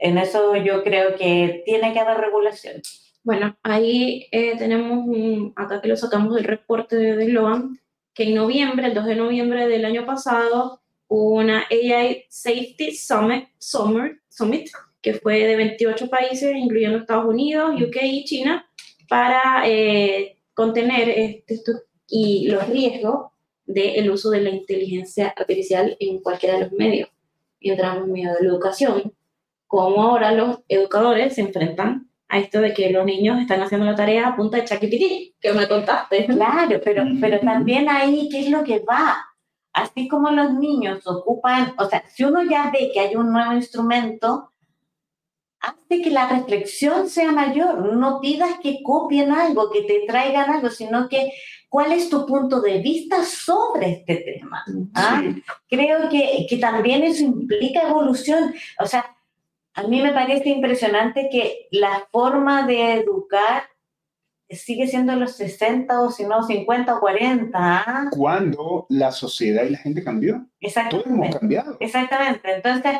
En 0.00 0.18
eso 0.18 0.56
yo 0.56 0.82
creo 0.82 1.14
que 1.14 1.62
tiene 1.64 1.92
que 1.92 2.00
haber 2.00 2.16
regulación. 2.16 2.82
Bueno, 3.24 3.56
ahí 3.62 4.28
eh, 4.32 4.54
tenemos, 4.58 5.06
un, 5.06 5.54
acá 5.56 5.80
que 5.80 5.88
lo 5.88 5.96
sacamos 5.96 6.34
del 6.34 6.44
reporte 6.44 6.94
de 6.96 7.26
Globan, 7.26 7.80
que 8.12 8.24
en 8.24 8.34
noviembre, 8.34 8.86
el 8.86 8.94
2 8.94 9.06
de 9.06 9.16
noviembre 9.16 9.66
del 9.66 9.86
año 9.86 10.04
pasado, 10.04 10.82
hubo 11.08 11.36
una 11.36 11.64
AI 11.70 12.26
Safety 12.28 12.94
Summit, 12.94 13.48
Summer, 13.58 14.20
Summit 14.28 14.68
que 15.00 15.14
fue 15.14 15.44
de 15.46 15.56
28 15.56 16.08
países, 16.08 16.54
incluyendo 16.54 16.98
Estados 16.98 17.26
Unidos, 17.26 17.80
UK 17.80 17.96
y 18.02 18.24
China, 18.24 18.66
para 19.08 19.62
eh, 19.66 20.38
contener 20.52 21.08
este, 21.08 21.60
y 22.06 22.48
los 22.48 22.68
riesgos 22.68 23.30
del 23.64 24.10
uso 24.10 24.30
de 24.30 24.40
la 24.40 24.50
inteligencia 24.50 25.34
artificial 25.36 25.96
en 25.98 26.20
cualquiera 26.20 26.56
de 26.56 26.64
los 26.64 26.72
medios. 26.72 27.08
Y 27.58 27.70
entramos 27.70 28.04
en 28.04 28.12
medio 28.12 28.34
de 28.34 28.42
la 28.42 28.48
educación, 28.48 29.14
como 29.66 30.02
ahora 30.02 30.32
los 30.32 30.60
educadores 30.68 31.34
se 31.34 31.40
enfrentan 31.40 32.10
a 32.34 32.38
esto 32.38 32.60
de 32.60 32.74
que 32.74 32.90
los 32.90 33.04
niños 33.06 33.40
están 33.40 33.62
haciendo 33.62 33.86
la 33.86 33.94
tarea 33.94 34.26
a 34.26 34.36
punta 34.36 34.56
de 34.56 34.64
chaquipití, 34.64 35.36
que 35.40 35.52
me 35.52 35.68
contaste. 35.68 36.26
Claro, 36.26 36.80
pero, 36.84 37.04
pero 37.20 37.38
también 37.38 37.88
ahí, 37.88 38.28
¿qué 38.28 38.40
es 38.40 38.50
lo 38.50 38.64
que 38.64 38.80
va? 38.80 39.24
Así 39.72 40.08
como 40.08 40.30
los 40.30 40.52
niños 40.54 41.06
ocupan, 41.06 41.74
o 41.78 41.88
sea, 41.88 42.04
si 42.08 42.24
uno 42.24 42.42
ya 42.42 42.70
ve 42.72 42.90
que 42.92 43.00
hay 43.00 43.14
un 43.14 43.32
nuevo 43.32 43.52
instrumento, 43.52 44.50
hace 45.60 46.02
que 46.02 46.10
la 46.10 46.28
reflexión 46.28 47.08
sea 47.08 47.30
mayor. 47.30 47.94
No 47.94 48.20
pidas 48.20 48.56
que 48.60 48.82
copien 48.82 49.30
algo, 49.30 49.70
que 49.70 49.82
te 49.82 50.04
traigan 50.06 50.50
algo, 50.50 50.70
sino 50.70 51.08
que 51.08 51.30
cuál 51.68 51.92
es 51.92 52.10
tu 52.10 52.26
punto 52.26 52.60
de 52.60 52.78
vista 52.78 53.22
sobre 53.24 53.92
este 53.92 54.16
tema. 54.16 54.64
¿Ah? 54.94 55.22
Creo 55.68 56.08
que, 56.08 56.46
que 56.48 56.56
también 56.58 57.04
eso 57.04 57.22
implica 57.22 57.88
evolución. 57.88 58.52
O 58.80 58.86
sea, 58.86 59.13
a 59.74 59.82
mí 59.84 60.00
me 60.02 60.12
parece 60.12 60.48
impresionante 60.50 61.28
que 61.30 61.68
la 61.70 62.06
forma 62.12 62.66
de 62.66 62.94
educar 62.94 63.64
sigue 64.50 64.86
siendo 64.86 65.16
los 65.16 65.32
60 65.32 66.00
o 66.00 66.10
si 66.10 66.24
no 66.24 66.42
50 66.42 66.96
o 66.96 67.00
40. 67.00 67.58
¿ah? 67.58 68.04
Cuando 68.10 68.86
la 68.88 69.10
sociedad 69.10 69.64
y 69.64 69.70
la 69.70 69.78
gente 69.78 70.04
cambió. 70.04 70.34
Todos 70.34 70.48
Exactamente. 70.60 71.10
hemos 71.10 71.36
cambiado. 71.36 71.76
Exactamente. 71.80 72.54
Entonces, 72.54 72.92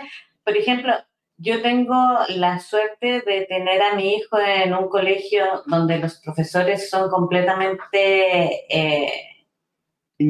por 0.43 0.57
ejemplo, 0.57 0.93
yo 1.37 1.63
tengo 1.63 1.97
la 2.29 2.59
suerte 2.59 3.23
de 3.23 3.47
tener 3.49 3.83
a 3.83 3.95
mi 3.95 4.15
hijo 4.15 4.39
en 4.39 4.75
un 4.75 4.89
colegio 4.89 5.63
donde 5.67 5.99
los 5.99 6.17
profesores 6.21 6.91
son 6.91 7.11
completamente... 7.11 8.67
eh, 8.69 9.13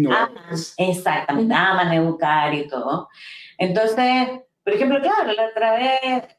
aman, 0.09 0.35
exactamente, 0.79 1.55
aman 1.55 1.93
educar 1.93 2.55
y 2.55 2.67
todo. 2.67 3.09
Entonces, 3.59 4.29
por 4.65 4.73
ejemplo, 4.73 5.01
claro, 5.01 5.33
la 5.33 5.47
otra 5.49 5.77
vez 5.77 6.37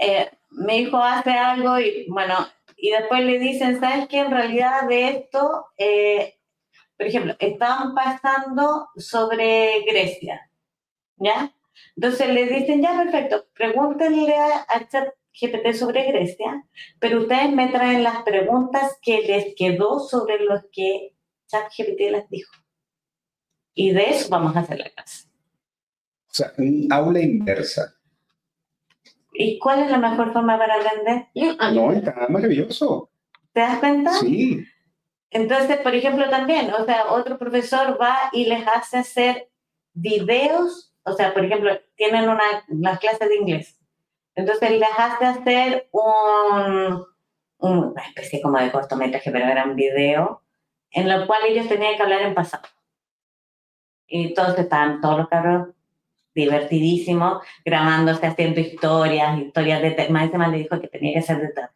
eh, 0.00 0.30
mi 0.50 0.78
hijo 0.78 0.98
hace 0.98 1.30
algo 1.32 1.78
y 1.78 2.06
bueno, 2.08 2.46
y 2.76 2.90
después 2.90 3.24
le 3.24 3.38
dicen, 3.38 3.80
¿sabes 3.80 4.08
qué? 4.08 4.20
En 4.20 4.30
realidad 4.30 4.88
de 4.88 5.08
esto, 5.08 5.66
eh, 5.76 6.34
por 6.96 7.06
ejemplo, 7.06 7.34
estaban 7.38 7.94
pasando 7.94 8.88
sobre 8.96 9.82
Grecia, 9.82 10.50
¿ya? 11.16 11.52
Entonces 11.96 12.28
le 12.28 12.46
dicen, 12.46 12.82
ya, 12.82 12.96
perfecto, 12.96 13.46
pregúntenle 13.54 14.36
a, 14.36 14.66
a 14.68 14.88
ChatGPT 14.88 15.72
sobre 15.72 16.04
Grecia, 16.04 16.64
pero 17.00 17.22
ustedes 17.22 17.50
me 17.50 17.68
traen 17.68 18.04
las 18.04 18.22
preguntas 18.22 18.98
que 19.02 19.22
les 19.22 19.54
quedó 19.56 19.98
sobre 19.98 20.38
lo 20.40 20.62
que 20.70 21.16
ChatGPT 21.48 22.00
les 22.10 22.28
dijo. 22.28 22.52
Y 23.74 23.90
de 23.90 24.10
eso 24.10 24.28
vamos 24.28 24.54
a 24.56 24.60
hacer 24.60 24.78
la 24.78 24.90
clase. 24.90 25.33
O 26.34 26.36
sea, 26.36 26.52
un 26.58 26.88
aula 26.90 27.20
inversa. 27.20 27.94
¿Y 29.34 29.56
cuál 29.60 29.84
es 29.84 29.90
la 29.92 29.98
mejor 29.98 30.32
forma 30.32 30.58
para 30.58 30.74
aprender? 30.74 31.26
Ah, 31.60 31.70
No, 31.70 31.92
está 31.92 32.26
maravilloso. 32.28 33.08
¿Te 33.52 33.60
das 33.60 33.78
cuenta? 33.78 34.10
Sí. 34.14 34.64
Entonces, 35.30 35.76
por 35.78 35.94
ejemplo, 35.94 36.28
también, 36.28 36.72
o 36.72 36.84
sea, 36.84 37.06
otro 37.12 37.38
profesor 37.38 37.96
va 38.00 38.16
y 38.32 38.46
les 38.46 38.66
hace 38.66 38.98
hacer 38.98 39.48
videos, 39.92 40.92
o 41.04 41.12
sea, 41.12 41.32
por 41.32 41.44
ejemplo, 41.44 41.70
tienen 41.94 42.28
una, 42.28 42.42
las 42.66 42.98
clases 42.98 43.28
de 43.28 43.36
inglés. 43.36 43.78
Entonces 44.34 44.72
les 44.72 44.88
hace 44.98 45.24
hacer 45.26 45.88
un, 45.92 47.04
un- 47.58 47.78
una 47.92 48.02
especie 48.08 48.42
como 48.42 48.58
de 48.58 48.72
cortometraje, 48.72 49.30
pero 49.30 49.44
era 49.46 49.64
un 49.66 49.76
video, 49.76 50.42
en 50.90 51.08
lo 51.08 51.28
cual 51.28 51.42
ellos 51.48 51.68
tenían 51.68 51.94
que 51.96 52.02
hablar 52.02 52.22
en 52.22 52.34
pasado. 52.34 52.64
Y 54.08 54.26
entonces 54.28 54.58
estaban 54.64 55.00
todos 55.00 55.18
los 55.18 55.28
carros 55.28 55.68
divertidísimos, 56.34 57.42
grabándose, 57.64 58.26
haciendo 58.26 58.60
historias, 58.60 59.38
historias 59.38 59.82
de 59.82 59.90
terror. 59.92 60.12
Más 60.12 60.24
encima 60.24 60.48
le 60.48 60.58
dijo 60.58 60.80
que 60.80 60.88
tenía 60.88 61.14
que 61.14 61.22
ser 61.22 61.40
de 61.40 61.48
terror. 61.48 61.70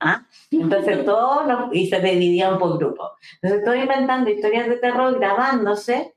¿Ah? 0.00 0.26
Entonces 0.50 1.04
todo 1.04 1.46
lo, 1.46 1.68
y 1.72 1.86
se 1.88 2.00
dividían 2.00 2.58
por 2.58 2.78
grupos. 2.78 3.12
Entonces 3.34 3.60
estoy 3.60 3.80
inventando 3.80 4.30
historias 4.30 4.68
de 4.68 4.76
terror, 4.76 5.18
grabándose. 5.18 6.14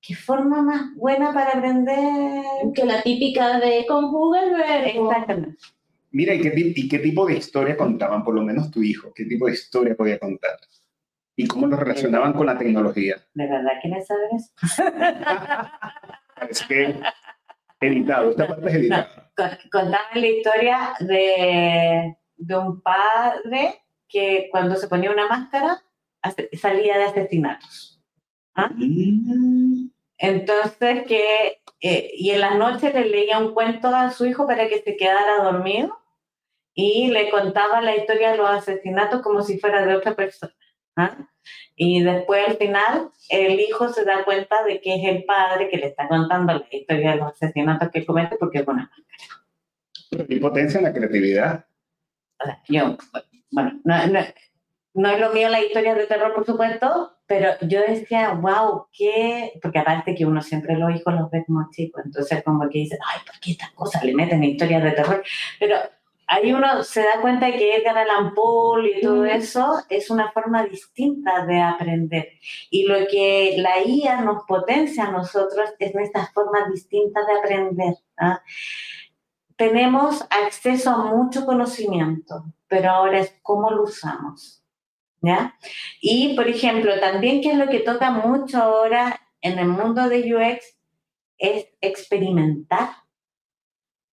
¿Qué 0.00 0.16
forma 0.16 0.62
más 0.62 0.96
buena 0.96 1.32
para 1.32 1.58
aprender? 1.58 2.42
Que 2.74 2.84
la 2.84 3.02
típica 3.02 3.60
de 3.60 3.86
conjuga 3.86 4.42
el 4.42 4.54
verbo. 4.54 5.12
Exactamente. 5.12 5.58
Mira, 6.10 6.34
¿y 6.34 6.40
qué, 6.40 6.52
¿y 6.74 6.88
qué 6.88 6.98
tipo 6.98 7.24
de 7.24 7.36
historia 7.36 7.76
contaban, 7.76 8.24
por 8.24 8.34
lo 8.34 8.42
menos 8.42 8.70
tu 8.70 8.82
hijo? 8.82 9.12
¿Qué 9.14 9.24
tipo 9.24 9.46
de 9.46 9.52
historia 9.52 9.94
podía 9.94 10.18
contar? 10.18 10.58
¿Y 11.36 11.46
cómo 11.46 11.66
lo 11.66 11.76
relacionaban 11.76 12.34
con 12.34 12.46
la 12.46 12.58
tecnología? 12.58 13.16
¿De 13.32 13.46
verdad 13.48 13.72
quieres 13.80 14.06
saber 14.06 14.28
eso? 14.36 14.82
Parece 16.42 16.66
que 16.66 17.00
editado, 17.80 18.30
esta 18.30 18.46
parte 18.46 18.68
es 18.68 18.74
editada. 18.74 19.32
Con- 19.36 19.58
Contame 19.70 20.20
la 20.20 20.26
historia 20.26 20.94
de, 21.00 22.16
de 22.36 22.56
un 22.56 22.80
padre 22.82 23.82
que 24.08 24.48
cuando 24.50 24.76
se 24.76 24.88
ponía 24.88 25.10
una 25.10 25.26
máscara 25.26 25.82
salía 26.52 26.98
de 26.98 27.04
asesinatos. 27.04 28.00
Mm, 28.54 29.86
Entonces, 30.18 31.04
que, 31.06 31.62
eh, 31.80 32.10
y 32.14 32.30
en 32.30 32.40
las 32.40 32.56
noches 32.56 32.92
le 32.94 33.06
leía 33.06 33.38
un 33.38 33.54
cuento 33.54 33.88
a 33.88 34.10
su 34.10 34.26
hijo 34.26 34.46
para 34.46 34.68
que 34.68 34.82
se 34.82 34.96
quedara 34.96 35.42
dormido 35.42 35.98
y 36.74 37.08
le 37.08 37.30
contaba 37.30 37.80
la 37.80 37.96
historia 37.96 38.32
de 38.32 38.36
los 38.38 38.48
asesinatos 38.50 39.22
como 39.22 39.42
si 39.42 39.58
fuera 39.58 39.84
de 39.84 39.96
otra 39.96 40.14
persona. 40.14 40.52
¿Ah? 40.96 41.16
Y 41.76 42.02
después 42.02 42.48
al 42.48 42.56
final 42.56 43.10
el 43.28 43.58
hijo 43.60 43.88
se 43.88 44.04
da 44.04 44.24
cuenta 44.24 44.62
de 44.64 44.80
que 44.80 44.94
es 44.94 45.16
el 45.16 45.24
padre 45.24 45.68
que 45.68 45.78
le 45.78 45.86
está 45.86 46.06
contando 46.08 46.52
la 46.52 46.66
historia 46.70 47.12
de 47.12 47.16
los 47.16 47.32
asesinatos 47.32 47.90
que 47.90 48.06
comete 48.06 48.36
porque 48.36 48.58
es 48.58 48.68
una 48.68 48.90
pero 50.10 50.26
y 50.28 50.38
potencia 50.40 50.78
en 50.78 50.84
la 50.84 50.92
creatividad. 50.92 51.64
O 52.38 52.44
sea, 52.44 52.62
yo, 52.68 52.96
bueno, 53.50 53.80
no, 53.84 54.06
no, 54.08 54.20
no 54.94 55.08
es 55.08 55.20
lo 55.20 55.32
mío 55.32 55.48
la 55.48 55.60
historia 55.60 55.94
de 55.94 56.06
terror, 56.06 56.34
por 56.34 56.44
supuesto, 56.44 57.16
pero 57.26 57.52
yo 57.62 57.80
decía, 57.80 58.32
wow, 58.34 58.88
qué, 58.92 59.52
porque 59.62 59.78
aparte 59.78 60.14
que 60.14 60.26
uno 60.26 60.42
siempre 60.42 60.76
los 60.76 60.94
hijos 60.94 61.14
los 61.14 61.30
ve 61.30 61.44
como 61.46 61.66
chicos, 61.70 62.02
entonces 62.04 62.42
como 62.44 62.68
que 62.68 62.80
dice, 62.80 62.98
ay, 63.06 63.20
¿por 63.26 63.40
qué 63.40 63.52
estas 63.52 63.70
cosas 63.70 64.04
le 64.04 64.14
meten 64.14 64.44
historias 64.44 64.82
de 64.82 64.92
terror? 64.92 65.24
Pero 65.58 65.76
ahí 66.32 66.52
uno 66.52 66.82
se 66.82 67.02
da 67.02 67.20
cuenta 67.20 67.46
de 67.46 67.58
que 67.58 67.76
Edgar 67.76 67.98
Allan 67.98 68.32
Poe 68.34 68.88
y 68.88 69.00
todo 69.02 69.26
eso 69.26 69.82
es 69.90 70.08
una 70.08 70.32
forma 70.32 70.64
distinta 70.64 71.44
de 71.44 71.60
aprender. 71.60 72.38
Y 72.70 72.86
lo 72.86 73.06
que 73.06 73.56
la 73.58 73.82
IA 73.84 74.22
nos 74.22 74.44
potencia 74.44 75.04
a 75.04 75.10
nosotros 75.10 75.70
es 75.78 75.94
nuestras 75.94 76.32
formas 76.32 76.70
distintas 76.70 77.26
de 77.26 77.38
aprender. 77.38 77.94
¿ah? 78.16 78.42
Tenemos 79.56 80.24
acceso 80.30 80.90
a 80.90 81.04
mucho 81.04 81.44
conocimiento, 81.44 82.46
pero 82.66 82.90
ahora 82.90 83.20
es 83.20 83.38
cómo 83.42 83.70
lo 83.70 83.82
usamos. 83.82 84.64
¿ya? 85.20 85.54
Y, 86.00 86.34
por 86.34 86.48
ejemplo, 86.48 86.98
también 86.98 87.42
que 87.42 87.50
es 87.50 87.58
lo 87.58 87.68
que 87.68 87.80
toca 87.80 88.10
mucho 88.10 88.56
ahora 88.56 89.20
en 89.42 89.58
el 89.58 89.68
mundo 89.68 90.08
de 90.08 90.34
UX 90.34 90.78
es 91.36 91.68
experimentar. 91.82 92.88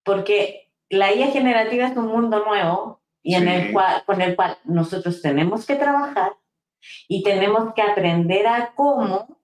Porque 0.03 0.68
la 0.90 1.14
IA 1.14 1.28
generativa 1.32 1.88
es 1.88 1.98
un 1.98 2.08
mundo 2.08 2.44
nuevo 2.46 3.02
y 3.22 3.36
en 3.36 3.44
Sí. 3.44 3.50
el 3.50 3.74
cual, 3.74 4.04
con 4.06 4.22
el 4.22 4.36
cual 4.36 4.58
nosotros 4.66 5.22
tenemos 5.22 5.66
que 5.66 5.76
trabajar 5.76 6.34
y 7.08 7.24
tenemos 7.24 7.74
que 7.74 7.82
aprender 7.82 8.48
a 8.48 8.72
cómo 8.76 9.38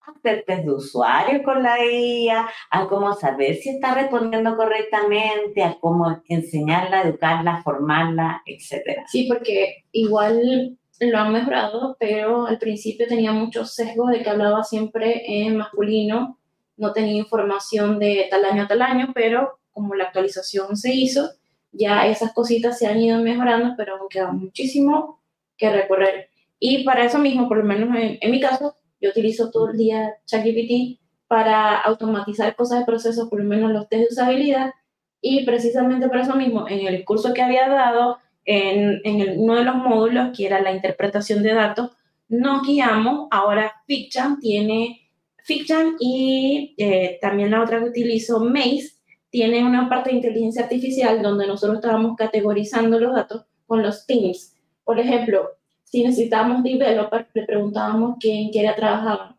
hacer 0.00 0.44
test 0.46 0.64
de 0.64 0.72
usuario 0.72 1.42
con 1.42 1.62
la 1.64 1.84
IA, 1.84 2.48
a 2.70 2.86
cómo 2.86 3.12
saber 3.14 3.56
si 3.56 3.70
está 3.70 3.92
respondiendo 3.94 4.56
correctamente, 4.56 5.64
a 5.64 5.76
cómo 5.80 6.22
enseñarla, 6.28 7.02
educarla, 7.02 7.60
formarla, 7.64 8.42
etc. 8.46 9.00
Sí, 9.08 9.26
porque 9.28 9.84
igual 9.90 10.78
lo 11.00 11.18
han 11.18 11.32
mejorado, 11.32 11.96
pero 11.98 12.46
al 12.46 12.58
principio 12.58 13.08
tenía 13.08 13.32
muchos 13.32 13.74
sesgos 13.74 14.10
de 14.12 14.22
que 14.22 14.30
hablaba 14.30 14.62
siempre 14.62 15.24
en 15.26 15.56
masculino, 15.56 16.38
no 16.76 16.92
tenía 16.92 17.16
información 17.16 17.98
de 17.98 18.28
tal 18.30 18.44
año 18.44 18.62
a 18.62 18.68
tal 18.68 18.82
año, 18.82 19.10
pero 19.12 19.58
como 19.76 19.94
la 19.94 20.04
actualización 20.04 20.74
se 20.74 20.94
hizo, 20.94 21.28
ya 21.70 22.06
esas 22.06 22.32
cositas 22.32 22.78
se 22.78 22.86
han 22.86 22.98
ido 22.98 23.18
mejorando, 23.20 23.74
pero 23.76 23.96
aún 23.96 24.08
queda 24.08 24.32
muchísimo 24.32 25.20
que 25.58 25.70
recorrer. 25.70 26.30
Y 26.58 26.82
para 26.82 27.04
eso 27.04 27.18
mismo, 27.18 27.46
por 27.46 27.58
lo 27.58 27.64
menos 27.64 27.94
en, 27.94 28.30
mi 28.30 28.40
caso, 28.40 28.74
yo 29.02 29.10
utilizo 29.10 29.50
todo 29.50 29.68
el 29.70 29.76
día 29.76 30.14
ChatGPT 30.24 30.98
para 31.28 31.76
automatizar 31.76 32.56
cosas 32.56 32.78
de 32.78 32.86
procesos, 32.86 33.28
por 33.28 33.42
lo 33.42 33.44
menos 33.44 33.70
los 33.70 33.86
test 33.90 34.00
de 34.00 34.08
usabilidad, 34.12 34.72
y 35.20 35.44
precisamente 35.44 36.08
por 36.08 36.16
eso 36.16 36.34
mismo, 36.36 36.66
en 36.66 36.86
el 36.86 37.04
curso 37.04 37.34
que 37.34 37.42
había 37.42 37.68
dado, 37.68 38.16
en, 38.46 39.02
en 39.04 39.38
uno 39.38 39.56
de 39.56 39.64
los 39.64 39.74
módulos, 39.74 40.34
que 40.34 40.46
era 40.46 40.62
la 40.62 40.72
interpretación 40.72 41.42
de 41.42 41.52
datos, 41.52 41.90
nos 42.28 42.66
guiamos, 42.66 43.28
ahora 43.30 43.74
Fiction 43.86 44.40
tiene, 44.40 45.10
Fiction 45.46 45.96
y 46.00 46.74
eh, 46.76 47.18
también 47.20 47.52
la 47.52 47.62
otra 47.62 47.78
que 47.78 47.90
utilizo, 47.90 48.40
Maze, 48.40 48.95
tiene 49.30 49.64
una 49.64 49.88
parte 49.88 50.10
de 50.10 50.16
inteligencia 50.16 50.62
artificial 50.64 51.22
donde 51.22 51.46
nosotros 51.46 51.76
estábamos 51.78 52.16
categorizando 52.16 52.98
los 52.98 53.14
datos 53.14 53.44
con 53.66 53.82
los 53.82 54.06
teams. 54.06 54.54
Por 54.84 54.98
ejemplo, 54.98 55.50
si 55.84 56.04
necesitábamos 56.04 56.62
developer, 56.62 57.26
le 57.34 57.44
preguntábamos 57.44 58.16
qué 58.20 58.50
área 58.58 58.74
trabajaban. 58.76 59.36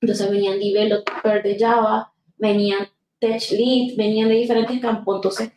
Entonces 0.00 0.30
venían 0.30 0.58
developer 0.58 1.42
de 1.42 1.58
Java, 1.58 2.12
venían 2.36 2.88
tech 3.20 3.50
lead, 3.52 3.96
venían 3.96 4.28
de 4.28 4.34
diferentes 4.34 4.80
campos. 4.80 5.16
Entonces, 5.16 5.52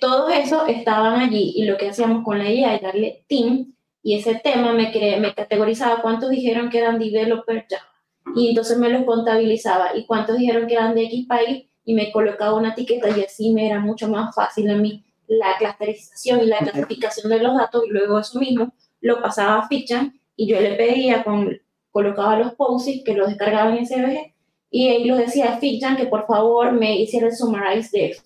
todos 0.00 0.32
esos 0.32 0.68
estaban 0.68 1.20
allí 1.20 1.52
y 1.56 1.64
lo 1.64 1.76
que 1.76 1.88
hacíamos 1.88 2.24
con 2.24 2.38
la 2.38 2.50
IA 2.50 2.76
es 2.76 2.82
darle 2.82 3.24
team 3.28 3.74
y 4.02 4.14
ese 4.14 4.36
tema 4.36 4.72
me, 4.72 4.92
cre- 4.92 5.18
me 5.18 5.34
categorizaba 5.34 6.00
cuántos 6.00 6.30
dijeron 6.30 6.70
que 6.70 6.78
eran 6.78 6.98
developer 6.98 7.66
Java 7.68 7.90
y 8.36 8.50
entonces 8.50 8.78
me 8.78 8.88
los 8.88 9.04
contabilizaba 9.04 9.96
y 9.96 10.06
cuántos 10.06 10.38
dijeron 10.38 10.68
que 10.68 10.74
eran 10.74 10.94
de 10.94 11.02
X 11.04 11.26
país 11.26 11.64
y 11.84 11.94
me 11.94 12.12
colocaba 12.12 12.56
una 12.56 12.72
etiqueta 12.72 13.08
y 13.16 13.22
así 13.22 13.52
me 13.52 13.66
era 13.66 13.80
mucho 13.80 14.08
más 14.08 14.34
fácil 14.34 14.70
a 14.70 14.76
mí 14.76 15.04
la 15.26 15.56
clusterización 15.58 16.40
y 16.40 16.46
la 16.46 16.58
clasificación 16.58 17.30
de 17.30 17.38
los 17.40 17.56
datos 17.56 17.84
y 17.86 17.90
luego 17.90 18.18
eso 18.18 18.38
mismo 18.38 18.72
lo 19.00 19.22
pasaba 19.22 19.60
a 19.60 19.68
Fiction 19.68 20.20
y 20.36 20.48
yo 20.48 20.60
le 20.60 20.74
pedía, 20.74 21.22
con, 21.22 21.56
colocaba 21.90 22.38
los 22.38 22.54
POSIs 22.54 23.04
que 23.04 23.14
los 23.14 23.28
descargaba 23.28 23.74
en 23.74 23.86
SVG 23.86 24.34
y 24.70 24.88
ahí 24.88 25.04
los 25.04 25.18
decía 25.18 25.54
a 25.54 25.58
Fiction 25.58 25.96
que 25.96 26.06
por 26.06 26.26
favor 26.26 26.72
me 26.72 26.98
hiciera 26.98 27.28
el 27.28 27.36
summarize 27.36 27.96
de 27.96 28.06
eso. 28.10 28.22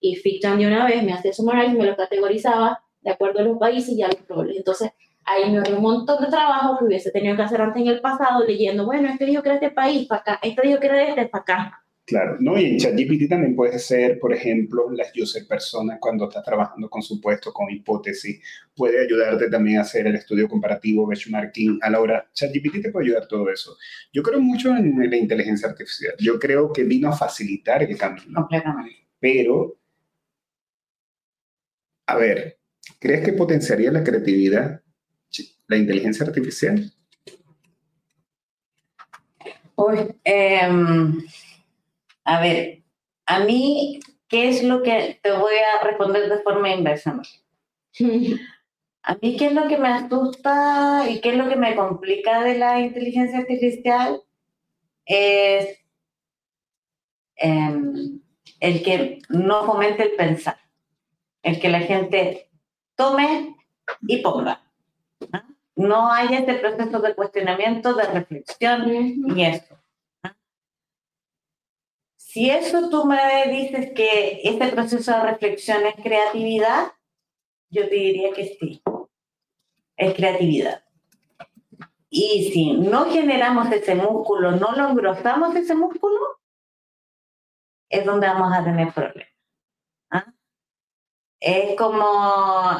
Y 0.00 0.16
Fiction 0.16 0.58
de 0.58 0.66
una 0.66 0.86
vez 0.86 1.02
me 1.02 1.12
hacía 1.12 1.30
el 1.30 1.34
summarize, 1.34 1.74
me 1.74 1.86
lo 1.86 1.96
categorizaba 1.96 2.82
de 3.00 3.10
acuerdo 3.10 3.40
a 3.40 3.42
los 3.42 3.58
países 3.58 3.94
y 3.96 4.02
a 4.02 4.08
los 4.08 4.26
roles. 4.28 4.56
Entonces 4.56 4.90
ahí 5.24 5.50
me 5.50 5.58
ahorré 5.58 5.74
un 5.74 5.82
montón 5.82 6.22
de 6.22 6.28
trabajo 6.28 6.78
que 6.78 6.84
hubiese 6.86 7.10
tenido 7.10 7.36
que 7.36 7.42
hacer 7.42 7.60
antes 7.60 7.82
en 7.82 7.88
el 7.88 8.00
pasado, 8.00 8.44
leyendo, 8.44 8.84
bueno, 8.86 9.08
este 9.08 9.26
dijo 9.26 9.42
que 9.42 9.50
era 9.50 9.58
de 9.58 9.66
este 9.66 9.74
país, 9.76 10.06
para 10.08 10.20
acá, 10.22 10.38
este 10.42 10.66
dijo 10.66 10.80
que 10.80 10.86
era 10.86 10.96
de 10.96 11.08
este, 11.10 11.26
para 11.26 11.42
acá. 11.42 11.84
Claro, 12.08 12.38
¿no? 12.40 12.58
Y 12.58 12.64
en 12.64 12.78
ChatGPT 12.78 13.28
también 13.28 13.54
puede 13.54 13.78
ser, 13.78 14.18
por 14.18 14.32
ejemplo, 14.32 14.90
las 14.90 15.14
user 15.14 15.46
personas 15.46 15.98
cuando 16.00 16.26
estás 16.26 16.42
trabajando 16.42 16.88
con 16.88 17.02
supuestos, 17.02 17.52
con 17.52 17.70
hipótesis. 17.70 18.40
Puede 18.74 19.04
ayudarte 19.04 19.50
también 19.50 19.76
a 19.76 19.82
hacer 19.82 20.06
el 20.06 20.14
estudio 20.14 20.48
comparativo, 20.48 21.06
benchmarking. 21.06 21.80
A 21.82 21.90
la 21.90 22.00
hora, 22.00 22.26
ChatGPT 22.32 22.80
te 22.80 22.90
puede 22.90 23.08
ayudar 23.08 23.28
todo 23.28 23.50
eso. 23.50 23.76
Yo 24.10 24.22
creo 24.22 24.40
mucho 24.40 24.74
en 24.74 25.10
la 25.10 25.16
inteligencia 25.18 25.68
artificial. 25.68 26.14
Yo 26.18 26.38
creo 26.38 26.72
que 26.72 26.84
vino 26.84 27.10
a 27.10 27.12
facilitar 27.12 27.82
el 27.82 27.98
camino. 27.98 28.40
Completamente. 28.40 29.06
Pero, 29.20 29.76
a 32.06 32.16
ver, 32.16 32.58
¿crees 32.98 33.22
que 33.22 33.34
potenciaría 33.34 33.92
la 33.92 34.02
creatividad 34.02 34.80
la 35.66 35.76
inteligencia 35.76 36.24
artificial? 36.24 36.90
Uy, 39.76 39.98
eh 40.24 40.70
a 42.28 42.40
ver, 42.40 42.82
a 43.24 43.40
mí, 43.40 44.00
¿qué 44.28 44.50
es 44.50 44.62
lo 44.62 44.82
que 44.82 45.18
te 45.22 45.32
voy 45.32 45.54
a 45.54 45.82
responder 45.82 46.28
de 46.28 46.42
forma 46.42 46.68
inversa? 46.68 47.22
A 49.02 49.14
mí, 49.14 49.36
¿qué 49.38 49.46
es 49.46 49.52
lo 49.54 49.66
que 49.66 49.78
me 49.78 49.88
asusta 49.88 51.08
y 51.08 51.22
qué 51.22 51.30
es 51.30 51.36
lo 51.36 51.48
que 51.48 51.56
me 51.56 51.74
complica 51.74 52.42
de 52.42 52.58
la 52.58 52.80
inteligencia 52.80 53.38
artificial? 53.38 54.20
Es 55.06 55.78
em, 57.36 58.20
el 58.60 58.82
que 58.82 59.20
no 59.30 59.64
fomente 59.64 60.02
el 60.02 60.10
pensar, 60.10 60.58
el 61.42 61.58
que 61.58 61.70
la 61.70 61.80
gente 61.80 62.50
tome 62.94 63.56
y 64.06 64.18
ponga. 64.18 64.60
No, 65.76 66.12
hay 66.12 66.34
este 66.34 66.56
proceso 66.56 66.98
de 66.98 67.14
cuestionamiento, 67.14 67.94
de 67.94 68.04
reflexión 68.04 68.86
y 69.34 69.44
eso. 69.46 69.77
Si 72.28 72.50
eso 72.50 72.90
tú 72.90 73.06
me 73.06 73.16
dices 73.50 73.92
que 73.94 74.42
este 74.44 74.68
proceso 74.68 75.12
de 75.12 75.30
reflexión 75.30 75.86
es 75.86 75.94
creatividad, 75.94 76.92
yo 77.70 77.88
te 77.88 77.94
diría 77.94 78.34
que 78.34 78.54
sí, 78.60 78.82
es 79.96 80.14
creatividad. 80.14 80.84
Y 82.10 82.50
si 82.52 82.74
no 82.74 83.06
generamos 83.06 83.72
ese 83.72 83.94
músculo, 83.94 84.50
no 84.50 84.72
lo 84.72 84.90
engrosamos 84.90 85.56
ese 85.56 85.74
músculo, 85.74 86.20
es 87.88 88.04
donde 88.04 88.26
vamos 88.26 88.52
a 88.52 88.62
tener 88.62 88.92
problemas. 88.92 89.32
¿ah? 90.10 90.26
Es 91.40 91.78
como, 91.78 92.78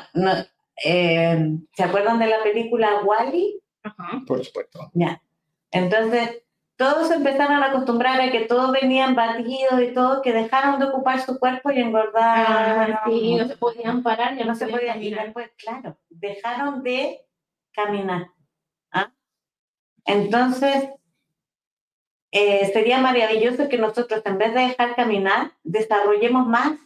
eh, 0.84 1.59
¿se 1.72 1.82
acuerdan 1.84 2.18
de 2.18 2.26
la 2.26 2.42
película 2.42 3.01
Wally? 3.03 3.62
-E? 3.82 4.26
Por 4.26 4.44
supuesto. 4.44 4.90
Ya. 4.92 5.22
Entonces, 5.70 6.42
todos 6.79 7.11
empezaron 7.11 7.61
a 7.61 7.66
acostumbrar 7.66 8.20
a 8.20 8.31
que 8.31 8.43
todos 8.43 8.70
venían 8.70 9.16
batidos 9.16 9.83
y 9.83 9.93
todo, 9.93 10.22
que 10.22 10.33
dejaron 10.33 10.79
de 10.79 10.87
ocupar 10.87 11.20
su 11.20 11.37
cuerpo 11.37 11.72
y 11.72 11.81
engordar. 11.81 12.93
Ah, 12.93 13.03
sí, 13.05 13.35
no 13.35 13.49
se 13.49 13.57
podían 13.57 14.05
parar, 14.05 14.39
ya 14.39 14.45
no, 14.45 14.55
se 14.55 14.68
podían 14.68 15.03
ir. 15.03 15.18
Pues, 15.33 15.51
claro, 15.59 15.99
dejaron 16.09 16.85
de 16.85 17.26
caminar. 17.72 18.29
¿ah? 18.93 19.12
Entonces, 20.05 20.89
eh, 22.31 22.70
sería 22.72 22.99
maravilloso 22.99 23.68
que 23.68 23.76
nosotros, 23.76 24.22
en 24.24 24.39
vez 24.39 24.55
de 24.55 24.61
dejar 24.61 24.95
caminar, 24.95 25.55
desarrollemos 25.64 26.47
más 26.47 26.79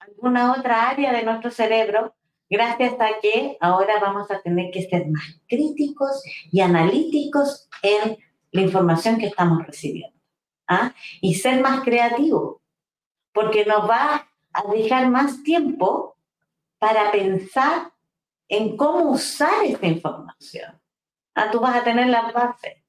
alguna 0.00 0.52
otra 0.52 0.90
área 0.90 1.12
de 1.12 1.22
nuestro 1.22 1.52
cerebro, 1.52 2.12
gracias 2.50 2.94
a 2.94 3.20
que 3.22 3.56
ahora 3.60 4.00
vamos 4.00 4.32
a 4.32 4.40
tener 4.40 4.72
que 4.72 4.82
ser 4.82 5.06
más 5.06 5.40
críticos 5.46 6.24
y 6.50 6.60
analíticos 6.60 7.68
en 7.82 8.18
la 8.52 8.62
información 8.62 9.18
que 9.18 9.26
estamos 9.26 9.66
recibiendo. 9.66 10.18
¿ah? 10.66 10.92
Y 11.20 11.34
ser 11.34 11.60
más 11.60 11.82
creativo, 11.82 12.62
porque 13.32 13.64
nos 13.64 13.88
va 13.88 14.28
a 14.52 14.62
dejar 14.72 15.08
más 15.08 15.42
tiempo 15.42 16.16
para 16.78 17.10
pensar 17.10 17.92
en 18.48 18.76
cómo 18.76 19.10
usar 19.10 19.64
esta 19.64 19.86
información. 19.86 20.80
¿Ah? 21.34 21.50
Tú 21.50 21.60
vas 21.60 21.76
a 21.76 21.84
tener 21.84 22.08
la 22.08 22.30
base. 22.32 22.84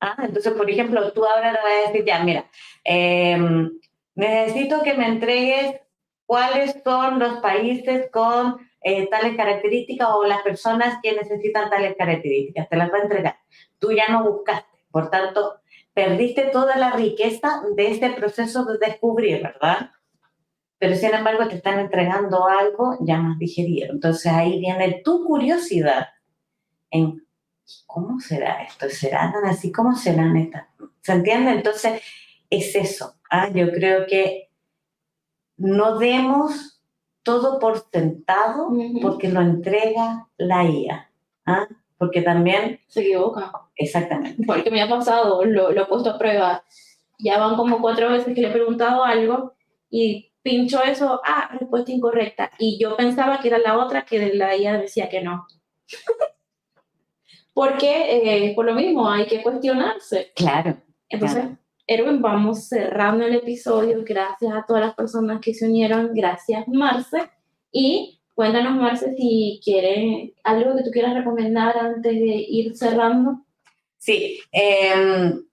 ¿ah? 0.00 0.16
Entonces, 0.18 0.52
por 0.52 0.70
ejemplo, 0.70 1.12
tú 1.12 1.24
ahora 1.24 1.52
le 1.52 1.58
vas 1.58 1.72
a 1.72 1.90
decir, 1.90 2.04
ya, 2.04 2.22
mira, 2.22 2.48
em, 2.84 3.70
necesito 4.14 4.82
que 4.82 4.94
me 4.94 5.06
entregues 5.06 5.80
cuáles 6.26 6.76
son 6.84 7.18
los 7.18 7.38
países 7.38 8.10
con 8.10 8.68
eh, 8.80 9.08
tales 9.08 9.36
características 9.36 10.08
o 10.10 10.24
las 10.24 10.42
personas 10.42 10.98
que 11.02 11.12
necesitan 11.12 11.70
tales 11.70 11.96
características. 11.96 12.68
Te 12.68 12.76
las 12.76 12.92
va 12.92 12.98
a 12.98 13.02
entregar. 13.02 13.38
Tú 13.78 13.92
ya 13.92 14.08
no 14.08 14.24
buscaste. 14.24 14.77
Por 14.90 15.10
tanto, 15.10 15.60
perdiste 15.92 16.44
toda 16.52 16.76
la 16.76 16.92
riqueza 16.92 17.62
de 17.74 17.90
este 17.90 18.10
proceso 18.10 18.64
de 18.64 18.78
descubrir, 18.78 19.42
¿verdad? 19.42 19.90
Pero 20.78 20.94
sin 20.94 21.12
embargo 21.12 21.48
te 21.48 21.56
están 21.56 21.80
entregando 21.80 22.46
algo 22.46 22.96
ya 23.00 23.18
más 23.18 23.38
digerido. 23.38 23.92
Entonces 23.92 24.32
ahí 24.32 24.60
viene 24.60 25.02
tu 25.04 25.24
curiosidad 25.24 26.08
en 26.90 27.26
cómo 27.86 28.20
será 28.20 28.62
esto, 28.62 28.88
será 28.88 29.32
tan 29.32 29.44
así, 29.46 29.72
cómo 29.72 29.94
serán 29.94 30.36
estas. 30.36 30.66
¿Se 31.00 31.12
entiende? 31.12 31.50
Entonces 31.52 32.00
es 32.48 32.74
eso. 32.76 33.16
¿ah? 33.30 33.50
Yo 33.52 33.70
creo 33.72 34.06
que 34.06 34.50
no 35.56 35.98
demos 35.98 36.80
todo 37.22 37.58
por 37.58 37.90
sentado 37.90 38.70
porque 39.02 39.28
lo 39.28 39.40
entrega 39.40 40.28
la 40.38 40.64
IA. 40.64 41.10
¿ah? 41.46 41.68
Porque 41.98 42.22
también... 42.22 42.80
Se 42.86 43.00
equivoca. 43.00 43.52
Exactamente. 43.76 44.42
Porque 44.46 44.70
me 44.70 44.80
ha 44.80 44.88
pasado, 44.88 45.44
lo, 45.44 45.72
lo 45.72 45.82
he 45.82 45.86
puesto 45.86 46.10
a 46.10 46.18
prueba. 46.18 46.64
Ya 47.18 47.38
van 47.38 47.56
como 47.56 47.80
cuatro 47.80 48.10
veces 48.10 48.34
que 48.34 48.40
le 48.40 48.48
he 48.48 48.52
preguntado 48.52 49.04
algo 49.04 49.54
y 49.90 50.30
pincho 50.42 50.82
eso, 50.82 51.20
ah, 51.24 51.50
respuesta 51.58 51.92
incorrecta. 51.92 52.50
Y 52.58 52.78
yo 52.80 52.96
pensaba 52.96 53.40
que 53.40 53.48
era 53.48 53.58
la 53.58 53.76
otra 53.78 54.04
que 54.04 54.18
de 54.18 54.34
la 54.34 54.56
IA 54.56 54.78
decía 54.78 55.08
que 55.08 55.20
no. 55.20 55.46
Porque 57.52 58.46
eh, 58.46 58.54
por 58.54 58.64
lo 58.64 58.74
mismo 58.74 59.10
hay 59.10 59.26
que 59.26 59.42
cuestionarse. 59.42 60.32
Claro. 60.36 60.76
Entonces, 61.08 61.44
Erwin, 61.86 62.22
vamos 62.22 62.68
cerrando 62.68 63.24
el 63.24 63.34
episodio. 63.34 64.04
Gracias 64.04 64.52
a 64.52 64.64
todas 64.66 64.84
las 64.84 64.94
personas 64.94 65.40
que 65.40 65.54
se 65.54 65.66
unieron. 65.66 66.14
Gracias, 66.14 66.68
Marce. 66.68 67.30
Y 67.72 68.17
Cuéntanos, 68.38 68.76
Marce, 68.76 69.16
si 69.16 69.60
quieres 69.64 70.30
algo 70.44 70.76
que 70.76 70.84
tú 70.84 70.92
quieras 70.92 71.12
recomendar 71.12 71.76
antes 71.76 72.12
de 72.12 72.46
ir 72.48 72.76
cerrando. 72.76 73.44
Sí, 73.96 74.40
em, 74.52 75.44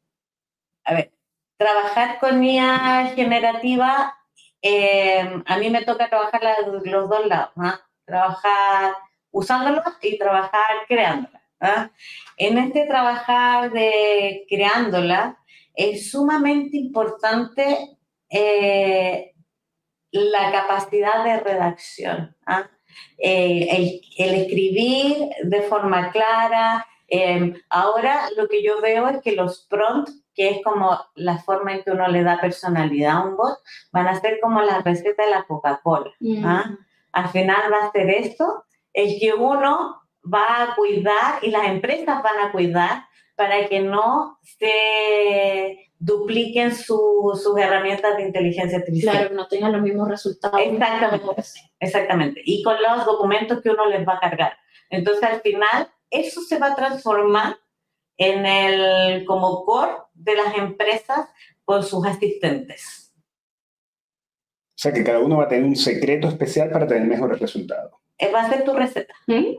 a 0.83 0.93
ver, 0.93 1.11
trabajar 1.57 2.19
con 2.19 2.43
IA 2.43 3.13
generativa, 3.15 4.15
em, 4.61 5.43
a 5.47 5.57
mí 5.57 5.71
me 5.71 5.83
toca 5.83 6.09
trabajar 6.09 6.43
los 6.85 7.09
dos 7.09 7.25
lados, 7.25 7.49
¿ah? 7.55 7.81
trabajar 8.05 8.93
usándolo 9.31 9.81
y 10.03 10.19
trabajar 10.19 10.85
creándola. 10.87 11.41
¿ah? 11.61 11.89
En 12.37 12.59
este 12.59 12.85
trabajar 12.85 13.71
de 13.71 14.45
creándola 14.47 15.39
es 15.73 16.11
sumamente 16.11 16.77
importante 16.77 17.97
eh, 18.29 19.33
la 20.11 20.51
capacidad 20.51 21.23
de 21.23 21.39
redacción. 21.39 22.37
¿ah? 22.45 22.69
Eh, 23.17 24.01
el, 24.17 24.35
escribir 24.35 25.29
de 25.43 25.61
forma 25.63 26.11
clara. 26.11 26.85
Em, 27.07 27.53
ahora 27.69 28.29
lo 28.35 28.47
que 28.47 28.63
yo 28.63 28.81
veo 28.81 29.07
es 29.07 29.21
que 29.21 29.33
los 29.33 29.65
prompts, 29.69 30.23
que 30.33 30.49
es 30.49 30.63
como 30.63 30.99
la 31.15 31.37
forma 31.37 31.73
en 31.73 31.83
que 31.83 31.91
uno 31.91 32.07
le 32.07 32.23
da 32.23 32.41
personalidad 32.41 33.17
a 33.17 33.23
un 33.23 33.37
bot, 33.37 33.57
van 33.91 34.07
a 34.07 34.19
ser 34.19 34.39
como 34.41 34.61
la 34.61 34.81
receta 34.81 35.23
de 35.23 35.31
la 35.31 35.43
Coca-Cola. 35.43 36.11
¿ah? 36.43 36.65
Mm. 36.67 36.77
Al 37.11 37.29
final 37.29 37.71
va 37.71 37.87
a 37.87 37.91
ser 37.91 38.09
esto, 38.09 38.65
el 38.91 39.19
que 39.19 39.33
uno 39.33 40.01
va 40.23 40.63
a 40.63 40.75
cuidar 40.75 41.43
y 41.43 41.51
las 41.51 41.67
empresas 41.67 42.21
van 42.23 42.39
a 42.39 42.51
cuidar 42.51 43.05
para 43.35 43.67
que 43.67 43.79
no 43.79 44.39
se 44.41 45.91
dupliquen 46.05 46.75
sus 46.75 47.57
herramientas 47.57 48.15
de 48.17 48.23
inteligencia 48.23 48.77
artificial. 48.77 49.15
Claro, 49.15 49.29
que 49.29 49.35
no 49.35 49.47
tengan 49.47 49.71
los 49.71 49.81
mismos 49.81 50.07
resultados. 50.07 50.59
Exactamente, 50.61 51.43
exactamente. 51.79 52.41
Y 52.45 52.61
con 52.63 52.75
los 52.81 53.05
documentos 53.05 53.61
que 53.61 53.71
uno 53.71 53.87
les 53.87 54.07
va 54.07 54.15
a 54.15 54.19
cargar. 54.19 54.53
Entonces, 54.89 55.23
al 55.23 55.41
final, 55.41 55.89
eso 56.11 56.41
se 56.41 56.59
va 56.59 56.67
a 56.67 56.75
transformar 56.75 57.57
en 58.17 58.45
el 58.45 59.25
como 59.25 59.65
core 59.65 59.93
de 60.13 60.35
las 60.35 60.55
empresas 60.57 61.27
con 61.63 61.83
sus 61.83 62.05
asistentes. 62.05 63.11
O 64.77 64.77
sea 64.77 64.93
que 64.93 65.03
cada 65.03 65.19
uno 65.19 65.37
va 65.37 65.45
a 65.45 65.47
tener 65.47 65.65
un 65.65 65.75
secreto 65.75 66.27
especial 66.27 66.69
para 66.69 66.85
tener 66.85 67.07
mejores 67.07 67.39
resultados. 67.39 67.93
Eh, 68.17 68.31
va 68.31 68.41
a 68.41 68.49
ser 68.49 68.63
tu 68.63 68.73
receta. 68.73 69.13
¿Mm? 69.25 69.55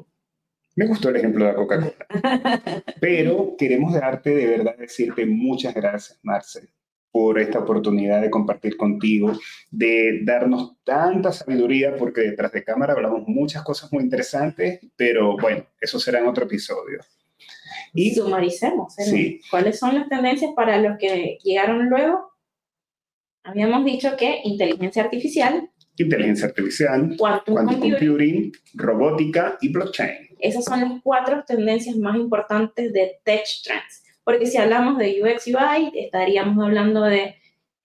Me 0.77 0.87
gustó 0.87 1.09
el 1.09 1.17
ejemplo 1.17 1.47
de 1.47 1.53
la 1.53 1.57
Coca-Cola. 1.57 2.85
Pero 3.01 3.57
queremos 3.59 3.95
darte 3.95 4.31
de 4.35 4.47
verdad 4.47 4.77
decirte 4.77 5.25
muchas 5.25 5.75
gracias, 5.75 6.21
Marcel, 6.23 6.69
por 7.11 7.41
esta 7.41 7.61
oportunidad 7.61 8.21
de 8.21 8.29
compartir 8.29 8.77
contigo, 8.77 9.33
de 9.71 10.21
darnos 10.23 10.77
tanta 10.85 11.33
sabiduría, 11.33 11.97
porque 11.97 12.21
detrás 12.21 12.53
de 12.53 12.63
cámara 12.63 12.93
hablamos 12.93 13.27
muchas 13.27 13.63
cosas 13.63 13.91
muy 13.91 14.05
interesantes, 14.05 14.81
pero 14.97 15.39
bueno, 15.39 15.65
eso 15.81 15.99
será 15.99 16.19
en 16.19 16.27
otro 16.27 16.45
episodio. 16.45 17.01
Y 17.95 18.15
sumaricemos. 18.15 18.99
¿eh? 18.99 19.41
¿Cuáles 19.51 19.79
son 19.79 19.95
las 19.95 20.11
tendencias 20.11 20.53
para 20.55 20.79
los 20.79 20.99
que 20.99 21.39
llegaron 21.43 21.89
luego? 21.89 22.33
Habíamos 23.45 23.83
dicho 23.87 24.15
que 24.19 24.41
inteligencia 24.45 25.05
artificial. 25.05 25.71
Inteligencia 25.97 26.49
artificial, 26.49 27.17
quantum, 27.17 27.55
computing, 27.55 28.53
robótica 28.75 29.57
y 29.63 29.73
blockchain. 29.73 30.26
Esas 30.39 30.65
son 30.65 30.81
las 30.81 31.03
cuatro 31.03 31.45
tendencias 31.47 31.97
más 31.97 32.17
importantes 32.17 32.93
de 32.93 33.19
Tech 33.25 33.47
Trends. 33.65 34.05
Porque 34.25 34.47
si 34.47 34.59
hablamos 34.59 34.99
de 34.99 35.23
UX 35.23 35.47
UI, 35.47 35.93
estaríamos 35.95 36.65
hablando 36.65 37.03
de 37.03 37.37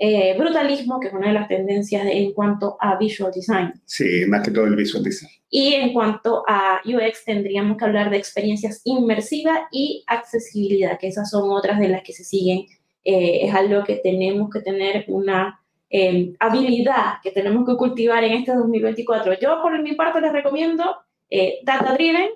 eh, 0.04 0.36
brutalismo, 0.36 1.00
que 1.00 1.10
es 1.10 1.14
una 1.14 1.28
de 1.28 1.34
las 1.34 1.48
tendencias 1.48 2.04
en 2.08 2.34
cuanto 2.34 2.76
a 2.80 2.98
visual 2.98 3.32
design. 3.32 3.72
Sí, 3.86 4.26
más 4.28 4.42
que 4.42 4.50
todo 4.50 4.66
el 4.66 4.76
visual 4.76 5.04
design. 5.04 5.30
Y 5.52 5.76
en 5.76 5.94
cuanto 5.94 6.44
a 6.48 6.82
UX, 6.84 7.24
tendríamos 7.24 7.78
que 7.78 7.86
hablar 7.86 8.10
de 8.10 8.18
experiencias 8.18 8.82
inmersivas 8.84 9.60
y 9.72 10.04
accesibilidad, 10.08 10.98
que 10.98 11.10
esas 11.10 11.30
son 11.30 11.52
otras 11.52 11.78
de 11.78 11.90
las 11.90 12.02
que 12.02 12.14
se 12.14 12.24
siguen. 12.24 12.66
Eh, 13.04 13.42
es 13.44 13.54
algo 13.54 13.84
que 13.84 13.98
tenemos 13.98 14.50
que 14.50 14.62
tener 14.62 15.06
una 15.08 15.60
em, 15.92 16.34
habilidad 16.40 17.22
que 17.22 17.30
tenemos 17.30 17.68
que 17.68 17.76
cultivar 17.76 18.24
en 18.24 18.34
este 18.34 18.56
2024. 18.56 19.40
Yo, 19.40 19.62
por 19.62 19.80
mi 19.84 19.94
parte, 19.94 20.20
les 20.20 20.34
recomiendo 20.34 20.96
eh, 21.30 21.60
Data 21.64 21.94
Driven, 21.94 22.30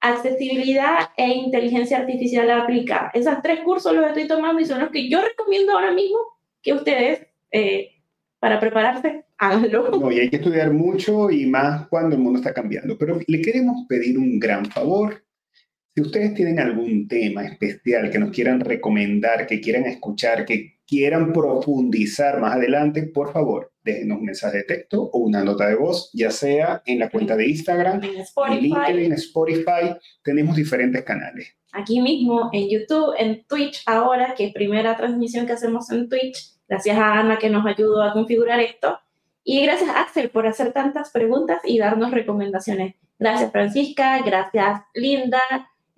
accesibilidad 0.00 1.10
e 1.16 1.28
inteligencia 1.28 1.98
artificial 1.98 2.50
aplicada. 2.50 3.10
Esos 3.14 3.34
tres 3.42 3.60
cursos 3.60 3.94
los 3.94 4.06
estoy 4.06 4.28
tomando 4.28 4.60
y 4.60 4.64
son 4.64 4.80
los 4.80 4.90
que 4.90 5.08
yo 5.08 5.20
recomiendo 5.20 5.72
ahora 5.72 5.92
mismo 5.92 6.18
que 6.62 6.72
ustedes, 6.72 7.26
eh, 7.50 7.90
para 8.38 8.60
prepararse, 8.60 9.24
háganlo. 9.38 9.90
No, 9.90 10.12
y 10.12 10.20
hay 10.20 10.30
que 10.30 10.36
estudiar 10.36 10.72
mucho 10.72 11.30
y 11.30 11.46
más 11.46 11.88
cuando 11.88 12.16
el 12.16 12.22
mundo 12.22 12.38
está 12.38 12.52
cambiando. 12.52 12.96
Pero 12.98 13.18
le 13.26 13.42
queremos 13.42 13.86
pedir 13.88 14.18
un 14.18 14.38
gran 14.38 14.66
favor. 14.66 15.22
Si 15.94 16.02
ustedes 16.02 16.34
tienen 16.34 16.60
algún 16.60 17.08
tema 17.08 17.44
especial 17.44 18.10
que 18.10 18.18
nos 18.18 18.30
quieran 18.30 18.60
recomendar, 18.60 19.46
que 19.46 19.60
quieran 19.60 19.84
escuchar, 19.86 20.44
que 20.44 20.78
quieran 20.86 21.32
profundizar 21.32 22.40
más 22.40 22.54
adelante, 22.54 23.02
por 23.02 23.32
favor, 23.32 23.72
déjenos 23.82 24.18
un 24.18 24.24
mensaje 24.24 24.58
de 24.58 24.64
texto 24.64 25.02
o 25.02 25.18
una 25.18 25.44
nota 25.44 25.68
de 25.68 25.74
voz, 25.74 26.10
ya 26.14 26.30
sea 26.30 26.82
en 26.86 27.00
la 27.00 27.10
cuenta 27.10 27.36
de 27.36 27.48
Instagram, 27.48 28.02
en 28.02 28.20
Spotify. 28.20 28.60
LinkedIn, 28.60 29.12
Spotify. 29.12 29.96
Tenemos 30.22 30.56
diferentes 30.56 31.02
canales. 31.02 31.54
Aquí 31.72 32.00
mismo, 32.00 32.48
en 32.52 32.70
YouTube, 32.70 33.14
en 33.18 33.44
Twitch 33.44 33.82
ahora, 33.86 34.34
que 34.34 34.46
es 34.46 34.54
primera 34.54 34.96
transmisión 34.96 35.46
que 35.46 35.52
hacemos 35.52 35.90
en 35.90 36.08
Twitch, 36.08 36.54
gracias 36.66 36.96
a 36.96 37.18
Ana 37.18 37.38
que 37.38 37.50
nos 37.50 37.66
ayudó 37.66 38.02
a 38.02 38.12
configurar 38.12 38.60
esto. 38.60 38.98
Y 39.44 39.62
gracias 39.62 39.90
Axel 39.94 40.30
por 40.30 40.46
hacer 40.46 40.72
tantas 40.72 41.10
preguntas 41.10 41.60
y 41.64 41.78
darnos 41.78 42.10
recomendaciones. 42.10 42.94
Gracias 43.18 43.50
Francisca, 43.50 44.22
gracias 44.22 44.82
Linda, 44.94 45.40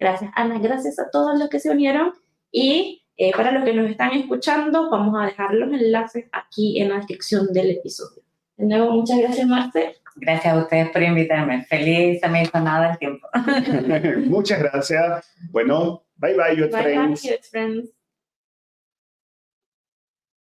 gracias 0.00 0.32
Ana, 0.34 0.58
gracias 0.58 0.98
a 0.98 1.10
todos 1.10 1.38
los 1.38 1.48
que 1.48 1.60
se 1.60 1.70
unieron. 1.70 2.12
Y 2.50 3.06
eh, 3.16 3.32
para 3.36 3.52
los 3.52 3.64
que 3.64 3.74
nos 3.74 3.90
están 3.90 4.12
escuchando, 4.12 4.90
vamos 4.90 5.14
a 5.20 5.26
dejar 5.26 5.54
los 5.54 5.70
enlaces 5.72 6.24
aquí 6.32 6.80
en 6.80 6.88
la 6.88 6.96
descripción 6.96 7.52
del 7.52 7.70
episodio. 7.72 8.22
De 8.56 8.66
nuevo, 8.66 8.92
muchas 8.92 9.18
gracias 9.18 9.46
Marce. 9.46 9.96
Gracias 10.16 10.54
a 10.54 10.58
ustedes 10.58 10.90
por 10.90 11.02
invitarme. 11.02 11.64
Feliz, 11.64 12.20
se 12.20 12.28
me 12.28 12.42
hizo 12.42 12.58
nada 12.60 12.92
el 12.92 12.98
tiempo. 12.98 13.28
muchas 14.26 14.58
gracias. 14.58 15.32
Bueno, 15.50 16.02
bye 16.16 16.34
bye, 16.34 16.56
your 16.56 16.70
bye, 16.70 16.82
friends. 16.82 17.22
Bye, 17.22 17.38
friends. 17.42 17.99